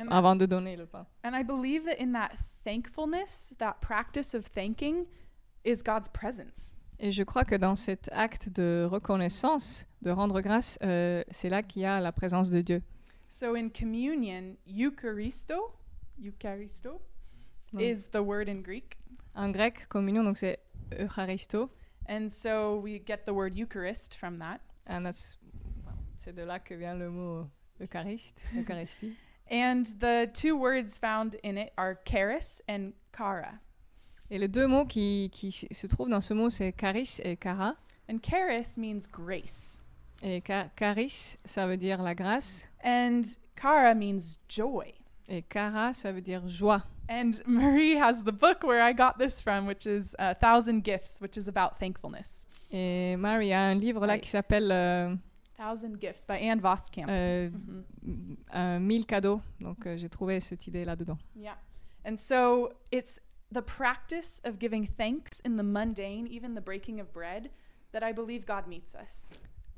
And, 0.00 0.08
avant 0.10 0.36
de 0.36 0.46
donner 0.46 0.76
le 0.76 0.86
pain. 0.86 1.06
and 1.24 1.34
I 1.34 1.42
believe 1.42 1.84
that 1.84 2.00
in 2.02 2.12
that 2.12 2.30
thankfulness, 2.64 3.52
that 3.58 3.74
practice 3.80 4.34
of 4.34 4.44
thanking, 4.46 5.06
is 5.64 5.82
God's 5.82 6.08
presence. 6.08 6.76
Et 6.98 7.10
je 7.10 7.24
crois 7.24 7.44
que 7.44 7.56
dans 7.56 7.74
cet 7.76 8.08
acte 8.12 8.48
de 8.48 8.86
reconnaissance, 8.90 9.86
de 10.02 10.10
rendre 10.10 10.40
grâce, 10.40 10.78
euh, 10.82 11.22
c'est 11.30 11.48
là 11.48 11.62
qu'il 11.62 11.82
y 11.82 11.84
a 11.84 12.00
la 12.00 12.12
présence 12.12 12.50
de 12.50 12.60
Dieu. 12.60 12.82
So 13.28 13.54
in 13.56 13.68
communion, 13.70 14.56
Eucharisto, 14.68 15.72
Eucharisto 16.24 17.00
Is 17.80 18.06
the 18.10 18.20
word 18.22 18.48
in 18.48 18.62
Greek. 18.62 18.96
En 19.34 19.50
grec, 19.50 19.86
communion, 19.88 20.24
donc 20.24 20.36
c'est 20.38 20.58
Eucharisto. 20.98 21.70
And 22.08 22.28
so 22.28 22.78
we 22.80 23.00
get 23.06 23.24
the 23.24 23.32
word 23.32 23.56
Eucharist 23.56 24.14
from 24.16 24.38
that. 24.38 24.60
And 24.86 25.04
that's- 25.06 25.38
c'est 26.16 26.34
de 26.34 26.42
là 26.42 26.58
que 26.58 26.74
vient 26.74 26.94
le 26.98 27.08
mot 27.10 27.46
Euchariste, 27.80 28.42
Eucharistie. 28.54 29.14
And 29.50 29.84
the 30.00 30.26
two 30.32 30.56
words 30.56 30.98
found 30.98 31.36
in 31.44 31.56
it 31.56 31.72
are 31.76 31.96
charis 32.04 32.60
and 32.68 32.92
kara. 33.12 33.58
Et 34.30 34.38
les 34.38 34.48
deux 34.48 34.66
mots 34.66 34.86
qui, 34.86 35.30
qui 35.32 35.50
se 35.52 35.86
trouvent 35.86 36.08
dans 36.08 36.20
ce 36.22 36.32
mot, 36.34 36.48
c'est 36.50 36.74
charis 36.78 37.18
et 37.22 37.36
cara. 37.36 37.76
And 38.10 38.18
charis 38.22 38.76
means 38.78 39.06
grace, 39.10 39.78
Et 40.22 40.42
ca- 40.46 40.70
charis, 40.78 41.36
ça 41.44 41.66
veut 41.66 41.76
dire 41.76 42.02
la 42.02 42.14
grâce. 42.14 42.68
and 42.84 43.22
chara 43.60 43.94
means 43.94 44.38
joy. 44.48 44.92
Et 45.28 45.42
cara, 45.42 45.92
ça 45.92 46.12
veut 46.12 46.20
dire 46.22 46.46
joie. 46.48 46.82
And 47.12 47.32
Marie 47.46 47.94
has 47.96 48.22
the 48.24 48.32
book 48.32 48.62
where 48.62 48.82
I 48.82 48.94
got 48.94 49.18
this 49.18 49.42
from, 49.42 49.66
which 49.66 49.86
is 49.86 50.14
A 50.18 50.34
Thousand 50.34 50.82
Gifts, 50.82 51.20
which 51.20 51.36
is 51.36 51.46
about 51.46 51.78
thankfulness. 51.78 52.46
Et 52.70 53.16
Mary 53.18 53.52
a 53.52 53.60
un 53.68 53.74
livre 53.74 54.06
là 54.06 54.18
qui 54.18 54.30
s'appelle 54.30 54.70
euh, 54.72 55.14
Thousand 55.58 56.00
Gifts 56.00 56.26
by 56.26 56.36
Anne 56.48 56.60
Voskamp. 56.60 57.06
euh, 57.10 57.50
Mhm. 57.50 57.84
m- 58.02 58.36
un 58.52 58.78
mille 58.78 59.04
cadeaux. 59.04 59.40
Donc 59.60 59.86
euh, 59.86 59.96
j'ai 59.98 60.08
trouvé 60.08 60.40
cette 60.40 60.66
idée 60.66 60.84
là-dedans. 60.86 61.18
Yeah. 61.36 61.56
And 62.06 62.16
so 62.16 62.70
it's 62.90 63.20
the 63.52 63.60
practice 63.60 64.40
of 64.46 64.58
giving 64.58 64.86
thanks 64.86 65.42
in 65.44 65.56
the 65.58 65.62
mundane, 65.62 66.26
even 66.30 66.54
the 66.54 66.62
breaking 66.64 66.98
of 67.00 67.12
bread, 67.12 67.50
that 67.92 68.00
I 68.02 68.14
believe 68.14 68.46
God 68.46 68.66
meets 68.66 68.94
us. 68.94 69.32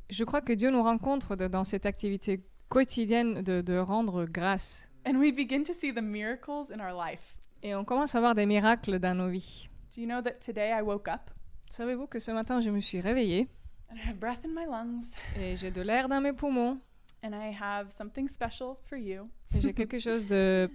Je 0.09 0.23
crois 0.23 0.41
que 0.41 0.53
Dieu 0.53 0.71
nous 0.71 0.83
rencontre 0.85 1.35
de- 1.35 1.49
dans 1.49 1.65
cette 1.65 1.85
activité 1.87 2.41
quotidienne 2.69 3.43
de, 3.43 3.61
de 3.61 3.77
rendre 3.77 4.25
grâce. 4.27 4.89
And 5.07 5.19
we 5.19 5.31
begin 5.33 5.65
to 5.65 5.73
see 5.75 5.91
the 5.93 6.01
miracles 6.03 6.71
in 6.71 6.81
our 6.81 6.93
life. 6.95 7.37
Et 7.63 7.75
on 7.75 7.85
commence 7.85 8.15
à 8.15 8.21
voir 8.21 8.35
des 8.35 8.47
miracles 8.47 8.99
dans 8.99 9.15
nos 9.17 9.29
vies. 9.29 9.69
Do 9.95 10.01
you 10.01 10.07
know 10.07 10.21
that 10.23 10.41
today 10.41 10.73
I 10.73 10.83
woke 10.83 11.09
up 11.09 11.31
Savez-vous 11.71 12.07
que 12.07 12.21
ce 12.21 12.31
matin, 12.31 12.61
je 12.61 12.71
me 12.71 12.81
suis 12.81 13.01
réveillée 13.01 13.49
and 13.91 13.97
I 13.97 14.09
have 14.09 14.19
breath 14.19 14.45
in 14.45 14.55
my 14.55 14.65
lungs 14.67 15.15
et 15.37 15.57
j'ai 15.57 15.71
de 15.71 15.83
l'air 15.83 16.09
dans 16.09 16.21
mes 16.21 16.33
poumons 16.33 16.79
and 17.23 17.35
I 17.35 17.51
have 17.53 17.91
something 17.93 18.29
special 18.29 18.77
for 18.89 18.97
you? 18.97 19.29
et 19.55 19.61
j'ai 19.61 19.73
quelque 19.73 19.99
chose 19.99 20.27
de 20.27 20.69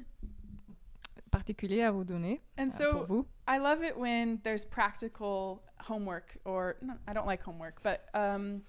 particulier 1.32 1.84
à 1.84 1.92
vous 1.92 2.04
donner 2.04 2.42
And 2.58 2.68
euh, 2.70 2.92
pour 2.92 3.02
so 3.02 3.06
vous. 3.08 3.26
I 3.48 3.58
love 3.60 3.84
it 3.84 3.96
when 3.98 4.40
there's 4.44 4.66
practical 4.66 5.62
homework, 5.88 6.38
or 6.46 6.76
no, 6.82 6.94
I 7.08 7.14
don't 7.14 7.28
like 7.28 7.42
homework, 7.44 7.82
but 7.84 8.02
um, 8.14 8.62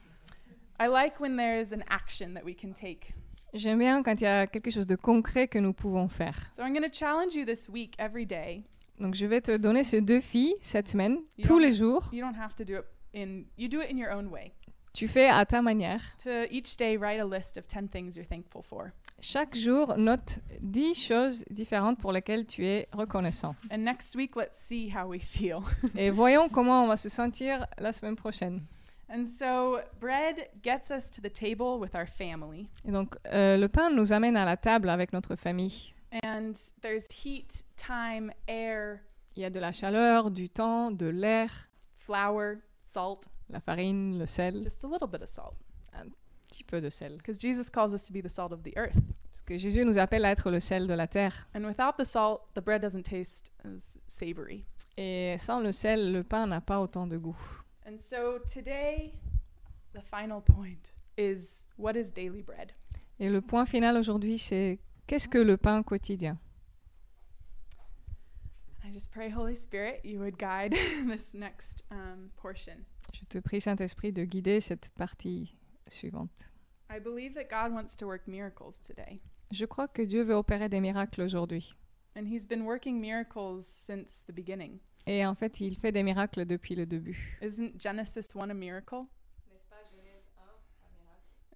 I 0.78 0.86
like 0.88 1.20
when 1.20 1.36
there's 1.36 1.72
an 1.72 1.84
action 1.88 2.34
that 2.34 2.44
we 2.44 2.54
can 2.54 2.72
take. 2.72 3.12
J'aime 3.54 3.78
bien 3.78 4.02
quand 4.02 4.14
il 4.20 4.24
y 4.24 4.26
a 4.26 4.46
quelque 4.46 4.70
chose 4.70 4.86
de 4.86 4.96
concret 4.96 5.48
que 5.48 5.58
nous 5.58 5.72
pouvons 5.72 6.08
faire. 6.08 6.36
So 6.52 6.62
I'm 6.62 6.72
going 6.72 6.88
to 6.88 6.92
challenge 6.92 7.34
you 7.34 7.44
this 7.44 7.68
week, 7.68 7.94
every 7.98 8.26
day. 8.26 8.62
Donc 8.98 9.14
je 9.14 9.26
vais 9.26 9.40
te 9.40 9.56
donner 9.56 9.82
ce 9.84 9.96
défi 9.96 10.54
cette 10.60 10.88
semaine, 10.88 11.18
You 11.38 11.44
tous 11.46 11.58
don't- 11.58 11.62
les 11.62 11.72
jours. 11.72 12.08
You 12.12 12.20
don't 12.22 12.36
have 12.38 12.54
to 12.56 12.64
do 12.64 12.74
it 12.78 12.84
in, 13.14 13.42
you 13.58 13.68
do 13.68 13.80
it 13.80 13.90
in 13.90 13.96
your 13.96 14.12
own 14.12 14.26
way. 14.28 14.52
Tu 14.92 15.06
fais 15.08 15.28
à 15.28 15.46
ta 15.46 15.62
manière. 15.62 16.00
To 16.24 16.30
each 16.50 16.76
day, 16.76 16.96
write 16.96 17.20
a 17.20 17.24
list 17.24 17.56
of 17.56 17.66
10 17.68 17.88
things 17.88 18.16
you're 18.16 18.26
thankful 18.26 18.60
for. 18.62 18.90
Chaque 19.20 19.54
jour, 19.54 19.96
note 19.96 20.40
10 20.62 20.94
choses 20.94 21.44
différentes 21.50 21.98
pour 22.00 22.10
lesquelles 22.12 22.44
tu 22.46 22.66
es 22.66 22.88
reconnaissant. 22.92 23.54
And 23.70 23.78
next 23.78 24.16
week, 24.16 24.34
let's 24.34 24.56
see 24.56 24.90
how 24.92 25.06
we 25.08 25.20
feel. 25.22 25.60
Et 25.96 26.10
voyons 26.10 26.48
comment 26.52 26.84
on 26.84 26.88
va 26.88 26.96
se 26.96 27.08
sentir 27.08 27.66
la 27.78 27.92
semaine 27.92 28.16
prochaine. 28.16 28.62
And 29.10 29.26
so, 29.26 29.80
bread 29.98 30.48
gets 30.62 30.90
us 30.90 31.10
to 31.10 31.20
the 31.20 31.30
table 31.30 31.78
with 31.78 31.94
our 31.94 32.06
family. 32.06 32.68
Et 32.86 32.92
donc, 32.92 33.16
euh, 33.32 33.56
le 33.56 33.68
pain 33.68 33.90
nous 33.90 34.12
amène 34.12 34.36
à 34.36 34.44
la 34.44 34.56
table 34.56 34.88
avec 34.88 35.12
notre 35.12 35.36
famille. 35.36 35.94
And 36.24 36.52
there's 36.80 37.06
heat, 37.24 37.64
time, 37.76 38.32
air, 38.48 39.00
Il 39.36 39.42
y 39.42 39.44
a 39.44 39.50
de 39.50 39.60
la 39.60 39.72
chaleur, 39.72 40.30
du 40.30 40.48
temps, 40.48 40.90
de 40.90 41.06
l'air, 41.06 41.50
flour, 41.98 42.56
salt, 42.80 43.26
la 43.48 43.60
farine, 43.60 44.18
le 44.18 44.26
sel, 44.26 44.62
just 44.62 44.84
a 44.84 44.88
little 44.88 45.08
bit 45.08 45.22
of 45.22 45.28
salt. 45.28 45.54
un 45.92 46.08
petit 46.48 46.64
peu 46.64 46.80
de 46.80 46.90
sel. 46.90 47.16
Because 47.16 47.38
Jesus 47.38 47.70
calls 47.70 47.94
us 47.94 48.04
to 48.06 48.12
be 48.12 48.20
the 48.20 48.28
salt 48.28 48.52
of 48.52 48.62
the 48.64 48.76
earth. 48.76 48.96
Parce 49.30 49.42
que 49.42 49.56
Jésus 49.56 49.84
nous 49.84 49.98
appelle 49.98 50.24
à 50.24 50.32
être 50.32 50.50
le 50.50 50.58
sel 50.58 50.86
de 50.88 50.94
la 50.94 51.06
terre. 51.06 51.46
And 51.54 51.64
without 51.64 51.96
the 51.96 52.04
salt, 52.04 52.40
the 52.54 52.60
bread 52.60 52.82
doesn't 52.82 53.04
taste 53.04 53.52
as 53.64 53.98
savory. 54.08 54.64
Et 54.96 55.36
sans 55.38 55.60
le 55.60 55.70
sel, 55.70 56.12
le 56.12 56.24
pain 56.24 56.46
n'a 56.46 56.60
pas 56.60 56.80
autant 56.80 57.06
de 57.06 57.16
goût. 57.16 57.38
And 57.86 58.00
so 58.00 58.38
today, 58.46 59.14
the 59.92 60.02
final 60.02 60.40
point 60.40 60.92
is 61.16 61.66
what 61.76 61.96
is 61.96 62.10
daily 62.10 62.42
bread? 62.42 62.72
Et 63.18 63.28
le 63.28 63.40
point 63.40 63.66
final 63.66 63.96
aujourd'hui, 63.96 64.38
c'est 64.38 64.78
qu'est-ce 65.06 65.28
que 65.28 65.38
le 65.38 65.56
pain 65.56 65.82
quotidien? 65.82 66.38
I 68.82 68.92
just 68.92 69.12
pray, 69.12 69.28
Holy 69.28 69.54
Spirit, 69.54 70.00
you 70.04 70.18
would 70.20 70.38
guide 70.38 70.72
this 71.06 71.34
next 71.34 71.84
um, 71.90 72.30
portion. 72.36 72.84
Je 73.12 73.24
te 73.28 73.38
prie, 73.40 73.60
Saint-Esprit, 73.60 74.12
de 74.12 74.24
guider 74.24 74.60
cette 74.60 74.90
partie 74.96 75.56
suivante. 75.88 76.50
I 76.88 76.98
believe 76.98 77.34
that 77.34 77.48
God 77.48 77.72
wants 77.72 77.94
to 77.96 78.06
work 78.06 78.26
miracles 78.26 78.80
today. 78.80 79.20
Je 79.52 79.64
crois 79.66 79.88
que 79.88 80.02
Dieu 80.02 80.22
veut 80.22 80.34
opérer 80.34 80.68
des 80.68 80.80
miracles 80.80 81.20
aujourd'hui. 81.22 81.74
And 82.16 82.26
He's 82.26 82.46
been 82.46 82.64
working 82.64 83.00
miracles 83.00 83.66
since 83.66 84.24
the 84.26 84.32
beginning. 84.32 84.80
Et 85.06 85.24
en 85.26 85.34
fait, 85.34 85.60
il 85.60 85.76
fait 85.76 85.92
des 85.92 86.02
miracles 86.02 86.44
depuis 86.44 86.74
le 86.74 86.86
début. 86.86 87.38
Isn't 87.42 87.80
Genesis 87.80 88.28
1 88.34 88.50
a 88.50 88.54
miracle? 88.54 89.06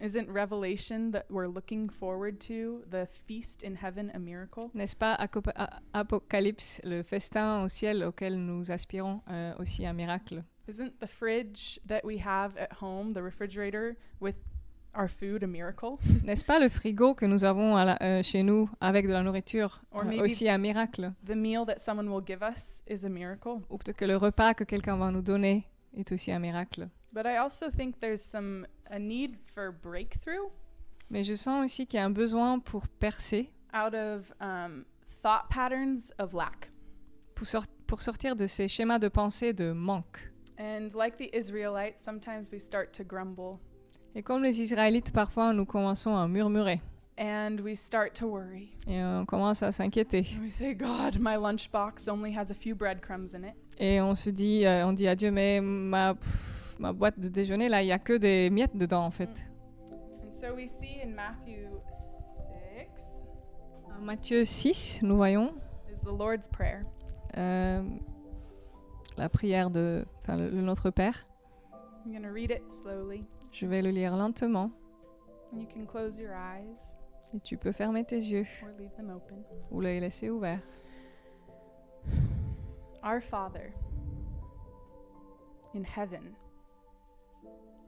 Isn't 0.01 0.29
Revelation 0.29 1.11
that 1.11 1.25
we're 1.29 1.47
looking 1.47 1.87
forward 1.87 2.41
to, 2.41 2.83
the 2.89 3.07
feast 3.25 3.63
in 3.63 3.75
heaven, 3.75 4.11
a 4.13 4.19
miracle? 4.19 4.69
N'est-ce 4.73 4.95
pas 4.95 5.17
Apocalypse, 5.93 6.81
le 6.83 7.01
festin 7.01 7.63
au 7.63 7.69
ciel 7.69 8.03
auquel 8.03 8.35
nous 8.35 8.71
aspirons, 8.71 9.21
euh, 9.29 9.53
aussi 9.57 9.85
un 9.85 9.93
miracle? 9.93 10.43
Isn't 10.67 10.99
the 10.99 11.07
fridge 11.07 11.79
that 11.85 12.03
we 12.03 12.17
have 12.17 12.57
at 12.57 12.73
home, 12.73 13.13
the 13.13 13.21
refrigerator 13.21 13.95
with 14.19 14.35
our 14.97 15.07
food, 15.09 15.43
a 15.43 15.47
miracle? 15.47 15.97
N'est-ce 16.23 16.43
pas 16.45 16.59
le 16.59 16.69
frigo 16.69 17.13
que 17.15 17.25
nous 17.25 17.43
avons 17.43 17.75
à 17.75 17.85
la- 17.85 17.97
euh, 18.01 18.23
chez 18.23 18.43
nous 18.43 18.69
avec 18.79 19.07
de 19.07 19.11
la 19.13 19.21
nourriture 19.23 19.81
Or 19.91 20.01
euh, 20.01 20.05
maybe- 20.05 20.21
aussi 20.21 20.47
un 20.49 20.57
miracle? 20.57 21.11
The 21.25 21.35
meal 21.35 21.65
that 21.65 21.79
someone 21.79 22.07
will 22.07 22.23
give 22.25 22.41
us 22.41 22.83
is 22.89 23.05
a 23.05 23.09
miracle. 23.09 23.59
Ou 23.69 23.77
peut-être 23.77 23.97
que 23.97 24.05
le 24.05 24.17
repas 24.17 24.53
que 24.53 24.63
quelqu'un 24.63 24.97
va 24.97 25.11
nous 25.11 25.21
donner 25.21 25.67
est 25.97 26.11
aussi 26.11 26.31
un 26.31 26.39
miracle? 26.39 26.87
But 27.13 27.25
I 27.25 27.37
also 27.37 27.69
think 27.69 27.99
there's 27.99 28.21
some 28.21 28.65
a 28.89 28.99
need 28.99 29.37
for 29.53 29.71
breakthrough 29.71 30.49
Mais 31.09 31.23
je 31.23 31.35
sens 31.35 31.63
aussi 31.65 31.85
qu'il 31.85 31.97
y 31.99 32.01
a 32.01 32.05
un 32.05 32.09
besoin 32.09 32.59
pour 32.59 32.87
percer, 32.87 33.51
out 33.73 33.93
of 33.93 34.33
um, 34.41 34.85
thought 35.21 35.47
patterns 35.49 36.11
of 36.19 36.33
lack. 36.33 36.71
pour, 37.35 37.45
sor- 37.47 37.67
pour 37.87 38.01
sortir 38.01 38.35
de 38.35 38.47
ces 38.47 38.67
schémas 38.67 38.97
de 38.99 39.07
pensée 39.07 39.53
de 39.53 39.71
manque. 39.71 40.31
And 40.57 40.89
like 40.95 41.17
the 41.17 41.29
Israelites, 41.35 41.97
sometimes 41.99 42.49
we 42.51 42.59
start 42.61 42.91
to 42.93 43.03
grumble 43.03 43.59
Et 44.15 44.23
comme 44.23 44.43
les 44.43 44.61
Israélites, 44.61 45.11
parfois 45.11 45.53
nous 45.53 45.65
commençons 45.65 46.15
à 46.15 46.27
murmurer 46.27 46.79
and 47.17 47.59
we 47.63 47.75
start 47.77 48.13
to 48.13 48.27
worry. 48.27 48.69
et 48.87 49.01
on 49.03 49.25
commence 49.25 49.63
à 49.63 49.71
s'inquiéter. 49.71 50.25
And 50.37 50.41
we 50.43 50.51
say, 50.51 50.73
God, 50.73 51.17
my 51.19 51.37
lunchbox 51.37 52.09
only 52.09 52.35
has 52.35 52.51
a 52.51 52.53
few 52.53 52.75
breadcrumbs 52.75 53.33
in 53.33 53.43
it. 53.45 53.55
Et 53.77 54.01
on 54.01 54.15
se 54.15 54.29
dit, 54.29 54.65
euh, 54.65 54.85
on 54.85 54.91
dit 54.93 55.07
à 55.07 55.15
Dieu, 55.15 55.31
mais 55.31 55.59
ma, 55.61 56.15
pff, 56.15 56.75
ma 56.79 56.91
boîte 56.93 57.17
de 57.19 57.27
déjeuner, 57.29 57.69
là, 57.69 57.81
il 57.81 57.85
n'y 57.85 57.91
a 57.93 57.99
que 57.99 58.13
des 58.17 58.49
miettes 58.49 58.75
dedans, 58.75 59.05
en 59.05 59.11
fait. 59.11 59.29
And 59.89 60.31
so 60.33 60.53
we 60.55 60.67
see 60.69 60.99
in 61.03 61.09
Matthew 61.13 61.67
6 61.89 63.25
Dans 63.89 64.01
Matthieu 64.05 64.43
6, 64.45 64.99
nous 65.03 65.15
voyons 65.15 65.53
is 65.89 66.01
the 66.01 66.17
Lord's 66.17 66.47
Prayer. 66.49 66.83
euh, 67.37 67.81
la 69.17 69.29
prière 69.29 69.69
de 69.69 70.05
le, 70.27 70.49
le 70.49 70.61
Notre 70.61 70.89
Père. 70.89 71.25
I'm 72.05 72.11
going 72.11 72.23
to 72.23 72.31
read 72.31 72.51
it 72.51 72.69
slowly, 72.69 73.25
Je 73.55 73.65
vais 73.65 73.81
le 73.81 73.89
lire 73.89 74.17
lentement 74.17 74.69
you 75.53 75.65
can 75.65 75.85
close 75.85 76.19
your 76.19 76.35
eyes 76.35 76.97
et 77.33 77.39
tu 77.41 77.55
peux 77.55 77.71
fermer 77.71 78.03
tes 78.03 78.19
yeux 78.19 78.45
or 78.61 78.73
leave 78.77 78.93
them 78.97 79.09
open. 79.09 79.45
ou 79.71 79.79
les 79.79 80.01
laisser 80.01 80.29
ouverts. 80.29 80.61
Our 83.01 83.21
Father, 83.21 83.73
in 85.73 85.85
heaven, 85.85 86.35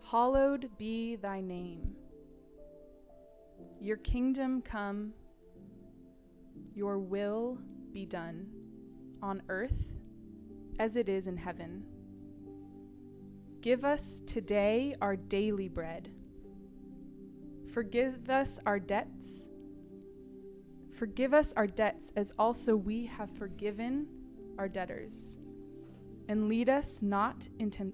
hallowed 0.10 0.70
be 0.78 1.18
thy 1.18 1.42
name. 1.42 1.96
Your 3.82 3.98
kingdom 3.98 4.62
come, 4.62 5.12
your 6.74 6.98
will 6.98 7.58
be 7.92 8.06
done, 8.06 8.48
on 9.22 9.42
earth 9.50 9.86
as 10.80 10.96
it 10.96 11.10
is 11.10 11.28
in 11.28 11.36
heaven. 11.36 11.84
Give 13.62 13.84
us 13.84 14.22
today 14.26 14.96
our 15.02 15.16
daily 15.16 15.68
bread. 15.68 16.10
Forgive 17.74 18.30
us 18.30 18.60
our 18.66 18.80
debts. 18.80 19.50
Forgive 20.98 21.34
us 21.34 21.54
our 21.54 21.68
debts 21.68 22.12
as 22.16 22.32
also 22.40 22.76
we 22.76 23.06
have 23.06 23.30
forgiven 23.32 24.08
our 24.58 24.68
debtors. 24.68 25.38
And 26.30 26.50
lead 26.50 26.70
us 26.70 27.02
not 27.02 27.48
into, 27.60 27.92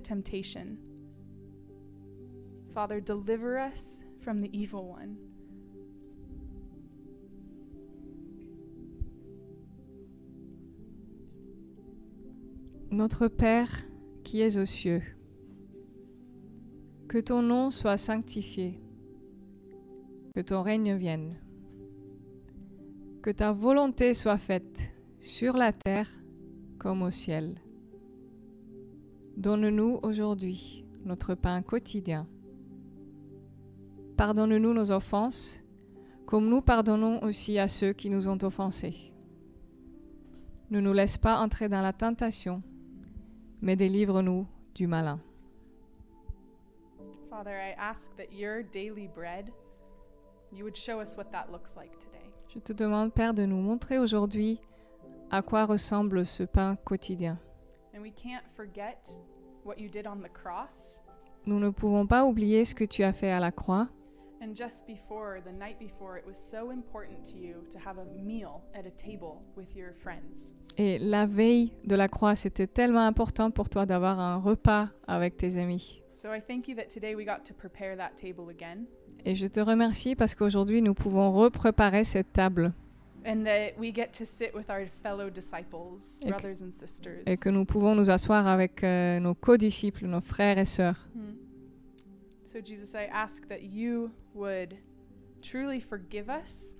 temptation. 0.00 0.78
Father, 2.74 3.00
deliver 3.00 3.58
us 3.58 4.04
from 4.20 4.40
the 4.40 4.56
evil 4.56 4.88
one. 4.88 5.16
Notre 12.90 13.28
Père 13.28 13.68
qui 14.32 14.40
es 14.40 14.56
aux 14.56 14.64
cieux, 14.64 15.02
que 17.06 17.18
ton 17.18 17.42
nom 17.42 17.70
soit 17.70 17.98
sanctifié, 17.98 18.80
que 20.34 20.40
ton 20.40 20.62
règne 20.62 20.94
vienne, 20.94 21.36
que 23.20 23.28
ta 23.28 23.52
volonté 23.52 24.14
soit 24.14 24.38
faite 24.38 24.90
sur 25.18 25.58
la 25.58 25.74
terre 25.74 26.08
comme 26.78 27.02
au 27.02 27.10
ciel. 27.10 27.56
Donne-nous 29.36 30.00
aujourd'hui 30.02 30.86
notre 31.04 31.34
pain 31.34 31.60
quotidien. 31.60 32.26
Pardonne-nous 34.16 34.72
nos 34.72 34.92
offenses, 34.92 35.62
comme 36.24 36.48
nous 36.48 36.62
pardonnons 36.62 37.22
aussi 37.22 37.58
à 37.58 37.68
ceux 37.68 37.92
qui 37.92 38.08
nous 38.08 38.28
ont 38.28 38.42
offensés. 38.42 39.12
Ne 40.70 40.80
nous 40.80 40.94
laisse 40.94 41.18
pas 41.18 41.38
entrer 41.38 41.68
dans 41.68 41.82
la 41.82 41.92
tentation, 41.92 42.62
mais 43.62 43.76
délivre-nous 43.76 44.46
du 44.74 44.86
malin. 44.86 45.20
Father, 47.30 47.52
I 47.52 47.74
ask 47.78 48.14
that 48.16 48.32
your 48.32 48.62
daily 48.62 49.08
bread, 49.14 49.50
you 50.52 50.64
would 50.64 50.76
show 50.76 51.00
us 51.00 51.16
what 51.16 51.30
that 51.32 51.50
looks 51.50 51.76
like 51.76 51.98
today. 51.98 52.30
Je 52.48 52.58
te 52.58 52.74
demande, 52.74 53.14
Père, 53.14 53.32
de 53.32 53.46
nous 53.46 53.60
montrer 53.60 53.98
aujourd'hui 53.98 54.60
à 55.30 55.40
quoi 55.40 55.64
ressemble 55.64 56.26
ce 56.26 56.42
pain 56.42 56.76
quotidien. 56.84 57.38
And 57.94 58.02
we 58.02 58.12
can't 58.12 58.44
forget 58.54 59.18
what 59.64 59.78
you 59.78 59.88
did 59.88 60.06
on 60.06 60.16
the 60.16 60.32
cross. 60.32 61.02
Nous 61.46 61.58
ne 61.58 61.70
pouvons 61.70 62.06
pas 62.06 62.24
oublier 62.24 62.64
ce 62.64 62.74
que 62.74 62.84
tu 62.84 63.02
as 63.02 63.12
fait 63.12 63.30
à 63.30 63.40
la 63.40 63.50
croix. 63.50 63.88
And 64.42 64.56
just 64.56 64.86
before, 64.88 65.40
the 65.40 65.52
night 65.52 65.78
before, 65.78 66.18
it 66.18 66.26
was 66.26 66.36
so 66.36 66.72
important 66.72 67.22
to 67.30 67.38
you 67.38 67.64
to 67.70 67.78
have 67.78 67.98
a 67.98 68.04
meal 68.24 68.62
at 68.74 68.86
a 68.86 68.90
table 68.90 69.40
with 69.56 69.76
your 69.76 69.92
friends. 70.02 70.52
Et 70.76 70.98
la 70.98 71.26
veille 71.26 71.70
de 71.84 71.94
la 71.94 72.08
croix, 72.08 72.34
c'était 72.34 72.66
tellement 72.66 73.06
important 73.06 73.52
pour 73.52 73.68
toi 73.68 73.86
d'avoir 73.86 74.18
un 74.18 74.38
repas 74.38 74.88
avec 75.06 75.36
tes 75.36 75.56
amis. 75.58 76.02
So 76.10 76.34
I 76.34 76.40
thank 76.40 76.66
you 76.66 76.74
that 76.74 76.88
today 76.92 77.14
we 77.14 77.24
got 77.24 77.44
to 77.44 77.54
prepare 77.54 77.96
that 77.96 78.16
table 78.16 78.50
again 78.50 78.86
Et 79.24 79.36
je 79.36 79.46
te 79.46 79.60
remercie 79.60 80.16
parce 80.16 80.34
qu'aujourd'hui, 80.34 80.82
nous 80.82 80.94
pouvons 80.94 81.30
repréparer 81.32 82.02
cette 82.02 82.32
table 82.32 82.72
and 83.24 83.44
that 83.44 83.78
we 83.78 83.94
get 83.94 84.08
to 84.18 84.24
sit 84.24 84.52
with 84.56 84.68
our 84.68 84.86
fellow 85.04 85.30
disciples, 85.30 85.98
Et 86.20 86.24
que- 86.24 86.30
brothers 86.30 86.62
and 86.64 86.72
sisters. 86.72 87.22
et 87.26 87.36
que 87.36 87.48
nous 87.48 87.64
pouvons 87.64 87.94
nous 87.94 88.10
asseoir 88.10 88.48
avec 88.48 88.82
euh, 88.82 89.20
nos 89.20 89.34
codisciples, 89.34 90.06
nos 90.06 90.20
frères 90.20 90.58
et 90.58 90.64
sœurs. 90.64 91.06
Hmm. 91.14 91.34
So, 92.52 92.60
Jesus, 92.60 92.94
I 92.94 93.06
ask 93.10 93.48
that 93.48 93.62
you 93.62 94.10
would 94.34 94.76
truly 95.40 95.80
forgive 95.80 96.28
us, 96.28 96.76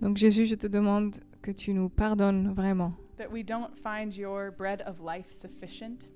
Donc 0.00 0.16
Jésus, 0.16 0.46
je 0.46 0.54
te 0.54 0.68
demande 0.68 1.16
que 1.42 1.50
tu 1.50 1.72
nous 1.74 1.88
pardonnes 1.88 2.54
vraiment. 2.54 2.92
that 3.16 3.28
we 3.32 3.42
don't 3.42 3.74
find 3.82 4.14
your 4.16 4.52
bread 4.52 4.82
of 4.86 5.00
life 5.00 5.32
sufficient, 5.32 6.10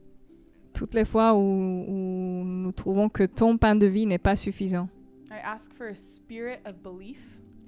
Toutes 0.72 0.94
les 0.94 1.04
fois 1.04 1.34
où, 1.34 1.40
où 1.40 2.44
nous 2.44 2.70
trouvons 2.70 3.08
que 3.08 3.24
ton 3.24 3.58
pain 3.58 3.74
de 3.74 3.86
vie 3.86 4.06
n'est 4.06 4.18
pas 4.22 4.36
suffisant. 4.36 4.88
I 5.32 5.38
ask 5.42 5.72
for 5.74 5.88
a 5.88 5.94
spirit 5.96 6.60
of 6.64 6.80
belief. 6.80 7.18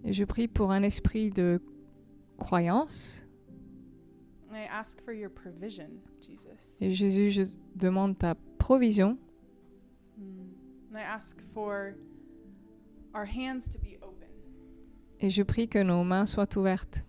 Et 0.05 0.13
je 0.13 0.25
prie 0.25 0.47
pour 0.47 0.71
un 0.71 0.85
esprit 0.85 1.31
de 1.31 1.61
croyance. 2.39 3.25
And 4.49 4.57
I 4.57 4.69
ask 4.71 5.03
for 5.03 5.13
your 5.13 5.31
provision, 5.31 5.89
Jesus. 6.21 6.81
Et 6.81 6.93
Jésus, 6.93 7.31
je 7.31 7.43
demande 7.75 8.17
ta 8.17 8.37
provision. 8.59 9.19
And 10.93 10.99
I 10.99 11.03
ask 11.05 11.39
for 11.55 11.95
our 13.15 13.25
hands 13.25 13.67
to 13.71 13.79
be 13.79 13.97
open 14.03 14.29
Et 15.21 15.31
je 15.31 15.43
prie 15.43 15.67
que 15.69 15.79
nos 15.83 16.05
mains 16.05 16.27
soient 16.27 16.55
ouvertes 16.57 17.03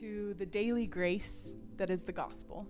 to 0.00 0.34
the 0.38 0.46
daily 0.46 0.86
grace 0.86 1.54
that 1.76 1.90
is 1.90 2.02
the 2.04 2.12
gospel. 2.12 2.66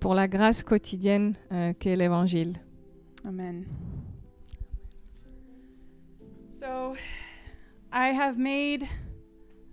pour 0.00 0.14
la 0.14 0.28
grâce 0.28 0.62
quotidienne 0.62 1.34
euh, 1.52 1.72
qu'est 1.78 1.94
l'Évangile. 1.96 2.54
Amen. 3.26 3.66
So, 6.50 6.96
I 7.92 8.12
have 8.14 8.38
made 8.38 8.86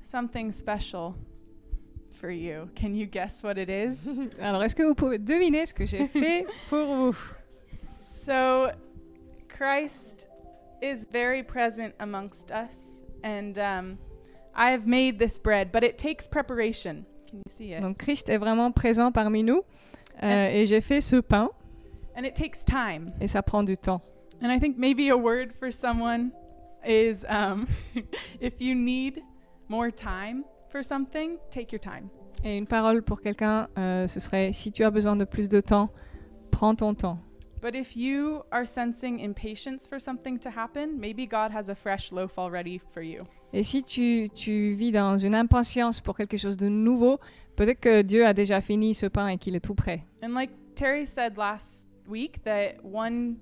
something 0.01 0.51
special 0.51 1.15
for 2.19 2.29
you. 2.29 2.69
Can 2.75 2.93
you 2.95 3.05
guess 3.05 3.41
what 3.43 3.57
it 3.57 3.69
is? 3.69 4.19
Alors, 4.41 4.63
est-ce 4.63 4.75
que 4.75 4.83
vous 4.83 4.95
pouvez 4.95 5.17
deviner 5.17 5.65
ce 5.65 5.73
que 5.73 5.85
j'ai 5.85 6.07
fait 6.07 6.45
pour 6.69 7.11
vous? 7.11 7.17
So, 7.75 8.69
Christ 9.63 10.27
is 10.81 11.07
very 11.09 11.41
present 11.41 11.93
amongst 12.01 12.51
us, 12.51 13.01
and 13.23 13.57
um, 13.57 13.97
I 14.53 14.71
have 14.71 14.85
made 14.85 15.17
this 15.17 15.39
bread, 15.39 15.71
but 15.71 15.85
it 15.85 15.97
takes 15.97 16.27
preparation. 16.27 17.05
Can 17.29 17.37
you 17.37 17.43
see 17.47 17.71
it? 17.71 17.81
Donc, 17.81 17.97
Christ 17.97 18.27
est 18.29 18.37
vraiment 18.39 18.73
présent 18.73 19.13
parmi 19.13 19.41
nous. 19.41 19.61
euh, 20.21 20.49
et 20.51 20.65
j'ai 20.65 20.81
fait 20.81 20.99
ce 20.99 21.21
pain 21.21 21.49
And 22.17 22.25
it 22.25 22.35
takes 22.35 22.65
time. 22.65 23.13
et 23.21 23.27
ça 23.27 23.41
prend 23.41 23.63
du 23.63 23.77
temps. 23.77 24.01
And 24.41 24.51
I 24.51 24.59
think 24.59 24.77
maybe 24.77 25.07
a 25.07 25.15
word 25.17 25.53
for 25.57 25.71
someone 25.71 26.33
is 26.85 27.25
um, 27.29 27.65
if 28.41 28.59
you 28.59 28.75
need 28.75 29.21
more 29.69 29.91
time 29.91 30.43
for 30.67 30.83
something, 30.83 31.37
take 31.51 31.71
your 31.71 31.79
time. 31.79 32.09
Et 32.43 32.57
une 32.57 32.67
parole 32.67 33.01
pour 33.01 33.21
quelqu'un, 33.21 33.69
euh, 33.77 34.07
ce 34.07 34.19
serait 34.19 34.51
si 34.51 34.73
tu 34.73 34.83
as 34.83 34.91
besoin 34.91 35.15
de 35.15 35.23
plus 35.23 35.47
de 35.47 35.61
temps, 35.61 35.89
prends 36.51 36.75
ton 36.75 36.93
temps. 36.93 37.17
But 37.63 37.75
if 37.75 37.95
you 37.95 38.43
are 38.51 38.65
sensing 38.65 39.21
impatience 39.21 39.87
for 39.87 39.97
something 39.97 40.37
to 40.39 40.49
happen, 40.49 40.99
maybe 40.99 41.25
God 41.25 41.49
has 41.51 41.69
a 41.69 41.75
fresh 41.75 42.11
loaf 42.11 42.37
already 42.37 42.77
for 42.77 43.01
you. 43.01 43.23
Et 43.53 43.63
si 43.63 43.83
tu, 43.83 44.27
tu 44.35 44.73
vis 44.73 44.91
dans 44.91 45.17
une 45.17 45.33
impatience 45.33 46.01
pour 46.01 46.17
quelque 46.17 46.35
chose 46.35 46.57
de 46.57 46.67
nouveau, 46.67 47.21
peut-être 47.55 47.79
que 47.79 48.01
Dieu 48.01 48.25
a 48.25 48.33
déjà 48.33 48.59
fini 48.59 48.93
ce 48.93 49.05
pain 49.05 49.29
et 49.29 49.37
qu'il 49.37 49.55
est 49.55 49.61
tout 49.61 49.75
prêt. 49.75 50.03
And 50.21 50.33
like 50.33 50.49
Terry 50.75 51.05
said 51.05 51.37
last 51.37 51.87
week, 52.05 52.43
that 52.43 52.83
one, 52.83 53.37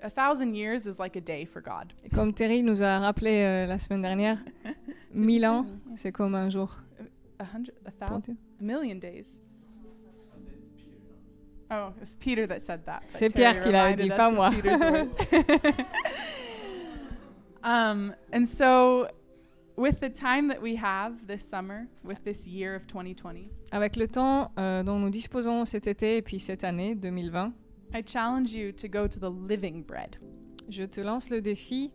a 0.00 0.10
thousand 0.10 0.54
years 0.54 0.86
is 0.86 1.00
like 1.00 1.16
a 1.16 1.20
day 1.20 1.44
for 1.44 1.60
God. 1.60 1.92
Et 2.04 2.08
comme 2.08 2.32
Terry 2.32 2.62
nous 2.62 2.84
a 2.84 3.00
rappelé 3.00 3.42
euh, 3.42 3.66
la 3.66 3.78
semaine 3.78 4.02
dernière, 4.02 4.38
mille 5.12 5.44
ans, 5.44 5.66
c'est 5.96 6.12
comme 6.12 6.36
un 6.36 6.50
jour. 6.50 6.78
A 7.40 7.44
hundred, 7.44 7.74
a 7.84 7.90
thousand, 7.90 8.36
a 8.60 8.62
million 8.62 9.00
days. 9.00 9.42
Oh, 11.70 11.92
it's 12.00 12.16
Peter 12.16 12.46
that 12.46 12.60
said 12.60 12.84
that. 12.86 13.02
C'est 13.08 13.32
Pierre 13.32 13.62
qui 13.62 13.70
l'a 13.70 13.94
dit, 13.94 14.08
pas 14.08 14.30
moi. 14.30 14.50
Um, 17.62 18.14
and 18.32 18.48
so, 18.48 19.06
with 19.76 20.00
the 20.00 20.08
time 20.08 20.48
that 20.48 20.62
we 20.62 20.74
have 20.76 21.26
this 21.26 21.46
summer, 21.46 21.86
with 22.02 22.24
this 22.24 22.46
year 22.46 22.74
of 22.74 22.86
2020, 22.86 23.50
Avec 23.72 23.96
le 23.96 24.06
temps 24.06 24.50
euh, 24.58 24.82
dont 24.82 24.98
nous 24.98 25.10
disposons 25.10 25.66
cet 25.66 25.86
été 25.86 26.16
et 26.16 26.22
puis 26.22 26.38
cette 26.38 26.64
année 26.64 26.94
2020, 26.94 27.52
I 27.92 28.02
challenge 28.02 28.54
you 28.54 28.72
to 28.72 28.88
go 28.88 29.06
to 29.06 29.20
the 29.20 29.28
living 29.28 29.82
bread 29.82 30.16
je 30.70 30.84
te 30.84 31.00
lance 31.00 31.30
le 31.30 31.40
défi 31.40 31.90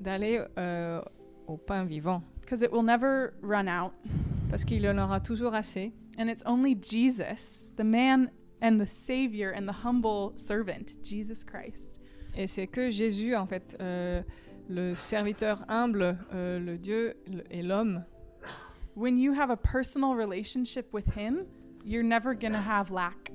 d'aller 0.00 0.42
euh, 0.58 1.00
au 1.46 1.56
pain 1.56 1.84
vivant. 1.84 2.22
because 2.40 2.62
it 2.62 2.70
will 2.70 2.82
never 2.82 3.34
run 3.42 3.68
out. 3.68 3.92
Parce 4.50 4.64
qu'il 4.64 4.82
y 4.82 4.88
en 4.88 4.98
aura 4.98 5.20
toujours 5.20 5.54
assez. 5.54 5.92
And 6.18 6.28
it's 6.28 6.42
only 6.46 6.74
Jesus, 6.74 7.72
the 7.76 7.84
man 7.84 8.30
and 8.66 8.80
the 8.80 8.86
Savior 8.86 9.52
and 9.52 9.66
the 9.66 9.84
humble 9.84 10.32
servant, 10.36 10.94
Jesus 11.02 11.44
Christ, 11.44 12.00
Et 12.36 12.46
c'est 12.46 12.66
que 12.66 12.90
Jésus, 12.90 13.34
en 13.34 13.46
fait, 13.46 13.76
euh, 13.80 14.22
le 14.68 14.94
serviteur 14.94 15.64
humble, 15.68 16.18
euh, 16.34 16.58
le 16.58 16.76
Dieu 16.76 17.14
et 17.50 17.62
l'homme, 17.62 18.04
when 18.94 19.16
you 19.16 19.32
have 19.32 19.50
a 19.50 19.56
personal 19.56 20.14
relationship 20.14 20.92
with 20.92 21.06
Him, 21.16 21.46
you're 21.84 22.02
never 22.02 22.34
going 22.34 22.52
to 22.52 22.58
have 22.58 22.90
lack. 22.90 23.32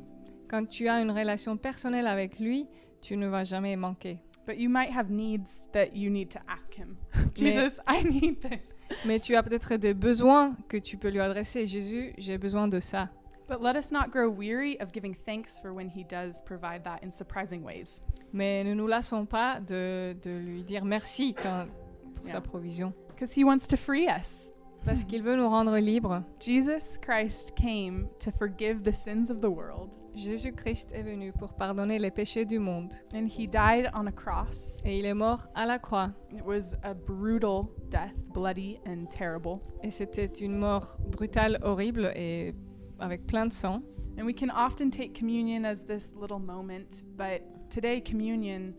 quand 0.50 0.68
tu 0.68 0.90
as 0.90 1.00
une 1.02 1.12
relation 1.12 1.56
personnelle 1.56 2.08
avec 2.08 2.38
lui, 2.40 2.68
tu 3.02 3.16
ne 3.16 3.28
vas 3.28 3.46
jamais 3.46 3.78
manquer. 3.78 4.20
But 4.46 4.58
you 4.58 4.70
might 4.70 4.92
have 4.92 5.10
needs 5.10 5.68
that 5.72 5.96
you 5.96 6.10
need 6.10 6.30
to 6.32 6.40
ask 6.48 6.74
Him. 6.74 6.98
Jesus, 7.36 7.80
I 7.88 8.04
need 8.04 8.42
this. 8.42 8.76
Mais 9.06 9.20
tu 9.20 9.36
as 9.36 9.44
peut-être 9.44 9.78
des 9.78 9.94
besoins 9.94 10.58
que 10.68 10.78
tu 10.78 10.98
peux 10.98 11.10
lui 11.10 11.22
adresser. 11.22 11.66
Jésus, 11.66 12.14
j'ai 12.18 12.38
besoin 12.38 12.68
de 12.68 12.80
ça. 12.80 13.10
But 13.52 13.62
let 13.62 13.76
us 13.76 13.92
not 13.92 14.12
grow 14.12 14.30
weary 14.30 14.80
of 14.80 14.94
giving 14.94 15.14
thanks 15.14 15.60
for 15.60 15.74
when 15.74 15.90
He 15.90 16.06
does 16.06 16.42
provide 16.46 16.86
that 16.86 17.04
in 17.04 17.12
surprising 17.12 17.64
ways. 17.66 18.02
Mais 18.32 18.64
ne 18.64 18.74
nous 18.74 18.88
lassons 18.88 19.26
pas 19.26 19.60
de, 19.60 20.16
de 20.24 20.30
lui 20.32 20.64
dire 20.64 20.86
merci 20.86 21.34
quand- 21.34 21.68
pour 22.16 22.26
Yeah. 22.28 22.32
sa 22.36 22.40
provision. 22.40 22.94
Because 23.10 23.34
He 23.38 23.44
wants 23.44 23.68
to 23.68 23.76
free 23.76 24.08
us. 24.08 24.52
Parce 24.86 25.04
qu'il 25.04 25.22
veut 25.22 25.36
nous 25.36 25.50
rendre 25.50 25.78
libres. 25.80 26.24
Jesus 26.40 26.98
Christ 27.02 27.54
came 27.58 28.08
to 28.20 28.32
forgive 28.32 28.84
the 28.84 28.94
sins 28.94 29.30
of 29.30 29.42
the 29.42 29.50
world, 29.50 29.98
Jésus-Christ 30.16 30.92
est 30.94 31.04
venu 31.04 31.34
pour 31.34 31.54
pardonner 31.54 32.00
les 32.00 32.10
péchés 32.10 32.46
du 32.46 32.58
monde. 32.58 32.94
and 33.14 33.26
He 33.28 33.48
died 33.48 33.92
on 33.94 34.08
a 34.08 34.12
cross. 34.14 34.80
Et 34.86 34.98
il 34.98 35.06
est 35.06 35.14
mort 35.14 35.46
à 35.56 35.66
la 35.66 35.78
croix. 35.78 36.10
It 36.34 36.46
was 36.46 36.74
a 36.84 36.94
brutal 36.94 37.68
death, 37.90 38.16
bloody 38.34 38.80
and 38.88 39.08
terrible. 39.10 39.60
Et 39.84 39.90
c'était 39.92 40.32
une 40.40 40.58
mort 40.58 40.96
brutale, 41.10 41.60
horrible 41.64 42.12
et 42.16 42.56
avec 43.02 43.26
plein 43.28 43.48
de 43.48 43.54
sang. 43.54 43.82
And 44.20 44.26
we 44.26 44.34
can 44.36 44.50
often 44.50 44.90
take 44.92 45.14
communion 45.18 45.64
as 45.66 45.84
this 45.86 46.14
little 46.20 46.40
moment, 46.40 47.04
but 47.18 47.42
today 47.70 48.02
communion 48.02 48.74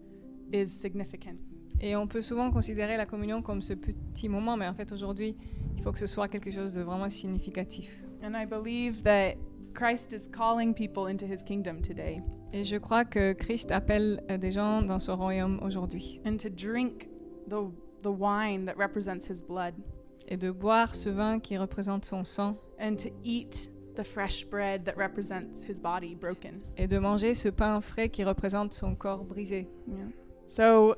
is 0.52 0.66
significant. 0.66 1.36
Et 1.80 1.96
on 1.96 2.06
peut 2.06 2.22
souvent 2.22 2.50
considérer 2.50 2.96
la 2.96 3.06
communion 3.06 3.42
comme 3.42 3.60
ce 3.62 3.74
petit 3.74 4.28
moment, 4.28 4.56
mais 4.56 4.68
en 4.68 4.74
fait 4.74 4.92
aujourd'hui, 4.92 5.34
il 5.76 5.82
faut 5.82 5.90
que 5.90 5.98
ce 5.98 6.06
soit 6.06 6.28
quelque 6.28 6.50
chose 6.52 6.74
de 6.74 6.82
vraiment 6.82 7.10
significatif. 7.10 7.90
And 8.22 8.34
I 8.36 8.46
believe 8.46 9.02
that 9.02 9.34
Christ 9.74 10.12
is 10.12 10.28
calling 10.28 10.74
people 10.74 11.08
into 11.10 11.26
his 11.26 11.42
kingdom 11.42 11.80
today 11.80 12.22
Et 12.52 12.62
je 12.62 12.76
crois 12.76 13.04
que 13.06 13.32
Christ 13.32 13.72
appelle 13.72 14.22
euh, 14.30 14.36
des 14.36 14.52
gens 14.52 14.82
dans 14.82 14.98
son 15.00 15.16
royaume 15.16 15.58
aujourd'hui. 15.62 16.20
and 16.26 16.36
to 16.36 16.48
drink 16.50 17.08
the, 17.48 17.56
the 18.02 18.10
wine 18.10 18.66
that 18.66 18.76
represents 18.76 19.26
his 19.28 19.42
blood 19.42 19.74
Et 20.28 20.36
de 20.36 20.50
boire 20.52 20.94
ce 20.94 21.08
vin 21.08 21.40
qui 21.40 21.56
représente 21.58 22.04
son 22.04 22.22
sang 22.22 22.54
and 22.78 22.94
to 22.96 23.08
eat 23.24 23.71
the 23.95 24.05
fresh 24.05 24.45
bread 24.45 24.84
that 24.84 24.97
represents 24.97 25.62
his 25.64 25.80
body 25.80 26.14
broken. 26.14 26.62
et 26.76 26.86
de 26.86 26.99
manger 26.99 27.34
ce 27.34 27.49
pain 27.51 27.80
frais 27.80 28.09
qui 28.09 28.24
représente 28.24 28.72
son 28.72 28.95
corps 28.95 29.24
brisé. 29.24 29.68
Yeah. 29.86 30.09
So 30.47 30.97